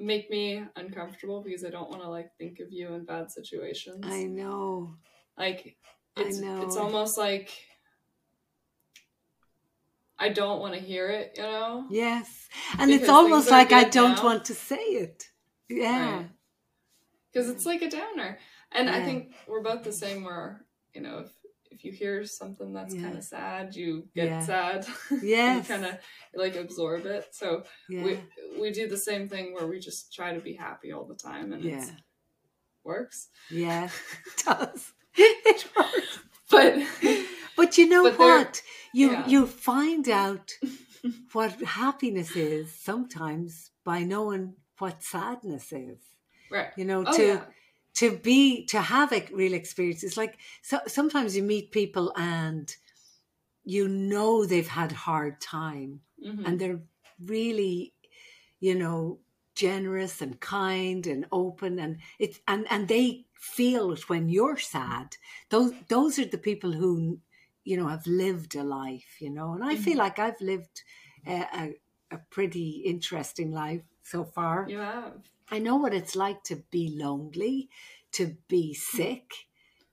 make 0.00 0.30
me 0.30 0.64
uncomfortable 0.76 1.42
because 1.42 1.64
i 1.64 1.70
don't 1.70 1.90
want 1.90 2.02
to 2.02 2.08
like 2.08 2.30
think 2.38 2.58
of 2.60 2.72
you 2.72 2.94
in 2.94 3.04
bad 3.04 3.30
situations 3.30 4.00
I 4.02 4.24
know. 4.24 4.94
like 5.38 5.76
I 6.16 6.22
it's 6.22 6.38
it's 6.40 6.76
almost 6.76 7.18
like 7.18 7.50
i 10.18 10.28
don't 10.28 10.60
want 10.60 10.74
to 10.74 10.80
hear 10.80 11.08
it 11.08 11.32
you 11.36 11.42
know 11.42 11.86
Yes. 11.90 12.48
And 12.78 12.90
it's 12.90 13.08
almost 13.08 13.50
like 13.50 13.72
I 13.72 13.84
don't 13.84 14.16
now. 14.16 14.24
want 14.24 14.44
to 14.46 14.54
say 14.54 14.76
it. 15.04 15.28
Yeah. 15.68 16.24
because 17.32 17.48
it's 17.48 17.66
like 17.66 17.82
a 17.82 17.90
downer 17.90 18.38
and 18.72 18.88
i 18.90 19.04
think 19.04 19.34
we're 19.46 19.62
both 19.62 19.82
the 19.84 19.92
same 19.92 20.24
where 20.24 20.64
you 20.94 21.00
know 21.00 21.18
if 21.24 21.30
if 21.80 21.84
you 21.84 21.92
hear 21.92 22.24
something 22.24 22.72
that's 22.72 22.94
Yeah. 22.94 23.02
kind 23.02 23.16
of 23.18 23.24
sad 23.24 23.74
you 23.74 24.06
get 24.14 24.26
Yeah. 24.28 24.40
sad 24.40 24.86
Yeah, 25.22 25.56
you 25.58 25.62
kind 25.62 25.86
of 25.86 25.98
like 26.34 26.56
absorb 26.56 27.06
it 27.06 27.34
so 27.34 27.64
Yeah. 27.88 28.04
we 28.04 28.18
we 28.60 28.70
do 28.70 28.86
the 28.88 28.96
same 28.96 29.28
thing 29.28 29.54
where 29.54 29.66
we 29.66 29.78
just 29.80 30.12
try 30.12 30.34
to 30.34 30.40
be 30.40 30.52
happy 30.54 30.92
all 30.92 31.04
the 31.04 31.14
time 31.14 31.52
and 31.52 31.64
yeah. 31.64 31.84
it 31.84 31.92
works 32.84 33.28
Yeah. 33.50 33.88
It 34.26 34.44
does. 34.44 34.92
It 35.16 35.64
works. 35.76 36.18
but 36.50 36.74
But 37.56 37.78
you 37.78 37.88
know 37.88 38.04
But 38.04 38.18
what? 38.18 38.62
You 38.92 39.22
you 39.26 39.46
find 39.46 40.08
out 40.08 40.52
what 41.32 41.52
happiness 41.62 42.36
is 42.36 42.72
sometimes 42.74 43.70
by 43.84 44.02
knowing 44.02 44.54
what 44.78 45.02
sadness 45.02 45.72
is. 45.72 46.00
right 46.50 46.70
You 46.76 46.84
know, 46.84 47.04
oh 47.06 47.16
to 47.16 47.22
yeah 47.26 47.44
to 47.94 48.16
be 48.18 48.66
to 48.66 48.80
have 48.80 49.12
a 49.12 49.26
real 49.32 49.54
experience. 49.54 50.02
It's 50.04 50.16
like 50.16 50.38
so, 50.62 50.80
sometimes 50.86 51.36
you 51.36 51.42
meet 51.42 51.72
people 51.72 52.12
and 52.16 52.74
you 53.64 53.88
know 53.88 54.44
they've 54.46 54.68
had 54.68 54.92
hard 54.92 55.40
time 55.40 56.00
Mhm. 56.18 56.44
and 56.46 56.60
they're 56.60 56.82
really, 57.20 57.94
you 58.60 58.74
know, 58.74 59.20
generous 59.54 60.22
and 60.22 60.40
kind 60.40 61.06
and 61.06 61.26
open 61.32 61.78
and 61.78 62.00
it's 62.18 62.40
and 62.48 62.66
and 62.70 62.88
they 62.88 63.26
feel 63.34 63.92
it 63.92 64.08
when 64.08 64.28
you're 64.28 64.58
sad. 64.58 65.16
Those 65.50 65.72
those 65.88 66.18
are 66.18 66.26
the 66.26 66.38
people 66.38 66.72
who 66.72 67.20
you 67.64 67.76
know 67.76 67.88
have 67.88 68.06
lived 68.06 68.54
a 68.56 68.64
life, 68.64 69.20
you 69.20 69.30
know. 69.30 69.54
And 69.54 69.64
I 69.64 69.76
feel 69.76 69.98
like 69.98 70.18
I've 70.18 70.40
lived 70.40 70.82
a, 71.26 71.46
a, 71.62 71.80
a 72.12 72.18
pretty 72.30 72.82
interesting 72.86 73.50
life 73.52 73.82
so 74.02 74.24
far. 74.24 74.68
you 74.70 74.78
have 74.78 75.22
I 75.50 75.58
know 75.58 75.76
what 75.76 75.94
it's 75.94 76.16
like 76.16 76.42
to 76.44 76.56
be 76.70 76.94
lonely, 76.96 77.68
to 78.12 78.36
be 78.48 78.74
sick, 78.74 79.32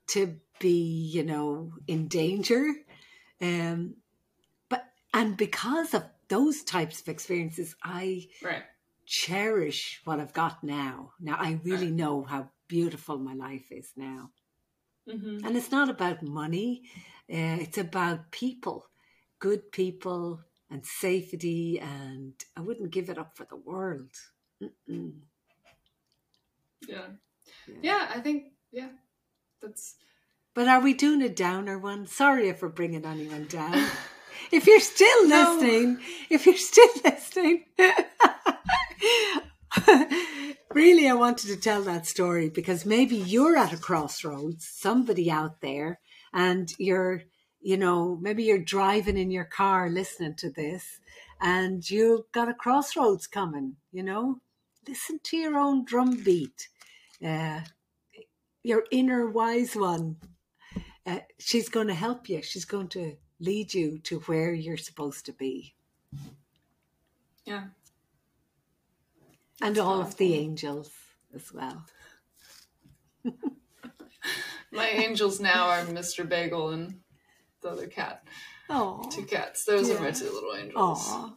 to 0.08 0.36
be, 0.58 1.10
you 1.12 1.24
know, 1.24 1.72
in 1.86 2.08
danger. 2.08 2.74
Um, 3.40 3.94
but 4.68 4.84
and 5.12 5.36
because 5.36 5.94
of 5.94 6.04
those 6.28 6.62
types 6.62 7.00
of 7.00 7.08
experiences, 7.08 7.74
I 7.82 8.28
right 8.42 8.62
cherish 9.08 10.02
what 10.04 10.20
I've 10.20 10.34
got 10.34 10.62
now. 10.62 11.12
Now 11.18 11.36
I 11.38 11.58
really 11.64 11.90
know 11.90 12.24
how 12.24 12.50
beautiful 12.68 13.16
my 13.18 13.34
life 13.34 13.64
is 13.70 13.90
now. 13.96 14.30
Mm-hmm. 15.08 15.46
And 15.46 15.56
it's 15.56 15.70
not 15.70 15.88
about 15.88 16.22
money, 16.22 16.82
uh, 17.32 17.56
it's 17.64 17.78
about 17.78 18.30
people, 18.30 18.84
good 19.38 19.72
people, 19.72 20.40
and 20.70 20.84
safety. 20.84 21.80
And 21.80 22.34
I 22.54 22.60
wouldn't 22.60 22.90
give 22.90 23.08
it 23.08 23.16
up 23.16 23.34
for 23.34 23.46
the 23.48 23.56
world. 23.56 24.10
Mm-mm. 24.62 25.12
Yeah. 26.86 27.06
Yeah. 27.66 27.74
Yeah, 27.82 28.08
I 28.14 28.20
think, 28.20 28.44
yeah, 28.70 28.88
that's. 29.62 29.96
But 30.54 30.68
are 30.68 30.80
we 30.80 30.94
doing 30.94 31.22
a 31.22 31.28
downer 31.28 31.78
one? 31.78 32.06
Sorry 32.06 32.48
if 32.48 32.62
we're 32.62 32.68
bringing 32.68 33.04
anyone 33.04 33.46
down. 33.46 33.86
if 34.52 34.66
you're 34.66 34.80
still 34.80 35.28
No. 35.28 35.52
listening, 35.54 36.00
if 36.30 36.46
you're 36.46 36.56
still 36.56 36.88
listening, 37.04 37.64
really, 40.74 41.08
I 41.08 41.14
wanted 41.14 41.48
to 41.48 41.56
tell 41.56 41.82
that 41.82 42.06
story 42.06 42.48
because 42.48 42.86
maybe 42.86 43.16
you're 43.16 43.56
at 43.56 43.72
a 43.72 43.76
crossroads, 43.76 44.68
somebody 44.68 45.30
out 45.30 45.60
there, 45.60 46.00
and 46.32 46.72
you're, 46.78 47.22
you 47.60 47.76
know, 47.76 48.18
maybe 48.20 48.44
you're 48.44 48.58
driving 48.58 49.16
in 49.16 49.30
your 49.30 49.44
car 49.44 49.88
listening 49.90 50.34
to 50.38 50.50
this, 50.50 51.00
and 51.40 51.88
you've 51.88 52.30
got 52.32 52.48
a 52.48 52.54
crossroads 52.54 53.26
coming, 53.26 53.76
you 53.92 54.02
know? 54.02 54.40
Listen 54.86 55.20
to 55.24 55.36
your 55.36 55.56
own 55.58 55.84
drum 55.84 56.22
beat. 56.22 56.68
Uh, 57.24 57.60
your 58.62 58.84
inner 58.90 59.28
wise 59.28 59.74
one 59.74 60.16
uh, 61.08 61.20
she's 61.38 61.68
going 61.70 61.86
to 61.86 61.94
help 61.94 62.28
you. 62.28 62.42
She's 62.42 62.66
going 62.66 62.88
to 62.88 63.14
lead 63.40 63.72
you 63.72 63.98
to 64.00 64.20
where 64.20 64.52
you're 64.52 64.76
supposed 64.76 65.24
to 65.26 65.32
be. 65.32 65.74
Yeah. 67.46 67.64
And 69.62 69.78
all 69.78 70.00
of 70.00 70.18
the 70.18 70.34
angels 70.34 70.90
as 71.34 71.50
well. 71.52 71.86
My 74.70 74.88
angels 74.88 75.40
now 75.40 75.68
are 75.68 75.84
Mr. 75.86 76.28
Bagel 76.28 76.70
and 76.70 77.00
the 77.62 77.70
other 77.70 77.86
cat. 77.86 78.22
Oh, 78.68 79.08
Two 79.10 79.24
cats. 79.24 79.64
Those 79.64 79.88
are 79.90 79.98
my 79.98 80.10
two 80.10 80.30
little 80.30 80.54
angels. 80.54 80.76
Aw. 81.08 81.32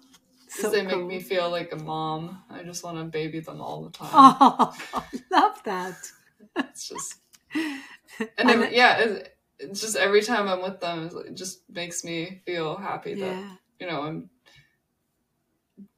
So 0.53 0.69
they 0.69 0.81
make 0.81 0.95
cool. 0.95 1.07
me 1.07 1.19
feel 1.21 1.49
like 1.49 1.71
a 1.71 1.77
mom. 1.77 2.43
I 2.49 2.63
just 2.63 2.83
want 2.83 2.97
to 2.97 3.05
baby 3.05 3.39
them 3.39 3.61
all 3.61 3.83
the 3.83 3.89
time. 3.91 4.09
Oh, 4.13 4.75
love 5.31 5.61
that. 5.63 5.95
It's 6.57 6.89
just, 6.89 7.15
and 7.55 8.49
then, 8.49 8.63
it- 8.63 8.73
yeah, 8.73 8.97
it, 8.99 9.37
it's 9.59 9.79
just 9.79 9.95
every 9.95 10.21
time 10.21 10.47
I'm 10.49 10.61
with 10.61 10.79
them, 10.81 11.09
it 11.25 11.35
just 11.35 11.61
makes 11.69 12.03
me 12.03 12.41
feel 12.45 12.75
happy 12.75 13.13
that 13.13 13.35
Yeah. 13.37 13.51
you 13.79 13.87
know 13.87 14.01
I'm 14.01 14.29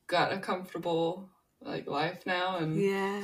got 0.07 0.33
a 0.33 0.37
comfortable 0.37 1.29
like 1.61 1.87
life 1.87 2.25
now 2.25 2.57
and 2.57 2.79
Yeah. 2.79 3.21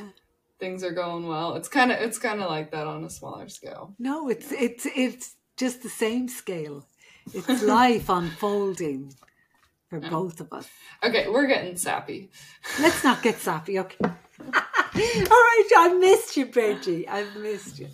things 0.59 0.83
are 0.83 0.91
going 0.93 1.27
well. 1.27 1.55
It's 1.55 1.67
kind 1.67 1.91
of 1.91 1.99
it's 1.99 2.17
kind 2.17 2.41
of 2.41 2.49
like 2.49 2.71
that 2.71 2.87
on 2.87 3.03
a 3.03 3.09
smaller 3.09 3.49
scale. 3.49 3.93
No, 3.99 4.29
it's 4.29 4.51
it's 4.51 4.87
it's 4.95 5.35
just 5.57 5.83
the 5.83 5.89
same 5.89 6.27
scale. 6.27 6.87
It's 7.33 7.61
life 7.77 8.09
unfolding 8.09 9.13
for 9.89 9.99
Yeah. 9.99 10.09
both 10.09 10.39
of 10.39 10.51
us. 10.53 10.67
Okay, 11.03 11.27
we're 11.29 11.47
getting 11.47 11.75
sappy. 11.77 12.29
Let's 12.79 13.03
not 13.03 13.21
get 13.23 13.37
sappy, 13.39 13.79
okay? 13.79 13.97
All 14.01 14.11
right, 14.51 15.69
I 15.77 15.93
missed 15.99 16.37
you, 16.37 16.45
Bridgie. 16.45 17.07
I've 17.07 17.35
missed 17.35 17.79
you. 17.79 17.87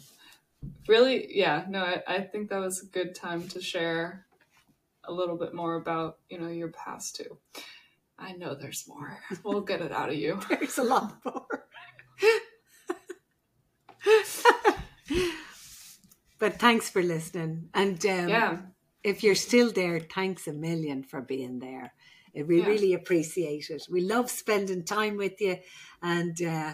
Really, 0.88 1.28
yeah, 1.38 1.66
no, 1.70 1.80
I, 1.84 2.04
I 2.08 2.22
think 2.22 2.50
that 2.50 2.60
was 2.60 2.82
a 2.84 2.86
good 2.88 3.16
time 3.16 3.48
to 3.50 3.62
share 3.62 4.26
a 5.08 5.12
little 5.12 5.38
bit 5.38 5.54
more 5.54 5.76
about 5.76 6.18
you 6.30 6.39
know 6.39 6.48
your 6.48 6.70
past 6.70 7.16
too. 7.16 7.38
I 8.18 8.32
know 8.34 8.56
there's 8.56 8.86
more. 8.88 9.20
We'll 9.43 9.62
get 9.62 9.82
it 9.82 9.91
out 9.91 10.10
of 10.10 10.16
you. 10.16 10.39
There's 10.50 10.78
a 10.78 10.84
lot 10.84 11.18
more. 11.26 11.68
but 16.39 16.60
thanks 16.60 16.89
for 16.89 17.04
listening. 17.04 17.70
And 17.74 18.04
um, 18.06 18.30
Yeah, 18.30 18.58
if 19.12 19.24
you're 19.24 19.36
still 19.49 19.72
there, 19.72 19.99
thanks 19.99 20.47
a 20.47 20.53
million 20.53 21.03
for 21.03 21.22
being 21.22 21.60
there. 21.60 21.93
Uh, 22.38 22.43
We 22.45 22.58
Yeah. 22.60 22.68
really 22.72 22.93
appreciate 22.93 23.70
it. 23.70 23.84
We 23.89 24.01
love 24.01 24.30
spending 24.30 24.84
time 24.84 25.16
with 25.18 25.39
you. 25.39 25.58
And 26.01 26.36
uh, 26.41 26.74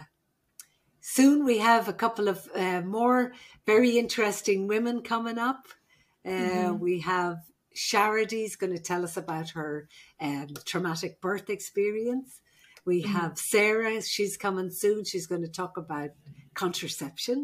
soon 1.01 1.45
we 1.45 1.57
have 1.59 1.87
a 1.87 1.93
couple 2.03 2.27
of 2.27 2.47
uh, 2.55 2.81
more 2.81 3.33
very 3.65 3.97
interesting 3.97 4.67
women 4.67 5.01
coming 5.03 5.37
up. 5.37 5.67
Uh, 6.25 6.73
Mhm. 6.73 6.79
We 6.79 6.99
have 7.01 7.37
Charity's 7.73 8.55
going 8.57 8.73
to 8.75 8.83
tell 8.91 9.03
us 9.03 9.17
about 9.17 9.49
her 9.51 9.87
um, 10.19 10.47
traumatic 10.65 11.21
birth 11.21 11.49
experience. 11.49 12.41
We 12.85 13.03
Mhm. 13.03 13.07
have 13.17 13.37
Sarah, 13.37 14.01
she's 14.01 14.37
coming 14.37 14.71
soon. 14.71 15.03
She's 15.05 15.27
going 15.27 15.43
to 15.43 15.51
talk 15.61 15.77
about 15.77 16.11
contraception. 16.53 17.39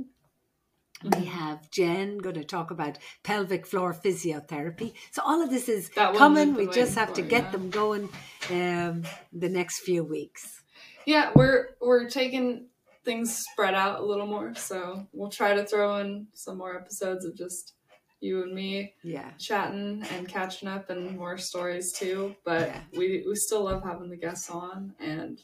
We 1.03 1.09
Mhm. 1.11 1.25
have 1.25 1.69
Jen 1.69 2.17
going 2.17 2.35
to 2.35 2.43
talk 2.43 2.71
about 2.71 2.97
pelvic 3.23 3.67
floor 3.67 3.93
physiotherapy. 3.93 4.93
So 5.11 5.21
all 5.23 5.41
of 5.43 5.49
this 5.49 5.69
is 5.69 5.89
coming. 5.89 6.55
We 6.55 6.67
just 6.67 6.95
have 6.95 7.13
to 7.13 7.21
get 7.21 7.43
yeah. 7.45 7.51
them 7.51 7.69
going 7.69 8.09
um, 8.49 9.03
the 9.31 9.49
next 9.49 9.81
few 9.81 10.03
weeks. 10.03 10.61
yeah, 11.05 11.31
we're 11.35 11.75
we're 11.81 12.09
taking 12.09 12.67
things 13.05 13.37
spread 13.51 13.73
out 13.73 13.99
a 14.01 14.05
little 14.05 14.27
more, 14.27 14.53
so 14.55 15.07
we'll 15.13 15.29
try 15.29 15.53
to 15.53 15.65
throw 15.65 15.97
in 15.97 16.27
some 16.33 16.57
more 16.57 16.75
episodes 16.75 17.23
of 17.25 17.35
just 17.35 17.73
you 18.19 18.41
and 18.43 18.53
me 18.53 18.93
Yeah. 19.03 19.31
chatting 19.37 20.03
and 20.11 20.27
catching 20.27 20.67
up 20.67 20.89
and 20.89 21.15
more 21.17 21.37
stories 21.37 21.93
too. 21.93 22.35
But 22.43 22.67
Yeah. 22.69 22.81
we 22.93 23.23
we 23.27 23.35
still 23.35 23.63
love 23.65 23.83
having 23.83 24.09
the 24.09 24.17
guests 24.17 24.49
on, 24.49 24.95
and 24.99 25.39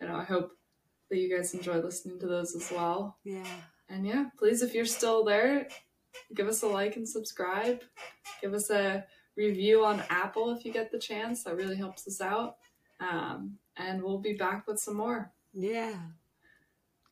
you 0.00 0.08
know 0.08 0.16
I 0.16 0.24
hope 0.24 0.50
that 1.10 1.18
you 1.18 1.28
guys 1.34 1.54
enjoy 1.54 1.78
listening 1.80 2.18
to 2.20 2.26
those 2.26 2.56
as 2.56 2.70
well. 2.72 3.18
Yeah. 3.22 3.46
And 3.88 4.06
yeah, 4.06 4.26
please, 4.38 4.62
if 4.62 4.74
you're 4.74 4.84
still 4.84 5.24
there, 5.24 5.68
give 6.34 6.48
us 6.48 6.62
a 6.62 6.66
like 6.66 6.96
and 6.96 7.08
subscribe. 7.08 7.82
Give 8.40 8.54
us 8.54 8.70
a 8.70 9.04
review 9.36 9.84
on 9.84 10.02
Apple 10.10 10.50
if 10.50 10.64
you 10.64 10.72
get 10.72 10.90
the 10.90 10.98
chance. 10.98 11.44
That 11.44 11.56
really 11.56 11.76
helps 11.76 12.06
us 12.06 12.20
out. 12.20 12.56
Um, 13.00 13.58
and 13.76 14.02
we'll 14.02 14.18
be 14.18 14.34
back 14.34 14.66
with 14.66 14.78
some 14.78 14.96
more. 14.96 15.32
Yeah. 15.52 15.94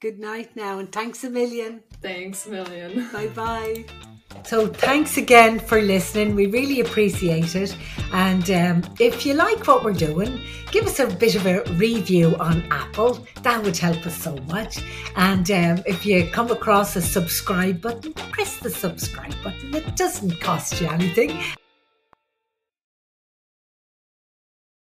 Good 0.00 0.18
night 0.18 0.54
now, 0.54 0.78
and 0.78 0.92
thanks 0.92 1.24
a 1.24 1.30
million. 1.30 1.82
Thanks 2.02 2.46
a 2.46 2.50
million. 2.50 3.08
Bye 3.12 3.28
bye. 3.28 4.12
So, 4.44 4.66
thanks 4.66 5.16
again 5.16 5.58
for 5.58 5.80
listening. 5.80 6.34
We 6.34 6.46
really 6.46 6.80
appreciate 6.80 7.54
it. 7.54 7.76
And 8.12 8.50
um, 8.50 8.94
if 9.00 9.26
you 9.26 9.34
like 9.34 9.66
what 9.66 9.84
we're 9.84 9.92
doing, 9.92 10.40
give 10.70 10.86
us 10.86 11.00
a 11.00 11.06
bit 11.06 11.34
of 11.34 11.46
a 11.46 11.62
review 11.74 12.36
on 12.36 12.64
Apple. 12.70 13.26
That 13.42 13.62
would 13.62 13.76
help 13.76 14.06
us 14.06 14.16
so 14.16 14.36
much. 14.48 14.78
And 15.16 15.50
um, 15.50 15.82
if 15.86 16.06
you 16.06 16.28
come 16.30 16.50
across 16.50 16.96
a 16.96 17.02
subscribe 17.02 17.80
button, 17.80 18.12
press 18.12 18.58
the 18.58 18.70
subscribe 18.70 19.34
button. 19.42 19.74
It 19.74 19.96
doesn't 19.96 20.40
cost 20.40 20.80
you 20.80 20.88
anything. 20.88 21.42